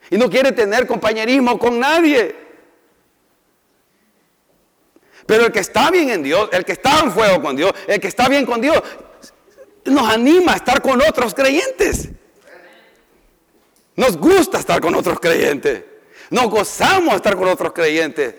Y 0.10 0.18
no 0.18 0.30
quiere 0.30 0.52
tener 0.52 0.86
compañerismo 0.86 1.58
con 1.58 1.80
nadie. 1.80 2.36
Pero 5.26 5.46
el 5.46 5.54
que 5.54 5.60
está 5.60 5.90
bien 5.90 6.10
en 6.10 6.22
Dios, 6.22 6.50
el 6.52 6.66
que 6.66 6.74
está 6.74 7.00
en 7.00 7.14
fuego 7.14 7.42
con 7.42 7.56
Dios, 7.56 7.72
el 7.88 8.02
que 8.02 8.10
está 8.10 8.28
bien 8.28 8.46
con 8.46 8.60
Dios, 8.60 8.84
nos 9.86 10.10
anima 10.10 10.52
a 10.52 10.56
estar 10.58 10.82
con 10.82 11.02
otros 11.02 11.34
creyentes. 11.34 12.10
Nos 13.98 14.16
gusta 14.16 14.60
estar 14.60 14.80
con 14.80 14.94
otros 14.94 15.20
creyentes. 15.20 15.84
Nos 16.30 16.50
gozamos 16.50 17.10
de 17.10 17.16
estar 17.16 17.36
con 17.36 17.48
otros 17.48 17.74
creyentes. 17.74 18.36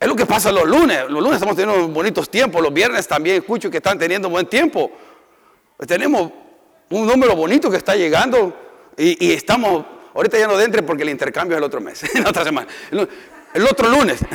Es 0.00 0.08
lo 0.08 0.16
que 0.16 0.26
pasa 0.26 0.50
los 0.50 0.66
lunes. 0.66 1.02
Los 1.08 1.22
lunes 1.22 1.34
estamos 1.34 1.54
teniendo 1.54 1.88
bonitos 1.88 2.28
tiempos. 2.28 2.60
Los 2.60 2.74
viernes 2.74 3.06
también 3.06 3.36
escucho 3.36 3.70
que 3.70 3.76
están 3.76 3.98
teniendo 3.98 4.28
buen 4.28 4.46
tiempo. 4.46 4.90
Tenemos 5.86 6.32
un 6.90 7.06
número 7.06 7.36
bonito 7.36 7.70
que 7.70 7.76
está 7.76 7.94
llegando 7.94 8.52
y, 8.96 9.32
estamos, 9.32 9.86
ahorita 10.12 10.38
ya 10.38 10.48
no 10.48 10.56
de 10.56 10.82
porque 10.82 11.04
el 11.04 11.10
intercambio 11.10 11.56
es 11.56 11.58
el 11.58 11.64
otro 11.64 11.80
mes, 11.80 12.02
en 12.14 12.26
otra 12.26 12.42
semana. 12.42 12.66
El, 12.90 13.66
otro 13.66 13.88
lunes. 13.88 14.20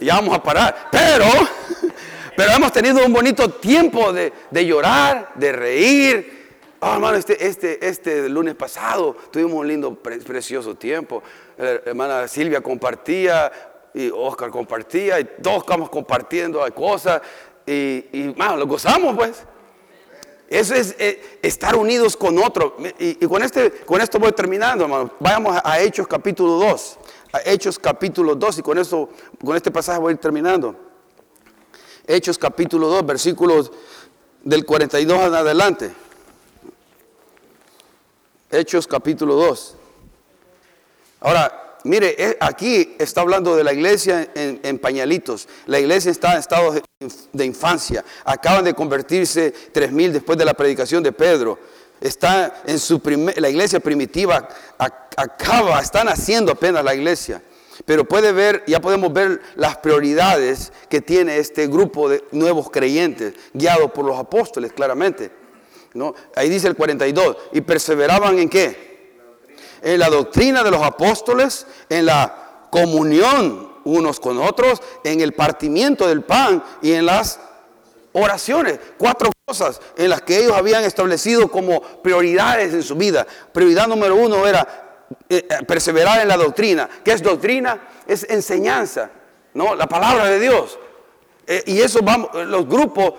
Ya 0.00 0.14
vamos 0.14 0.34
a 0.34 0.42
parar. 0.42 0.88
Pero, 0.90 1.26
pero 2.36 2.52
hemos 2.52 2.72
tenido 2.72 3.04
un 3.04 3.12
bonito 3.12 3.50
tiempo 3.50 4.14
de, 4.14 4.32
de 4.50 4.64
llorar, 4.64 5.32
de 5.34 5.52
reír, 5.52 6.39
Ah, 6.82 6.94
hermano, 6.94 7.18
este, 7.18 7.46
este, 7.46 7.86
este 7.86 8.26
lunes 8.30 8.54
pasado 8.54 9.14
tuvimos 9.30 9.52
un 9.52 9.68
lindo, 9.68 9.94
precioso 9.94 10.74
tiempo. 10.74 11.22
La 11.58 11.72
hermana 11.72 12.26
Silvia 12.26 12.62
compartía 12.62 13.52
y 13.92 14.10
Oscar 14.10 14.50
compartía 14.50 15.20
y 15.20 15.24
todos 15.42 15.58
estamos 15.58 15.90
compartiendo 15.90 16.64
cosas 16.74 17.20
y, 17.66 18.06
y 18.12 18.34
lo 18.34 18.66
gozamos 18.66 19.14
pues. 19.14 19.44
Eso 20.48 20.74
es 20.74 20.96
eh, 20.98 21.38
estar 21.42 21.76
unidos 21.76 22.16
con 22.16 22.38
otro. 22.38 22.76
Y, 22.98 23.14
con, 23.26 23.42
este, 23.42 23.70
con 23.84 24.00
esto 24.00 24.18
voy 24.18 24.32
terminando, 24.32 24.84
hermano. 24.84 25.12
Vayamos 25.20 25.60
a, 25.62 25.80
Hechos 25.80 26.08
capítulo 26.08 26.52
2. 26.52 26.98
A 27.34 27.40
Hechos 27.44 27.78
capítulo 27.78 28.34
2 28.34 28.58
y 28.58 28.62
con, 28.62 28.78
esto, 28.78 29.10
con 29.44 29.54
este 29.54 29.70
pasaje 29.70 30.00
voy 30.00 30.16
terminando. 30.16 30.74
Hechos 32.06 32.38
capítulo 32.38 32.88
2, 32.88 33.04
versículos 33.04 33.70
del 34.42 34.64
42 34.64 35.26
en 35.26 35.34
adelante. 35.34 35.92
Hechos 38.50 38.88
capítulo 38.88 39.36
2. 39.36 39.76
Ahora, 41.20 41.78
mire, 41.84 42.36
aquí 42.40 42.96
está 42.98 43.20
hablando 43.20 43.54
de 43.54 43.62
la 43.62 43.72
iglesia 43.72 44.28
en, 44.34 44.78
pañalitos. 44.78 45.48
La 45.66 45.78
iglesia 45.78 46.10
está 46.10 46.32
en 46.32 46.38
estado 46.38 46.74
de, 47.32 47.44
infancia. 47.44 48.04
Acaban 48.24 48.64
de 48.64 48.74
convertirse 48.74 49.52
tres 49.72 49.92
mil 49.92 50.12
después 50.12 50.36
de 50.36 50.44
la 50.44 50.54
predicación 50.54 51.02
de 51.02 51.12
Pedro. 51.12 51.58
Está 52.00 52.62
en 52.66 52.78
su 52.78 53.00
la 53.36 53.48
iglesia 53.48 53.78
primitiva 53.78 54.48
acaba, 55.16 55.80
están 55.80 56.08
haciendo 56.08 56.50
apenas 56.50 56.82
la 56.82 56.94
iglesia. 56.94 57.42
Pero 57.84 58.04
puede 58.04 58.32
ver, 58.32 58.64
ya 58.66 58.80
podemos 58.80 59.12
ver 59.12 59.40
las 59.54 59.76
prioridades 59.76 60.72
que 60.88 61.00
tiene 61.00 61.38
este 61.38 61.66
grupo 61.66 62.08
de 62.08 62.24
nuevos 62.32 62.70
creyentes, 62.70 63.34
guiados 63.52 63.92
por 63.92 64.04
los 64.04 64.18
apóstoles, 64.18 64.72
claramente. 64.72 65.39
Ahí 66.34 66.48
dice 66.48 66.68
el 66.68 66.76
42. 66.76 67.36
¿Y 67.52 67.60
perseveraban 67.60 68.38
en 68.38 68.48
qué? 68.48 68.90
En 69.82 69.98
la 69.98 70.08
doctrina 70.08 70.62
de 70.62 70.70
los 70.70 70.82
apóstoles, 70.82 71.66
en 71.88 72.06
la 72.06 72.68
comunión 72.70 73.70
unos 73.84 74.20
con 74.20 74.38
otros, 74.38 74.82
en 75.04 75.20
el 75.20 75.32
partimiento 75.32 76.06
del 76.06 76.22
pan 76.22 76.62
y 76.82 76.92
en 76.92 77.06
las 77.06 77.40
oraciones. 78.12 78.78
Cuatro 78.98 79.30
cosas 79.44 79.80
en 79.96 80.10
las 80.10 80.22
que 80.22 80.38
ellos 80.38 80.52
habían 80.56 80.84
establecido 80.84 81.50
como 81.50 81.80
prioridades 81.80 82.74
en 82.74 82.82
su 82.82 82.94
vida. 82.94 83.26
Prioridad 83.52 83.88
número 83.88 84.16
uno 84.16 84.46
era 84.46 85.06
eh, 85.28 85.46
eh, 85.48 85.64
perseverar 85.66 86.20
en 86.20 86.28
la 86.28 86.36
doctrina. 86.36 86.88
¿Qué 87.04 87.12
es 87.12 87.22
doctrina? 87.22 87.80
Es 88.06 88.26
enseñanza, 88.28 89.10
¿no? 89.54 89.74
La 89.74 89.86
palabra 89.86 90.26
de 90.26 90.38
Dios. 90.38 90.78
Eh, 91.46 91.64
y 91.66 91.80
eso 91.80 92.00
vamos, 92.02 92.30
los 92.46 92.66
grupos, 92.68 93.14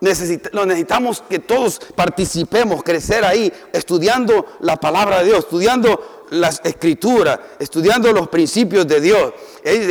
hermano, 0.00 0.66
necesitamos 0.66 1.22
que 1.28 1.38
todos 1.38 1.80
participemos, 1.94 2.82
crecer 2.82 3.24
ahí, 3.24 3.52
estudiando 3.72 4.46
la 4.60 4.76
palabra 4.76 5.20
de 5.20 5.26
Dios, 5.26 5.40
estudiando 5.40 6.26
las 6.30 6.60
escrituras, 6.64 7.38
estudiando 7.58 8.12
los 8.12 8.28
principios 8.28 8.86
de 8.86 9.00
Dios. 9.00 9.32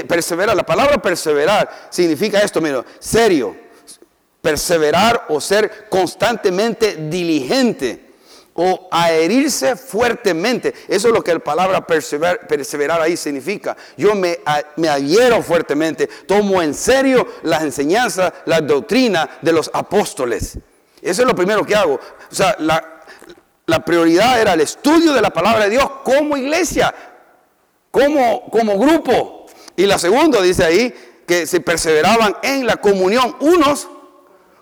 Perseverar, 0.07 0.55
la 0.55 0.65
palabra 0.65 1.01
perseverar 1.01 1.87
significa 1.89 2.39
esto, 2.39 2.61
mira, 2.61 2.83
serio, 2.99 3.55
perseverar 4.41 5.25
o 5.29 5.39
ser 5.39 5.87
constantemente 5.89 6.95
diligente 7.09 8.12
o 8.55 8.89
herirse 8.91 9.75
fuertemente. 9.75 10.73
Eso 10.87 11.07
es 11.07 11.13
lo 11.13 11.23
que 11.23 11.33
la 11.33 11.39
palabra 11.39 11.85
perseverar, 11.85 13.01
ahí 13.01 13.17
significa. 13.17 13.75
Yo 13.97 14.15
me, 14.15 14.39
me 14.75 14.89
adhiero 14.89 15.41
fuertemente, 15.41 16.07
tomo 16.27 16.61
en 16.61 16.73
serio 16.73 17.27
las 17.43 17.63
enseñanzas, 17.63 18.31
la 18.45 18.61
doctrina 18.61 19.29
de 19.41 19.51
los 19.51 19.69
apóstoles. 19.73 20.57
Eso 21.01 21.21
es 21.21 21.27
lo 21.27 21.35
primero 21.35 21.65
que 21.65 21.75
hago. 21.75 21.95
O 21.95 22.35
sea, 22.35 22.55
la, 22.59 23.03
la 23.65 23.83
prioridad 23.83 24.39
era 24.39 24.53
el 24.53 24.61
estudio 24.61 25.13
de 25.13 25.21
la 25.21 25.31
palabra 25.31 25.65
de 25.65 25.71
Dios 25.71 25.89
como 26.03 26.37
iglesia, 26.37 26.93
como, 27.91 28.49
como 28.49 28.77
grupo. 28.77 29.47
Y 29.75 29.85
la 29.85 29.97
segunda 29.97 30.41
dice 30.41 30.63
ahí 30.63 30.93
que 31.25 31.47
se 31.47 31.59
perseveraban 31.59 32.37
en 32.43 32.65
la 32.67 32.77
comunión 32.77 33.35
unos 33.39 33.87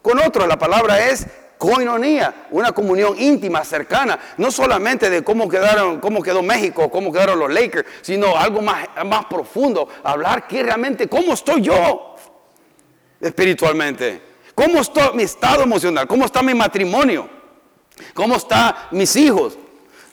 con 0.01 0.19
otros. 0.19 0.47
La 0.47 0.57
palabra 0.57 1.09
es 1.09 1.27
coinonía, 1.61 2.47
una 2.49 2.71
comunión 2.71 3.13
íntima, 3.19 3.63
cercana, 3.63 4.17
no 4.37 4.49
solamente 4.49 5.11
de 5.11 5.23
cómo 5.23 5.47
quedaron, 5.47 5.99
cómo 5.99 6.23
quedó 6.23 6.41
México, 6.41 6.89
cómo 6.89 7.13
quedaron 7.13 7.37
los 7.37 7.53
Lakers, 7.53 7.87
sino 8.01 8.35
algo 8.35 8.63
más, 8.63 8.87
más 9.05 9.25
profundo, 9.25 9.87
hablar 10.03 10.47
que 10.47 10.63
realmente 10.63 11.07
cómo 11.07 11.33
estoy 11.33 11.61
yo 11.61 12.15
espiritualmente, 13.19 14.19
cómo 14.55 14.79
está 14.79 15.11
mi 15.11 15.21
estado 15.21 15.61
emocional, 15.61 16.07
cómo 16.07 16.25
está 16.25 16.41
mi 16.41 16.55
matrimonio, 16.55 17.29
cómo 18.15 18.37
están 18.37 18.73
mis 18.89 19.15
hijos, 19.15 19.55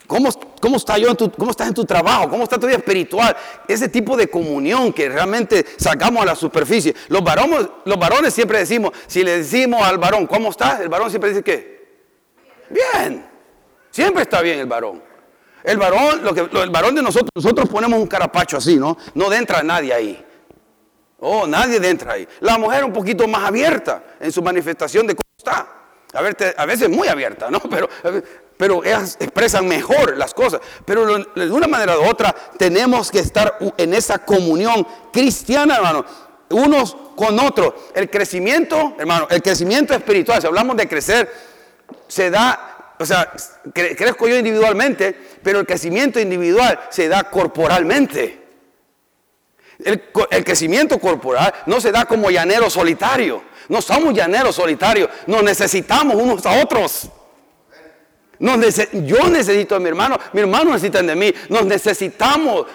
¿Cómo, 0.09 0.27
cómo, 0.59 0.77
está 0.77 0.97
yo 0.97 1.15
¿Cómo 1.37 1.51
estás 1.51 1.67
en 1.67 1.75
tu 1.75 1.85
trabajo? 1.85 2.31
¿Cómo 2.31 2.41
está 2.41 2.57
tu 2.57 2.65
vida 2.65 2.77
espiritual? 2.77 3.37
Ese 3.67 3.87
tipo 3.87 4.17
de 4.17 4.27
comunión 4.27 4.91
que 4.91 5.07
realmente 5.07 5.63
sacamos 5.77 6.23
a 6.23 6.25
la 6.25 6.35
superficie. 6.35 6.95
Los 7.09 7.23
varones, 7.23 7.67
los 7.85 7.99
varones 7.99 8.33
siempre 8.33 8.57
decimos, 8.57 8.91
si 9.05 9.23
le 9.23 9.37
decimos 9.37 9.83
al 9.83 9.99
varón, 9.99 10.25
¿cómo 10.25 10.49
estás? 10.49 10.79
El 10.79 10.89
varón 10.89 11.11
siempre 11.11 11.29
dice, 11.29 11.43
¿qué? 11.43 12.01
Bien. 12.71 13.23
Siempre 13.91 14.23
está 14.23 14.41
bien 14.41 14.57
el 14.57 14.65
varón. 14.65 14.99
El 15.63 15.77
varón, 15.77 16.23
lo 16.23 16.33
que, 16.33 16.41
el 16.59 16.71
varón 16.71 16.95
de 16.95 17.03
nosotros, 17.03 17.29
nosotros 17.35 17.69
ponemos 17.69 17.99
un 17.99 18.07
carapacho 18.07 18.57
así, 18.57 18.77
¿no? 18.77 18.97
No 19.13 19.31
entra 19.31 19.61
nadie 19.61 19.93
ahí. 19.93 20.25
Oh, 21.19 21.45
nadie 21.45 21.77
entra 21.87 22.13
ahí. 22.13 22.27
La 22.39 22.57
mujer 22.57 22.83
un 22.83 22.93
poquito 22.93 23.27
más 23.27 23.43
abierta 23.43 24.03
en 24.19 24.31
su 24.31 24.41
manifestación 24.41 25.05
de 25.05 25.13
cómo 25.13 25.29
está. 25.37 25.67
A, 26.13 26.21
ver, 26.23 26.35
a 26.57 26.65
veces 26.65 26.89
muy 26.89 27.07
abierta, 27.07 27.51
¿no? 27.51 27.59
Pero 27.59 27.87
pero 28.59 28.83
ellas 28.83 29.15
expresan 29.21 29.65
mejor 29.69 30.17
las 30.17 30.33
cosas. 30.33 30.59
Pero 30.83 31.17
de 31.17 31.49
una 31.49 31.65
manera 31.65 31.97
u 31.97 32.03
otra 32.03 32.35
tenemos 32.57 33.09
que 33.09 33.19
estar 33.19 33.57
en 33.77 33.93
esa 33.93 34.19
comunión 34.19 34.85
cristiana, 35.13 35.77
hermano, 35.77 36.05
unos 36.49 36.97
con 37.15 37.39
otros. 37.39 37.73
El 37.93 38.09
crecimiento, 38.09 38.97
hermano, 38.99 39.27
el 39.29 39.41
crecimiento 39.41 39.93
espiritual, 39.93 40.41
si 40.41 40.47
hablamos 40.47 40.75
de 40.75 40.89
crecer, 40.89 41.33
se 42.09 42.29
da, 42.29 42.95
o 42.99 43.05
sea, 43.05 43.31
crezco 43.73 44.27
yo 44.27 44.35
individualmente, 44.37 45.15
pero 45.41 45.61
el 45.61 45.65
crecimiento 45.65 46.19
individual 46.19 46.81
se 46.89 47.07
da 47.07 47.23
corporalmente. 47.23 48.41
El, 49.85 50.01
crecimiento 50.43 50.99
corporal 50.99 51.53
no 51.65 51.79
se 51.79 51.93
da 51.93 52.03
como 52.03 52.29
llanero 52.29 52.69
solitario. 52.69 53.41
No 53.69 53.81
somos 53.81 54.13
llaneros 54.13 54.57
solitarios. 54.57 55.09
Nos 55.27 55.43
necesitamos 55.43 56.15
unos 56.15 56.45
a 56.45 56.61
otros 56.61 57.09
yo 58.39 59.29
necesito 59.29 59.75
a 59.75 59.79
mi 59.79 59.89
hermano, 59.89 60.17
mi 60.33 60.41
hermano 60.41 60.71
necesita 60.71 61.01
de 61.01 61.15
mí. 61.15 61.33
Nos 61.49 61.65
necesitamos. 61.65 62.65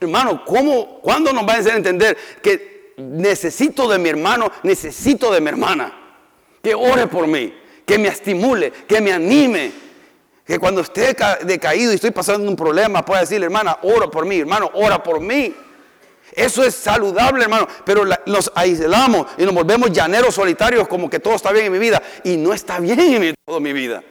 hermano, 0.00 0.44
¿cómo, 0.44 1.00
¿cuándo 1.00 1.32
nos 1.32 1.46
va 1.48 1.54
a 1.54 1.58
hacer 1.58 1.76
entender 1.76 2.16
que 2.42 2.94
necesito 2.98 3.88
de 3.88 3.98
mi 3.98 4.10
hermano, 4.10 4.50
necesito 4.62 5.32
de 5.32 5.40
mi 5.40 5.48
hermana? 5.48 5.92
Que 6.62 6.74
ore 6.74 7.06
por 7.06 7.26
mí, 7.26 7.54
que 7.86 7.98
me 7.98 8.08
estimule, 8.08 8.72
que 8.86 9.00
me 9.00 9.12
anime. 9.12 9.72
Que 10.46 10.58
cuando 10.58 10.80
esté 10.82 11.16
decaído 11.42 11.90
y 11.90 11.96
estoy 11.96 12.12
pasando 12.12 12.48
un 12.48 12.54
problema, 12.54 13.04
pueda 13.04 13.20
decirle, 13.20 13.46
hermana, 13.46 13.78
ora 13.82 14.08
por 14.08 14.26
mí, 14.26 14.38
hermano, 14.38 14.70
ora 14.74 15.02
por 15.02 15.20
mí. 15.20 15.54
Eso 16.32 16.62
es 16.62 16.74
saludable, 16.74 17.42
hermano. 17.42 17.66
Pero 17.84 18.04
nos 18.26 18.52
aislamos 18.54 19.26
y 19.38 19.44
nos 19.44 19.54
volvemos 19.54 19.90
llaneros 19.90 20.34
solitarios 20.34 20.86
como 20.86 21.08
que 21.08 21.18
todo 21.18 21.34
está 21.34 21.50
bien 21.50 21.66
en 21.66 21.72
mi 21.72 21.78
vida. 21.78 22.00
Y 22.24 22.36
no 22.36 22.52
está 22.52 22.78
bien 22.78 23.24
en 23.24 23.34
toda 23.44 23.58
mi 23.58 23.72
vida. 23.72 24.02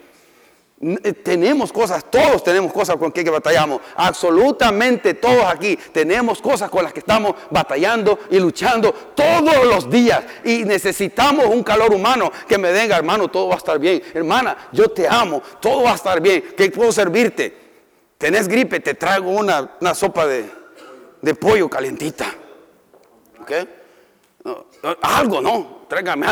Eh, 0.87 1.13
tenemos 1.13 1.73
cosas, 1.73 2.05
todos 2.11 2.43
tenemos 2.43 2.71
cosas 2.71 2.95
con 2.97 3.11
que, 3.11 3.27
batallamos. 3.27 3.81
Absolutamente 3.95 5.15
todos 5.15 5.43
aquí 5.45 5.75
tenemos 5.91 6.39
cosas 6.39 6.69
con 6.69 6.83
las 6.83 6.93
que 6.93 6.99
estamos 6.99 7.33
batallando 7.49 8.19
y 8.29 8.39
luchando 8.39 8.93
todos 8.93 9.65
los 9.65 9.89
días. 9.89 10.23
Y 10.43 10.63
necesitamos 10.63 11.47
un 11.47 11.63
calor 11.63 11.91
humano 11.91 12.31
que 12.47 12.59
me 12.59 12.71
diga, 12.71 12.97
hermano, 12.97 13.29
todo 13.29 13.47
va 13.47 13.55
a 13.55 13.57
estar 13.57 13.79
bien. 13.79 14.03
Hermana, 14.13 14.69
yo 14.71 14.89
te 14.89 15.07
amo, 15.07 15.41
todo 15.59 15.83
va 15.83 15.93
a 15.93 15.95
estar 15.95 16.21
bien. 16.21 16.53
¿Qué 16.55 16.69
puedo 16.69 16.91
servirte? 16.91 17.65
Tenés 18.19 18.47
gripe, 18.47 18.79
te 18.79 18.93
traigo 18.93 19.31
una, 19.31 19.95
sopa 19.95 20.27
de, 20.27 20.45
de 21.19 21.33
pollo 21.33 21.67
calientita. 21.67 22.31
¿Ok? 23.41 23.51
Algo, 25.01 25.41
¿no? 25.41 25.85
Tráigame 25.87 26.27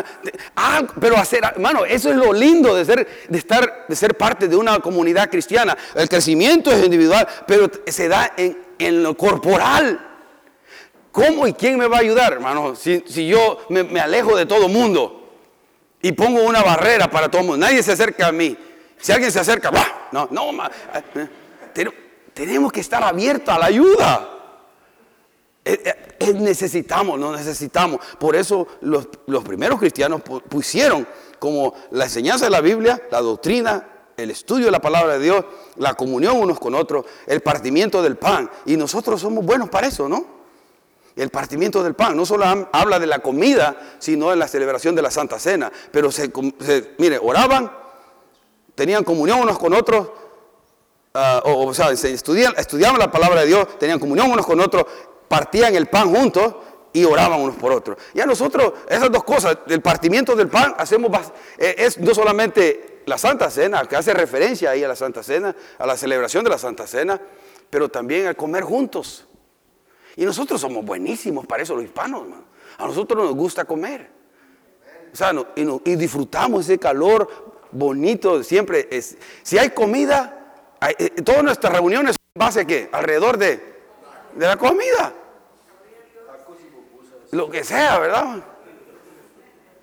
algo. 0.56 0.94
Pero 1.00 1.18
hacer, 1.18 1.44
hermano, 1.44 1.86
eso 1.86 2.10
es 2.10 2.16
lo 2.16 2.34
lindo 2.34 2.76
de 2.76 2.86
ser, 2.86 3.26
de 3.28 3.38
estar, 3.38 3.86
de 3.88 3.96
ser 3.96 4.16
parte 4.18 4.48
de 4.48 4.56
una 4.56 4.80
comunidad 4.80 5.30
cristiana. 5.30 5.78
El 5.96 6.10
crecimiento 6.10 6.72
es 6.72 6.84
individual, 6.84 7.28
pero 7.48 7.70
se 7.88 8.08
da 8.08 8.34
en, 8.38 9.04
lo 9.04 9.16
corporal. 9.16 10.10
¿Cómo 11.12 11.48
y 11.48 11.54
quién 11.54 11.78
me 11.78 11.88
va 11.88 11.98
a 11.98 12.02
ayudar, 12.02 12.34
hermano? 12.34 12.76
Si, 12.76 13.04
yo 13.28 13.66
me, 13.70 14.00
alejo 14.00 14.36
de 14.36 14.46
todo 14.46 14.68
mundo 14.68 15.30
y 16.02 16.12
pongo 16.12 16.42
una 16.44 16.62
barrera 16.62 17.10
para 17.10 17.30
todo 17.30 17.44
mundo, 17.44 17.58
nadie 17.58 17.82
se 17.84 17.94
acerca 17.94 18.28
a 18.28 18.32
mí. 18.32 18.58
Si 18.98 19.12
alguien 19.12 19.32
se 19.32 19.40
acerca, 19.40 19.70
¡bah! 19.70 20.10
no, 20.12 20.28
no, 20.32 20.66
eh, 20.66 21.28
eh, 21.76 21.90
tenemos 22.34 22.72
que 22.72 22.80
estar 22.80 23.04
abiertos 23.04 23.54
a 23.54 23.60
la 23.60 23.66
ayuda. 23.68 24.33
Eh, 25.66 25.82
eh, 26.20 26.34
necesitamos, 26.34 27.18
no 27.18 27.32
necesitamos. 27.32 28.02
Por 28.20 28.36
eso 28.36 28.68
los, 28.82 29.08
primeros 29.44 29.80
cristianos 29.80 30.22
pusieron 30.50 31.08
como 31.40 31.74
la 31.92 32.06
enseñanza 32.06 32.46
de 32.46 32.52
la 32.52 32.62
Biblia, 32.62 33.02
la 33.12 33.22
doctrina, 33.22 33.88
el 34.18 34.30
estudio 34.30 34.66
de 34.66 34.72
la 34.72 34.82
palabra 34.82 35.18
de 35.18 35.24
Dios, 35.24 35.46
la 35.78 35.94
comunión 35.94 36.38
unos 36.38 36.60
con 36.60 36.76
otros, 36.76 37.06
el 37.28 37.42
partimiento 37.42 38.02
del 38.02 38.18
pan. 38.18 38.50
Y 38.66 38.76
nosotros 38.76 39.22
somos 39.22 39.46
buenos 39.46 39.70
para 39.70 39.88
eso, 39.88 40.10
¿no? 40.10 40.44
El 41.16 41.30
partimiento 41.30 41.84
del 41.84 41.94
pan 41.94 42.18
no 42.18 42.26
solo 42.26 42.46
habla 42.72 43.00
de 43.00 43.08
la 43.08 43.20
comida, 43.20 43.78
sino 44.00 44.32
de 44.32 44.36
la 44.36 44.48
celebración 44.48 44.96
de 44.96 45.02
la 45.02 45.12
Santa 45.12 45.40
Cena. 45.40 45.72
Pero 45.92 46.12
se, 46.12 46.32
mire, 46.98 47.20
oraban, 47.22 47.72
tenían 48.76 49.04
comunión 49.04 49.40
unos 49.40 49.60
con 49.60 49.74
otros, 49.74 50.10
ah, 51.14 51.42
o, 51.46 51.74
sea, 51.74 51.96
se 51.96 52.12
estudiaban 52.12 53.00
la 53.00 53.12
palabra 53.12 53.42
de 53.42 53.48
Dios, 53.48 53.78
tenían 53.78 54.00
comunión 54.00 54.32
unos 54.32 54.46
con 54.46 54.60
otros 54.60 54.86
partían 55.34 55.74
el 55.74 55.88
pan 55.88 56.14
juntos 56.14 56.54
y 56.94 57.04
oraban 57.06 57.42
unos 57.42 57.56
por 57.56 57.72
otros. 57.72 57.98
Y 58.14 58.22
a 58.22 58.26
nosotros, 58.28 58.74
esas 58.88 59.12
dos 59.12 59.24
cosas, 59.24 59.58
el 59.68 59.82
partimiento 59.82 60.36
del 60.36 60.48
pan, 60.48 60.76
hacemos, 60.78 61.12
eh, 61.58 61.74
es 61.76 61.98
no 61.98 62.14
solamente 62.14 63.02
la 63.08 63.18
Santa 63.18 63.50
Cena, 63.50 63.84
que 63.86 63.96
hace 63.96 64.14
referencia 64.14 64.70
ahí 64.70 64.84
a 64.84 64.88
la 64.88 64.96
Santa 64.96 65.24
Cena, 65.24 65.56
a 65.80 65.88
la 65.88 65.98
celebración 65.98 66.44
de 66.44 66.52
la 66.52 66.60
Santa 66.60 66.86
Cena, 66.86 67.20
pero 67.68 67.90
también 67.90 68.28
al 68.28 68.36
comer 68.36 68.64
juntos. 68.64 69.26
Y 70.18 70.24
nosotros 70.24 70.62
somos 70.62 70.86
buenísimos 70.86 71.48
para 71.48 71.64
eso, 71.64 71.74
los 71.74 71.84
hispanos, 71.84 72.28
A 72.78 72.86
nosotros 72.86 73.26
nos 73.26 73.34
gusta 73.34 73.66
comer. 73.66 74.12
O 75.12 75.16
sea, 75.16 75.34
y, 75.56 75.96
disfrutamos 75.96 76.66
ese 76.66 76.78
calor 76.78 77.28
bonito 77.72 78.44
siempre. 78.44 78.88
Si 79.42 79.58
hay 79.58 79.72
comida, 79.72 80.78
eh, 81.00 81.10
todas 81.24 81.44
nuestras 81.44 81.74
reuniones 81.74 82.18
base 82.38 82.62
a 82.62 82.66
qué? 82.66 82.88
Alrededor 82.92 83.40
de, 83.40 83.74
de 84.36 84.46
la 84.46 84.58
comida 84.58 85.16
lo 87.34 87.50
que 87.50 87.64
sea, 87.64 88.00
¿verdad? 88.00 88.44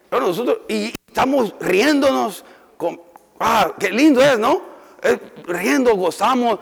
Pero 0.08 0.26
nosotros, 0.26 0.58
y 0.68 0.94
estamos 1.06 1.54
riéndonos, 1.60 2.44
con, 2.76 3.00
ah, 3.38 3.72
qué 3.78 3.90
lindo 3.90 4.22
es, 4.22 4.38
¿no? 4.38 4.70
riendo, 5.46 5.94
gozamos. 5.96 6.58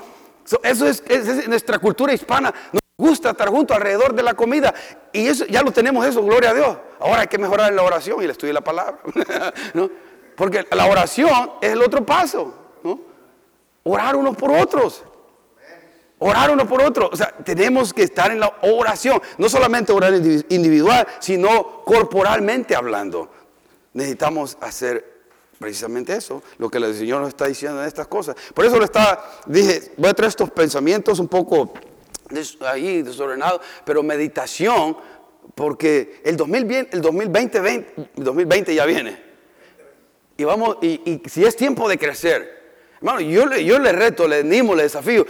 Eso 0.62 0.86
es, 0.86 1.48
nuestra 1.48 1.78
cultura 1.78 2.12
hispana. 2.12 2.54
Nos 2.72 2.82
gusta 2.96 3.30
estar 3.30 3.48
juntos 3.48 3.76
alrededor 3.76 4.14
de 4.14 4.22
la 4.22 4.34
comida. 4.34 4.72
Y 5.12 5.26
eso 5.26 5.44
ya 5.46 5.62
lo 5.62 5.72
tenemos 5.72 6.06
eso, 6.06 6.22
gloria 6.22 6.50
a 6.50 6.54
Dios. 6.54 6.78
Ahora 7.00 7.22
hay 7.22 7.26
que 7.26 7.38
mejorar 7.38 7.72
la 7.72 7.82
oración 7.82 8.20
y 8.20 8.24
el 8.24 8.30
estudio 8.30 8.50
de 8.50 8.54
la 8.54 8.64
palabra. 8.64 8.98
¿no? 9.74 9.90
Porque 10.36 10.66
la 10.70 10.86
oración 10.86 11.52
es 11.60 11.72
el 11.72 11.82
otro 11.82 12.04
paso. 12.06 12.54
¿no? 12.82 12.98
Orar 13.84 14.16
unos 14.16 14.36
por 14.36 14.52
otros. 14.52 15.04
Orar 16.20 16.50
uno 16.50 16.66
por 16.66 16.82
otro. 16.82 17.08
O 17.12 17.16
sea, 17.16 17.28
tenemos 17.44 17.92
que 17.92 18.02
estar 18.02 18.30
en 18.30 18.40
la 18.40 18.58
oración. 18.62 19.20
No 19.38 19.48
solamente 19.48 19.92
orar 19.92 20.14
individual, 20.14 21.06
sino 21.20 21.84
corporalmente 21.84 22.74
hablando. 22.74 23.30
Necesitamos 23.92 24.58
hacer 24.60 25.18
precisamente 25.58 26.14
eso, 26.14 26.42
lo 26.58 26.70
que 26.70 26.78
el 26.78 26.94
Señor 26.94 27.20
nos 27.20 27.30
está 27.30 27.46
diciendo 27.46 27.80
en 27.82 27.88
estas 27.88 28.06
cosas. 28.06 28.36
Por 28.54 28.64
eso 28.64 28.78
lo 28.78 28.84
está, 28.84 29.24
dije, 29.46 29.92
voy 29.96 30.10
a 30.10 30.14
traer 30.14 30.28
estos 30.28 30.50
pensamientos 30.50 31.18
un 31.18 31.28
poco 31.28 31.72
ahí 32.60 33.02
desordenados, 33.02 33.60
pero 33.84 34.02
meditación, 34.02 34.96
porque 35.54 36.20
el, 36.24 36.36
2020, 36.36 36.96
el 36.96 37.02
2020, 37.02 37.94
2020 38.16 38.74
ya 38.74 38.84
viene. 38.84 39.20
Y 40.36 40.44
vamos, 40.44 40.78
y, 40.80 41.20
si 41.26 41.44
es 41.44 41.56
tiempo 41.56 41.88
de 41.88 41.98
crecer, 41.98 42.56
hermano, 42.98 43.20
yo 43.20 43.46
le 43.46 43.92
reto, 43.92 44.28
le 44.28 44.40
animo, 44.40 44.76
le 44.76 44.84
desafío 44.84 45.26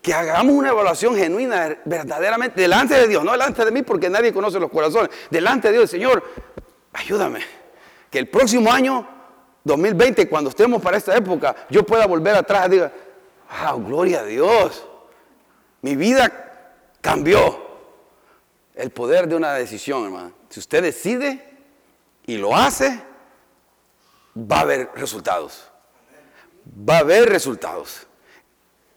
que 0.00 0.14
hagamos 0.14 0.54
una 0.54 0.70
evaluación 0.70 1.16
genuina, 1.16 1.76
verdaderamente, 1.84 2.60
delante 2.60 2.94
de 2.94 3.08
Dios, 3.08 3.24
no 3.24 3.32
delante 3.32 3.64
de 3.64 3.70
mí, 3.70 3.82
porque 3.82 4.08
nadie 4.08 4.32
conoce 4.32 4.58
los 4.60 4.70
corazones, 4.70 5.10
delante 5.30 5.68
de 5.68 5.74
Dios, 5.74 5.90
Señor, 5.90 6.22
ayúdame, 6.92 7.40
que 8.10 8.18
el 8.18 8.28
próximo 8.28 8.72
año, 8.72 9.06
2020, 9.64 10.28
cuando 10.28 10.50
estemos 10.50 10.80
para 10.80 10.96
esta 10.96 11.16
época, 11.16 11.54
yo 11.70 11.84
pueda 11.84 12.06
volver 12.06 12.34
atrás 12.36 12.66
y 12.68 12.70
diga, 12.72 12.92
ah, 13.50 13.74
gloria 13.78 14.20
a 14.20 14.24
Dios, 14.24 14.86
mi 15.82 15.96
vida 15.96 16.30
cambió. 17.00 17.62
El 18.74 18.90
poder 18.90 19.28
de 19.28 19.36
una 19.36 19.52
decisión, 19.52 20.04
hermano. 20.04 20.32
Si 20.48 20.58
usted 20.58 20.82
decide 20.82 21.46
y 22.26 22.38
lo 22.38 22.56
hace, 22.56 23.00
va 24.36 24.58
a 24.58 24.60
haber 24.62 24.90
resultados. 24.96 25.70
Va 26.66 26.96
a 26.96 27.00
haber 27.00 27.28
resultados. 27.28 28.06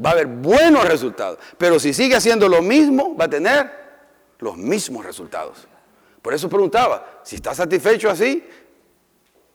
Va 0.04 0.10
a 0.10 0.14
haber 0.14 0.28
buenos 0.28 0.88
resultados. 0.88 1.40
Pero 1.58 1.80
si 1.80 1.94
sigue 1.94 2.16
haciendo 2.16 2.48
lo 2.48 2.62
mismo, 2.62 3.16
va 3.16 3.26
a 3.26 3.30
tener 3.30 3.72
los 4.40 4.58
mismos 4.58 5.06
resultados. 5.06 5.68
Por 6.22 6.34
eso 6.34 6.50
preguntaba, 6.50 7.22
si 7.24 7.38
está 7.38 7.56
satisfecho 7.56 8.10
así, 8.10 8.44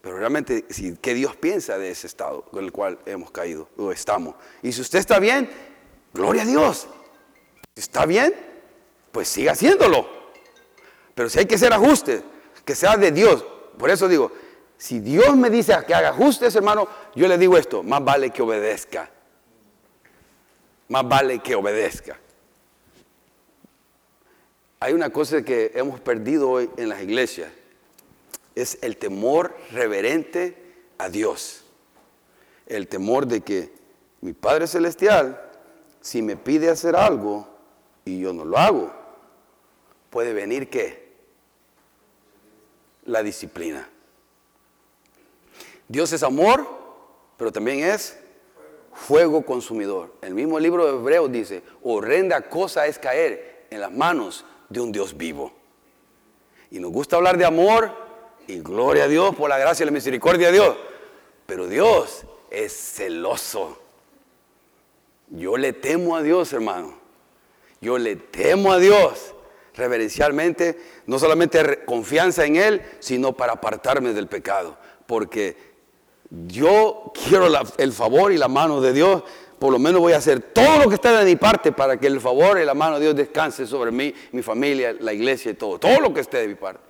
pero 0.01 0.17
realmente, 0.17 0.65
¿qué 1.01 1.13
Dios 1.13 1.35
piensa 1.37 1.77
de 1.77 1.89
ese 1.89 2.07
estado 2.07 2.43
en 2.51 2.59
el 2.59 2.71
cual 2.73 2.99
hemos 3.05 3.31
caído 3.31 3.69
o 3.77 3.91
estamos? 3.91 4.35
Y 4.61 4.73
si 4.73 4.81
usted 4.81 4.99
está 4.99 5.17
bien, 5.19 5.49
gloria 6.13 6.41
a 6.41 6.45
Dios. 6.45 6.87
Si 7.73 7.79
está 7.79 8.05
bien, 8.05 8.33
pues 9.13 9.29
siga 9.29 9.53
haciéndolo. 9.53 10.05
Pero 11.15 11.29
si 11.29 11.39
hay 11.39 11.45
que 11.45 11.55
hacer 11.55 11.71
ajustes, 11.71 12.21
que 12.65 12.75
sea 12.75 12.97
de 12.97 13.11
Dios. 13.11 13.45
Por 13.77 13.89
eso 13.89 14.07
digo, 14.09 14.31
si 14.77 14.99
Dios 14.99 15.37
me 15.37 15.49
dice 15.49 15.73
que 15.87 15.93
haga 15.93 16.09
ajustes, 16.09 16.53
hermano, 16.55 16.87
yo 17.15 17.27
le 17.27 17.37
digo 17.37 17.57
esto, 17.57 17.81
más 17.83 18.03
vale 18.03 18.31
que 18.31 18.41
obedezca. 18.41 19.09
Más 20.93 21.09
vale 21.09 21.39
que 21.39 21.55
obedezca. 21.55 22.19
Hay 24.79 24.93
una 24.93 25.09
cosa 25.09 25.41
que 25.41 25.71
hemos 25.73 25.99
perdido 25.99 26.51
hoy 26.51 26.69
en 26.77 26.87
las 26.87 27.01
iglesias, 27.01 27.51
es 28.53 28.77
el 28.83 28.97
temor 28.97 29.57
reverente 29.71 30.55
a 30.99 31.09
Dios. 31.09 31.63
El 32.67 32.87
temor 32.87 33.25
de 33.25 33.41
que 33.41 33.73
mi 34.21 34.33
Padre 34.33 34.67
Celestial, 34.67 35.41
si 35.99 36.21
me 36.21 36.37
pide 36.37 36.69
hacer 36.69 36.95
algo 36.95 37.47
y 38.05 38.19
yo 38.19 38.31
no 38.31 38.45
lo 38.45 38.59
hago, 38.59 38.93
puede 40.11 40.31
venir 40.31 40.69
qué? 40.69 41.11
La 43.05 43.23
disciplina. 43.23 43.89
Dios 45.87 46.13
es 46.13 46.21
amor, 46.21 46.67
pero 47.35 47.51
también 47.51 47.79
es 47.79 48.15
fuego 48.93 49.45
consumidor. 49.45 50.13
El 50.21 50.33
mismo 50.33 50.59
libro 50.59 50.85
de 50.85 50.93
Hebreos 50.93 51.31
dice, 51.31 51.63
horrenda 51.83 52.41
cosa 52.49 52.87
es 52.87 52.99
caer 52.99 53.65
en 53.69 53.79
las 53.79 53.91
manos 53.91 54.45
de 54.69 54.79
un 54.79 54.91
Dios 54.91 55.17
vivo. 55.17 55.51
Y 56.71 56.79
nos 56.79 56.91
gusta 56.91 57.17
hablar 57.17 57.37
de 57.37 57.45
amor 57.45 57.91
y 58.47 58.59
gloria 58.59 59.05
a 59.05 59.07
Dios 59.07 59.35
por 59.35 59.49
la 59.49 59.57
gracia 59.57 59.83
y 59.83 59.85
la 59.85 59.91
misericordia 59.91 60.47
de 60.47 60.53
Dios. 60.53 60.77
Pero 61.45 61.67
Dios 61.67 62.25
es 62.49 62.73
celoso. 62.73 63.79
Yo 65.29 65.57
le 65.57 65.73
temo 65.73 66.15
a 66.15 66.21
Dios, 66.21 66.53
hermano. 66.53 66.97
Yo 67.81 67.97
le 67.97 68.15
temo 68.15 68.71
a 68.71 68.79
Dios 68.79 69.33
reverencialmente, 69.75 70.79
no 71.05 71.19
solamente 71.19 71.83
confianza 71.85 72.45
en 72.45 72.55
Él, 72.55 72.81
sino 72.99 73.33
para 73.33 73.53
apartarme 73.53 74.13
del 74.13 74.27
pecado. 74.27 74.77
Porque 75.05 75.72
yo 76.47 77.11
quiero 77.27 77.47
el 77.77 77.91
favor 77.91 78.31
y 78.31 78.37
la 78.37 78.47
mano 78.47 78.81
de 78.81 78.93
Dios, 78.93 79.23
por 79.59 79.71
lo 79.71 79.79
menos 79.79 80.01
voy 80.01 80.13
a 80.13 80.17
hacer 80.17 80.41
todo 80.41 80.79
lo 80.79 80.89
que 80.89 80.95
está 80.95 81.17
de 81.19 81.25
mi 81.25 81.35
parte 81.35 81.71
para 81.71 81.97
que 81.97 82.07
el 82.07 82.19
favor 82.19 82.59
y 82.59 82.65
la 82.65 82.73
mano 82.73 82.95
de 82.95 83.01
Dios 83.01 83.15
descanse 83.15 83.67
sobre 83.67 83.91
mí, 83.91 84.13
mi 84.31 84.41
familia, 84.41 84.95
la 84.99 85.13
iglesia 85.13 85.51
y 85.51 85.53
todo, 85.53 85.79
todo 85.79 85.99
lo 85.99 86.13
que 86.13 86.21
esté 86.21 86.39
de 86.39 86.47
mi 86.47 86.55
parte. 86.55 86.81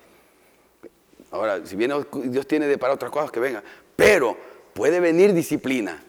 Ahora, 1.32 1.66
si 1.66 1.76
viene 1.76 1.96
Dios 2.26 2.48
tiene 2.48 2.68
de 2.68 2.78
para 2.78 2.94
otras 2.94 3.12
cosas 3.12 3.32
que 3.32 3.40
vengan, 3.40 3.64
pero 3.96 4.38
puede 4.74 5.00
venir 5.00 5.34
disciplina 5.34 6.02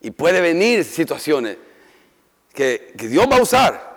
y 0.00 0.10
puede 0.10 0.40
venir 0.40 0.84
situaciones 0.84 1.56
que, 2.52 2.94
que 2.96 3.08
Dios 3.08 3.26
va 3.30 3.36
a 3.36 3.42
usar 3.42 3.90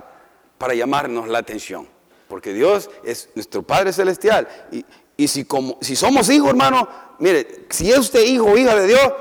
para 0.58 0.74
llamarnos 0.74 1.28
la 1.28 1.40
atención, 1.40 1.88
porque 2.28 2.54
Dios 2.54 2.90
es 3.04 3.30
nuestro 3.36 3.62
Padre 3.64 3.94
Celestial 3.94 4.48
y, 4.72 4.86
y 5.16 5.28
si, 5.28 5.46
como, 5.46 5.78
si 5.82 5.96
somos 5.96 6.30
hijos, 6.30 6.50
hermano, 6.50 6.88
mire, 7.20 7.66
si 7.70 7.92
es 7.92 8.00
usted 8.00 8.24
hijo 8.24 8.46
o 8.46 8.58
hija 8.58 8.76
de 8.76 8.88
Dios, 8.88 9.14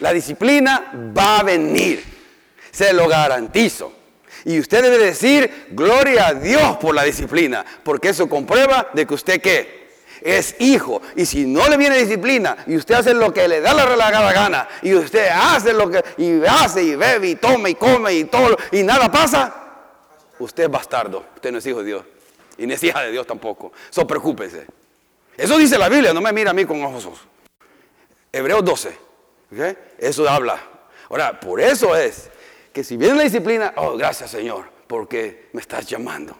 la 0.00 0.12
disciplina 0.12 0.92
va 1.16 1.40
a 1.40 1.42
venir. 1.42 2.04
Se 2.70 2.92
lo 2.92 3.08
garantizo. 3.08 3.92
Y 4.44 4.60
usted 4.60 4.82
debe 4.82 4.98
decir, 4.98 5.66
gloria 5.70 6.28
a 6.28 6.34
Dios 6.34 6.76
por 6.76 6.94
la 6.94 7.02
disciplina, 7.02 7.64
porque 7.82 8.10
eso 8.10 8.28
comprueba 8.28 8.88
de 8.94 9.06
que 9.06 9.14
usted 9.14 9.40
qué? 9.40 9.88
Es 10.20 10.56
hijo. 10.60 11.02
Y 11.16 11.26
si 11.26 11.44
no 11.44 11.68
le 11.68 11.76
viene 11.76 11.98
disciplina 11.98 12.56
y 12.66 12.76
usted 12.76 12.94
hace 12.94 13.14
lo 13.14 13.32
que 13.32 13.48
le 13.48 13.60
da 13.60 13.74
la 13.74 13.86
relagada 13.86 14.32
gana, 14.32 14.68
y 14.82 14.94
usted 14.94 15.28
hace 15.32 15.72
lo 15.72 15.90
que, 15.90 16.04
y 16.18 16.44
hace 16.44 16.84
y 16.84 16.94
bebe 16.94 17.30
y 17.30 17.36
toma 17.36 17.68
y 17.68 17.74
come 17.74 18.12
y 18.14 18.24
todo, 18.24 18.56
y 18.70 18.82
nada 18.84 19.10
pasa, 19.10 19.54
usted 20.38 20.64
es 20.64 20.70
bastardo. 20.70 21.24
Usted 21.34 21.50
no 21.50 21.58
es 21.58 21.66
hijo 21.66 21.80
de 21.80 21.84
Dios. 21.84 22.04
Y 22.56 22.66
no 22.66 22.74
es 22.74 22.82
hija 22.82 23.02
de 23.02 23.10
Dios 23.10 23.26
tampoco. 23.26 23.72
So 23.90 24.06
preocúpese. 24.06 24.66
Eso 25.38 25.56
dice 25.56 25.78
la 25.78 25.88
Biblia, 25.88 26.12
no 26.12 26.20
me 26.20 26.32
mira 26.32 26.50
a 26.50 26.52
mí 26.52 26.64
con 26.64 26.82
ojos. 26.82 27.20
Hebreos 28.32 28.64
12. 28.64 28.98
Eso 29.96 30.28
habla. 30.28 30.60
Ahora, 31.08 31.38
por 31.38 31.60
eso 31.60 31.94
es 31.94 32.28
que 32.72 32.82
si 32.82 32.96
viene 32.96 33.14
la 33.14 33.22
disciplina, 33.22 33.72
oh, 33.76 33.96
gracias 33.96 34.32
Señor, 34.32 34.64
porque 34.88 35.48
me 35.52 35.60
estás 35.60 35.86
llamando. 35.86 36.36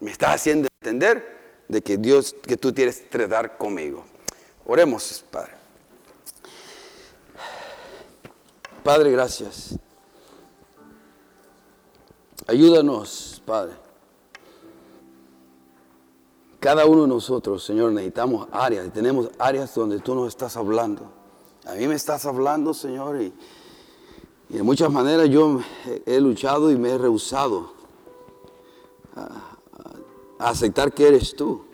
Me 0.00 0.10
estás 0.10 0.36
haciendo 0.36 0.68
entender 0.80 1.64
de 1.68 1.82
que 1.82 1.98
Dios, 1.98 2.34
que 2.42 2.56
tú 2.56 2.74
quieres 2.74 3.10
tratar 3.10 3.58
conmigo. 3.58 4.06
Oremos, 4.64 5.22
Padre. 5.30 5.52
Padre, 8.82 9.10
gracias. 9.10 9.78
Ayúdanos, 12.46 13.42
Padre 13.44 13.83
cada 16.64 16.86
uno 16.86 17.02
de 17.02 17.08
nosotros, 17.08 17.62
Señor, 17.62 17.92
necesitamos 17.92 18.48
áreas, 18.50 18.90
tenemos 18.90 19.28
áreas 19.38 19.74
donde 19.74 19.98
tú 20.00 20.14
nos 20.14 20.28
estás 20.28 20.56
hablando. 20.56 21.02
A 21.66 21.74
mí 21.74 21.86
me 21.86 21.94
estás 21.94 22.24
hablando, 22.24 22.72
Señor, 22.72 23.20
y, 23.20 23.34
de 24.48 24.62
muchas 24.62 24.90
maneras 24.90 25.28
yo 25.28 25.60
he, 26.06 26.18
luchado 26.22 26.70
y 26.70 26.78
me 26.78 26.92
he 26.92 26.96
rehusado 26.96 27.70
a, 29.14 29.58
a 30.38 30.48
aceptar 30.48 30.94
que 30.94 31.06
eres 31.06 31.36
tú. 31.36 31.66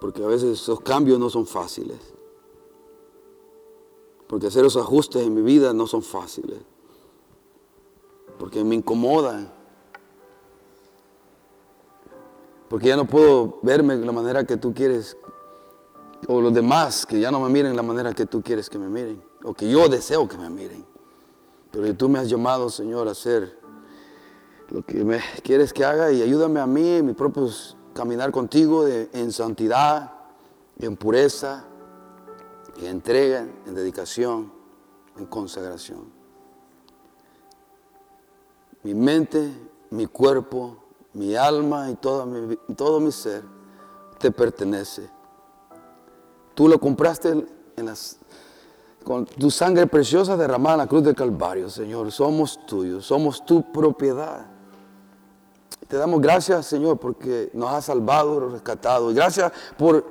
Porque 0.00 0.22
a 0.22 0.28
veces 0.28 0.60
esos 0.60 0.80
cambios 0.80 1.18
no 1.18 1.28
son 1.28 1.44
fáciles. 1.44 1.98
Porque 4.28 4.46
hacer 4.46 4.64
esos 4.64 4.84
ajustes 4.84 5.20
en 5.20 5.34
mi 5.34 5.42
vida 5.42 5.72
no 5.72 5.88
son 5.88 6.04
fáciles. 6.04 6.60
Porque 8.38 8.62
me 8.62 8.76
incomodan 8.76 9.52
Porque 12.72 12.88
ya 12.88 12.96
no 12.96 13.04
puedo 13.04 13.58
verme 13.60 13.98
de 13.98 14.06
la 14.06 14.12
manera 14.12 14.46
que 14.46 14.56
tú 14.56 14.72
quieres. 14.72 15.18
O 16.26 16.40
los 16.40 16.54
demás 16.54 17.04
que 17.04 17.20
ya 17.20 17.30
no 17.30 17.38
me 17.38 17.50
miren 17.50 17.72
de 17.72 17.76
la 17.76 17.82
manera 17.82 18.14
que 18.14 18.24
tú 18.24 18.40
quieres 18.40 18.70
que 18.70 18.78
me 18.78 18.88
miren. 18.88 19.22
O 19.44 19.52
que 19.52 19.68
yo 19.68 19.90
deseo 19.90 20.26
que 20.26 20.38
me 20.38 20.48
miren. 20.48 20.82
Pero 21.70 21.94
tú 21.94 22.08
me 22.08 22.18
has 22.18 22.30
llamado, 22.30 22.70
Señor, 22.70 23.08
a 23.08 23.10
hacer 23.10 23.58
lo 24.70 24.82
que 24.86 25.04
me 25.04 25.20
quieres 25.42 25.70
que 25.70 25.84
haga 25.84 26.12
y 26.12 26.22
ayúdame 26.22 26.60
a 26.60 26.66
mí 26.66 26.88
en 26.88 27.04
mi 27.04 27.12
propio 27.12 27.46
caminar 27.92 28.30
contigo 28.30 28.88
en 28.88 29.32
santidad, 29.32 30.10
en 30.78 30.96
pureza, 30.96 31.66
en 32.78 32.86
entrega, 32.86 33.46
en 33.66 33.74
dedicación, 33.74 34.50
en 35.18 35.26
consagración. 35.26 36.10
Mi 38.82 38.94
mente, 38.94 39.52
mi 39.90 40.06
cuerpo, 40.06 40.81
mi 41.14 41.36
alma 41.36 41.90
y 41.90 41.94
todo 41.96 42.26
mi, 42.26 42.56
todo 42.74 43.00
mi 43.00 43.12
ser 43.12 43.42
te 44.18 44.30
pertenece. 44.30 45.10
Tú 46.54 46.68
lo 46.68 46.78
compraste 46.78 47.46
en 47.76 47.86
las, 47.86 48.18
con 49.04 49.26
tu 49.26 49.50
sangre 49.50 49.86
preciosa 49.86 50.36
derramada 50.36 50.74
en 50.74 50.78
la 50.78 50.86
cruz 50.86 51.02
del 51.02 51.14
Calvario, 51.14 51.68
Señor. 51.68 52.12
Somos 52.12 52.64
tuyos, 52.66 53.04
somos 53.04 53.44
tu 53.44 53.72
propiedad. 53.72 54.46
Te 55.88 55.96
damos 55.96 56.20
gracias, 56.20 56.66
Señor, 56.66 56.98
porque 56.98 57.50
nos 57.52 57.70
has 57.70 57.86
salvado, 57.86 58.48
rescatado. 58.48 59.10
Y 59.10 59.14
gracias 59.14 59.52
por 59.76 60.06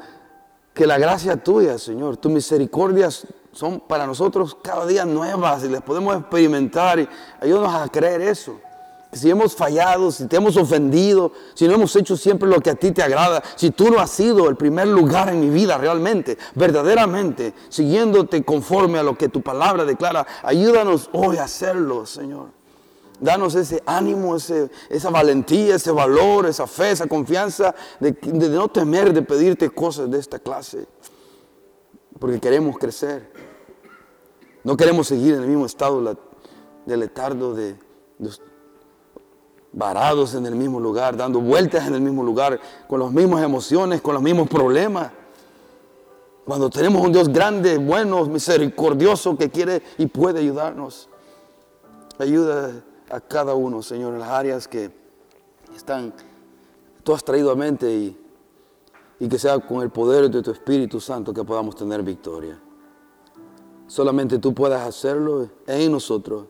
que 0.73 0.85
la 0.85 0.97
gracia 0.97 1.41
tuya, 1.41 1.77
Señor, 1.77 2.17
tus 2.17 2.31
misericordias 2.31 3.25
son 3.51 3.79
para 3.79 4.05
nosotros 4.05 4.55
cada 4.61 4.85
día 4.85 5.05
nuevas 5.05 5.63
y 5.63 5.69
las 5.69 5.81
podemos 5.81 6.15
experimentar. 6.17 6.99
Y 6.99 7.09
ayúdanos 7.39 7.73
a 7.73 7.87
creer 7.89 8.21
eso 8.21 8.59
si 9.14 9.30
hemos 9.30 9.55
fallado, 9.55 10.12
si 10.12 10.28
te 10.28 10.38
hemos 10.38 10.55
ofendido, 10.55 11.34
si 11.53 11.68
no 11.68 11.76
hemos 11.76 11.95
hecho 11.95 12.16
siempre 12.16 12.47
lo 12.47 12.62
que 12.62 12.70
a 12.70 12.76
ti 12.76 12.91
te 12.91 13.03
agrada, 13.03 13.43
si 13.55 13.72
tú 13.72 13.91
no 13.91 13.99
has 13.99 14.09
sido 14.09 14.47
el 14.47 14.55
primer 14.55 14.88
lugar 14.88 15.30
en 15.30 15.41
mi 15.41 15.49
vida 15.49 15.78
realmente, 15.78 16.38
verdaderamente, 16.55 17.53
siguiéndote 17.68 18.43
conforme 18.43 18.99
a 18.99 19.03
lo 19.03 19.18
que 19.18 19.28
tu 19.28 19.41
palabra 19.41 19.84
declara, 19.84 20.26
ayúdanos 20.43 21.09
hoy 21.12 21.38
a 21.38 21.43
hacerlo, 21.43 22.05
Señor. 22.05 22.62
Danos 23.20 23.53
ese 23.53 23.84
ánimo, 23.86 24.36
esa 24.36 25.09
valentía, 25.12 25.76
ese 25.76 25.91
valor, 25.91 26.47
esa 26.47 26.66
fe, 26.66 26.91
esa 26.91 27.05
confianza 27.05 27.76
de, 27.99 28.18
no 28.49 28.68
temer 28.70 29.14
de 29.14 29.22
pedirte 29.22 29.70
cosas 29.70 30.09
de 30.09 30.18
esta 30.18 30.39
clase. 30.39 30.88
Porque 32.18 32.39
queremos 32.39 32.80
crecer. 32.80 33.32
No 34.64 34.76
queremos 34.76 35.07
seguir 35.07 35.36
en 35.36 35.41
el 35.41 35.47
mismo 35.49 35.68
estado 35.68 36.18
de 36.86 36.97
letardo 36.97 37.53
de, 37.53 37.76
de 38.18 38.30
varados 39.74 40.36
en 40.36 40.45
el 40.45 40.55
mismo 40.55 40.80
lugar, 40.80 41.15
dando 41.15 41.39
vueltas 41.39 41.88
en 41.88 41.95
el 41.95 42.01
mismo 42.01 42.24
lugar, 42.24 42.59
con 42.88 42.99
las 42.99 43.11
mismas 43.11 43.43
emociones, 43.43 44.01
con 44.01 44.13
los 44.13 44.24
mismos 44.24 44.49
problemas. 44.49 45.11
Cuando 46.45 46.69
tenemos 46.69 47.05
un 47.05 47.11
Dios 47.11 47.30
grande, 47.30 47.78
bueno, 47.78 48.26
misericordioso 48.26 49.38
que 49.38 49.49
quiere 49.49 49.82
y 49.97 50.07
puede 50.07 50.39
ayudarnos. 50.39 51.07
Ayuda 52.17 52.84
a 53.09 53.22
cada 53.22 53.53
uno, 53.53 53.82
Señor, 53.82 54.13
en 54.13 54.19
las 54.19 54.30
áreas 54.30 54.67
que 54.67 54.91
están, 55.76 56.13
tú 57.03 57.13
has 57.13 57.24
traído 57.24 57.51
a 57.51 57.55
mente 57.55 57.91
y, 57.91 58.17
y 59.19 59.30
que 59.30 59.39
sea 59.39 59.59
con 59.59 59.82
el 59.82 59.89
poder 59.89 60.30
de 60.30 60.41
tu 60.41 60.51
Espíritu 60.51 60.99
Santo 60.99 61.34
que 61.34 61.43
podamos 61.43 61.76
tener 61.76 62.03
victoria. 62.03 62.59
Solamente 63.88 64.39
tú 64.39 64.53
puedas 64.53 64.88
hacerlo 64.88 65.49
en 65.67 65.91
nosotros. 65.91 66.45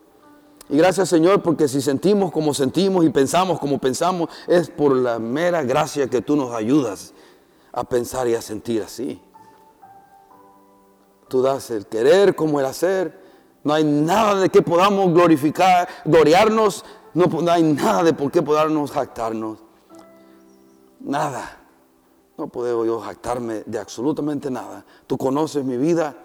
Y 0.68 0.76
gracias 0.76 1.08
Señor 1.08 1.42
porque 1.42 1.68
si 1.68 1.80
sentimos 1.80 2.30
como 2.30 2.54
sentimos 2.54 3.04
y 3.04 3.10
pensamos 3.10 3.58
como 3.58 3.78
pensamos, 3.78 4.30
es 4.46 4.70
por 4.70 4.94
la 4.94 5.18
mera 5.18 5.62
gracia 5.62 6.08
que 6.08 6.22
tú 6.22 6.36
nos 6.36 6.52
ayudas 6.52 7.12
a 7.72 7.84
pensar 7.84 8.28
y 8.28 8.34
a 8.34 8.42
sentir 8.42 8.82
así. 8.82 9.20
Tú 11.28 11.42
das 11.42 11.70
el 11.70 11.86
querer 11.86 12.36
como 12.36 12.60
el 12.60 12.66
hacer. 12.66 13.20
No 13.64 13.72
hay 13.72 13.84
nada 13.84 14.40
de 14.40 14.50
que 14.50 14.60
podamos 14.60 15.12
glorificar, 15.14 15.88
gloriarnos. 16.04 16.84
No, 17.14 17.24
hay 17.50 17.62
nada 17.62 18.02
de 18.02 18.12
por 18.12 18.30
qué 18.30 18.42
podernos 18.42 18.90
jactarnos. 18.90 19.58
Nada. 21.00 21.58
No 22.36 22.48
puedo 22.48 22.84
yo 22.84 23.00
jactarme 23.00 23.62
de 23.64 23.78
absolutamente 23.78 24.50
nada. 24.50 24.84
Tú 25.06 25.16
conoces 25.16 25.64
mi 25.64 25.76
vida 25.76 26.16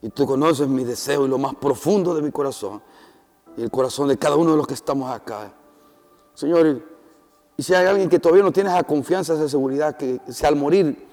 y 0.00 0.08
tú 0.08 0.26
conoces 0.26 0.66
mi 0.68 0.84
deseo 0.84 1.26
y 1.26 1.28
lo 1.28 1.38
más 1.38 1.54
profundo 1.54 2.14
de 2.14 2.22
mi 2.22 2.30
corazón 2.30 2.82
y 3.56 3.62
el 3.62 3.70
corazón 3.70 4.08
de 4.08 4.16
cada 4.16 4.36
uno 4.36 4.52
de 4.52 4.56
los 4.56 4.66
que 4.66 4.74
estamos 4.74 5.10
acá. 5.10 5.52
Señor, 6.34 6.82
y 7.56 7.62
si 7.62 7.74
hay 7.74 7.86
alguien 7.86 8.08
que 8.08 8.18
todavía 8.18 8.42
no 8.42 8.52
tiene 8.52 8.70
esa 8.70 8.82
confianza, 8.84 9.34
esa 9.34 9.48
seguridad, 9.48 9.96
que 9.96 10.20
si 10.28 10.46
al 10.46 10.56
morir 10.56 11.06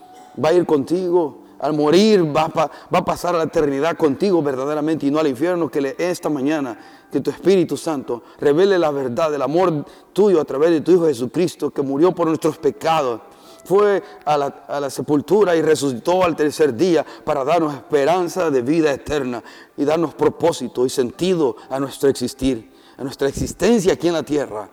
va 0.44 0.50
a 0.50 0.54
ir 0.54 0.66
contigo, 0.66 1.44
al 1.60 1.74
morir 1.74 2.24
va 2.36 2.44
a, 2.46 2.72
va 2.94 3.00
a 3.00 3.06
pasar 3.06 3.36
a 3.36 3.40
la 3.40 3.44
eternidad 3.44 3.98
contigo 3.98 4.42
verdaderamente 4.42 5.06
y 5.06 5.12
no 5.12 5.20
al 5.20 5.28
infierno, 5.28 5.70
que 5.70 5.82
le, 5.82 5.96
esta 5.98 6.30
mañana, 6.30 6.80
que 7.12 7.20
tu 7.20 7.30
Espíritu 7.30 7.76
Santo 7.76 8.24
revele 8.40 8.80
la 8.80 8.92
verdad 8.92 9.30
del 9.30 9.42
amor 9.42 9.86
tuyo 10.14 10.40
a 10.40 10.46
través 10.46 10.72
de 10.72 10.82
tu 10.82 10.92
Hijo 10.92 11.08
Jesucristo, 11.08 11.72
que 11.72 11.82
murió 11.82 12.14
por 12.14 12.28
nuestros 12.28 12.58
pecados 12.58 13.22
fue 13.70 14.02
a 14.26 14.36
la, 14.36 14.90
sepultura 14.90 15.56
y 15.56 15.62
resucitó 15.62 16.24
al 16.24 16.36
tercer 16.36 16.76
día 16.76 17.06
para 17.24 17.44
darnos 17.44 17.76
esperanza 17.76 18.50
de 18.50 18.64
vida 18.64 18.92
eterna 18.92 19.44
y 19.78 19.86
darnos 19.86 20.16
propósito 20.16 20.88
y 20.88 20.90
sentido 20.90 21.56
a 21.70 21.80
nuestro 21.80 22.10
existir, 22.10 22.74
a 22.98 23.04
nuestra 23.04 23.28
existencia 23.28 23.94
aquí 23.94 24.08
en 24.08 24.14
la 24.16 24.24
tierra. 24.24 24.68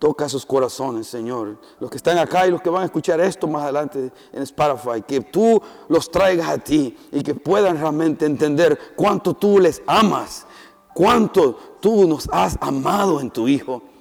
Toca 0.00 0.28
sus 0.28 0.44
corazones, 0.44 1.06
Señor. 1.06 1.56
Los 1.78 1.88
que 1.88 1.98
están 1.98 2.18
acá 2.18 2.48
y 2.48 2.50
los 2.50 2.60
que 2.60 2.68
van 2.68 2.82
a 2.82 2.86
escuchar 2.86 3.20
esto 3.20 3.46
más 3.46 3.62
adelante 3.62 4.10
en 4.32 4.42
Spotify, 4.42 5.00
que 5.06 5.20
tú 5.20 5.62
los 5.88 6.10
traigas 6.10 6.48
a 6.48 6.58
ti 6.58 6.96
y 7.12 7.22
que 7.22 7.36
puedan 7.36 7.78
realmente 7.78 8.26
entender 8.26 8.76
cuánto 8.96 9.34
tú 9.34 9.60
les 9.60 9.80
amas, 9.86 10.48
cuánto 10.92 11.76
tú 11.80 12.08
nos 12.08 12.28
has 12.32 12.58
amado 12.60 13.20
en 13.20 13.30
tu 13.30 13.46
Hijo 13.46 13.91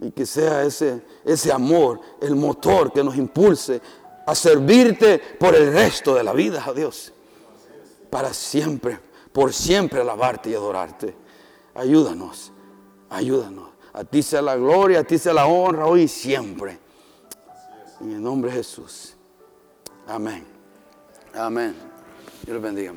y 0.00 0.10
que 0.10 0.26
sea 0.26 0.62
ese, 0.62 1.02
ese 1.24 1.52
amor 1.52 2.00
el 2.20 2.36
motor 2.36 2.92
que 2.92 3.02
nos 3.02 3.16
impulse 3.16 3.80
a 4.26 4.34
servirte 4.34 5.18
por 5.18 5.54
el 5.54 5.72
resto 5.72 6.14
de 6.14 6.22
la 6.22 6.32
vida, 6.32 6.62
a 6.66 6.72
Dios. 6.72 7.12
Para 8.10 8.32
siempre, 8.32 9.00
por 9.32 9.52
siempre 9.52 10.00
alabarte 10.00 10.50
y 10.50 10.54
adorarte. 10.54 11.14
Ayúdanos, 11.74 12.52
ayúdanos. 13.10 13.70
A 13.92 14.04
ti 14.04 14.22
sea 14.22 14.42
la 14.42 14.56
gloria, 14.56 15.00
a 15.00 15.04
ti 15.04 15.18
sea 15.18 15.32
la 15.32 15.46
honra 15.46 15.86
hoy 15.86 16.02
y 16.02 16.08
siempre. 16.08 16.78
En 18.00 18.12
el 18.12 18.22
nombre 18.22 18.50
de 18.50 18.58
Jesús. 18.58 19.16
Amén. 20.06 20.46
Amén. 21.34 21.74
Dios 22.44 22.62
bendiga, 22.62 22.92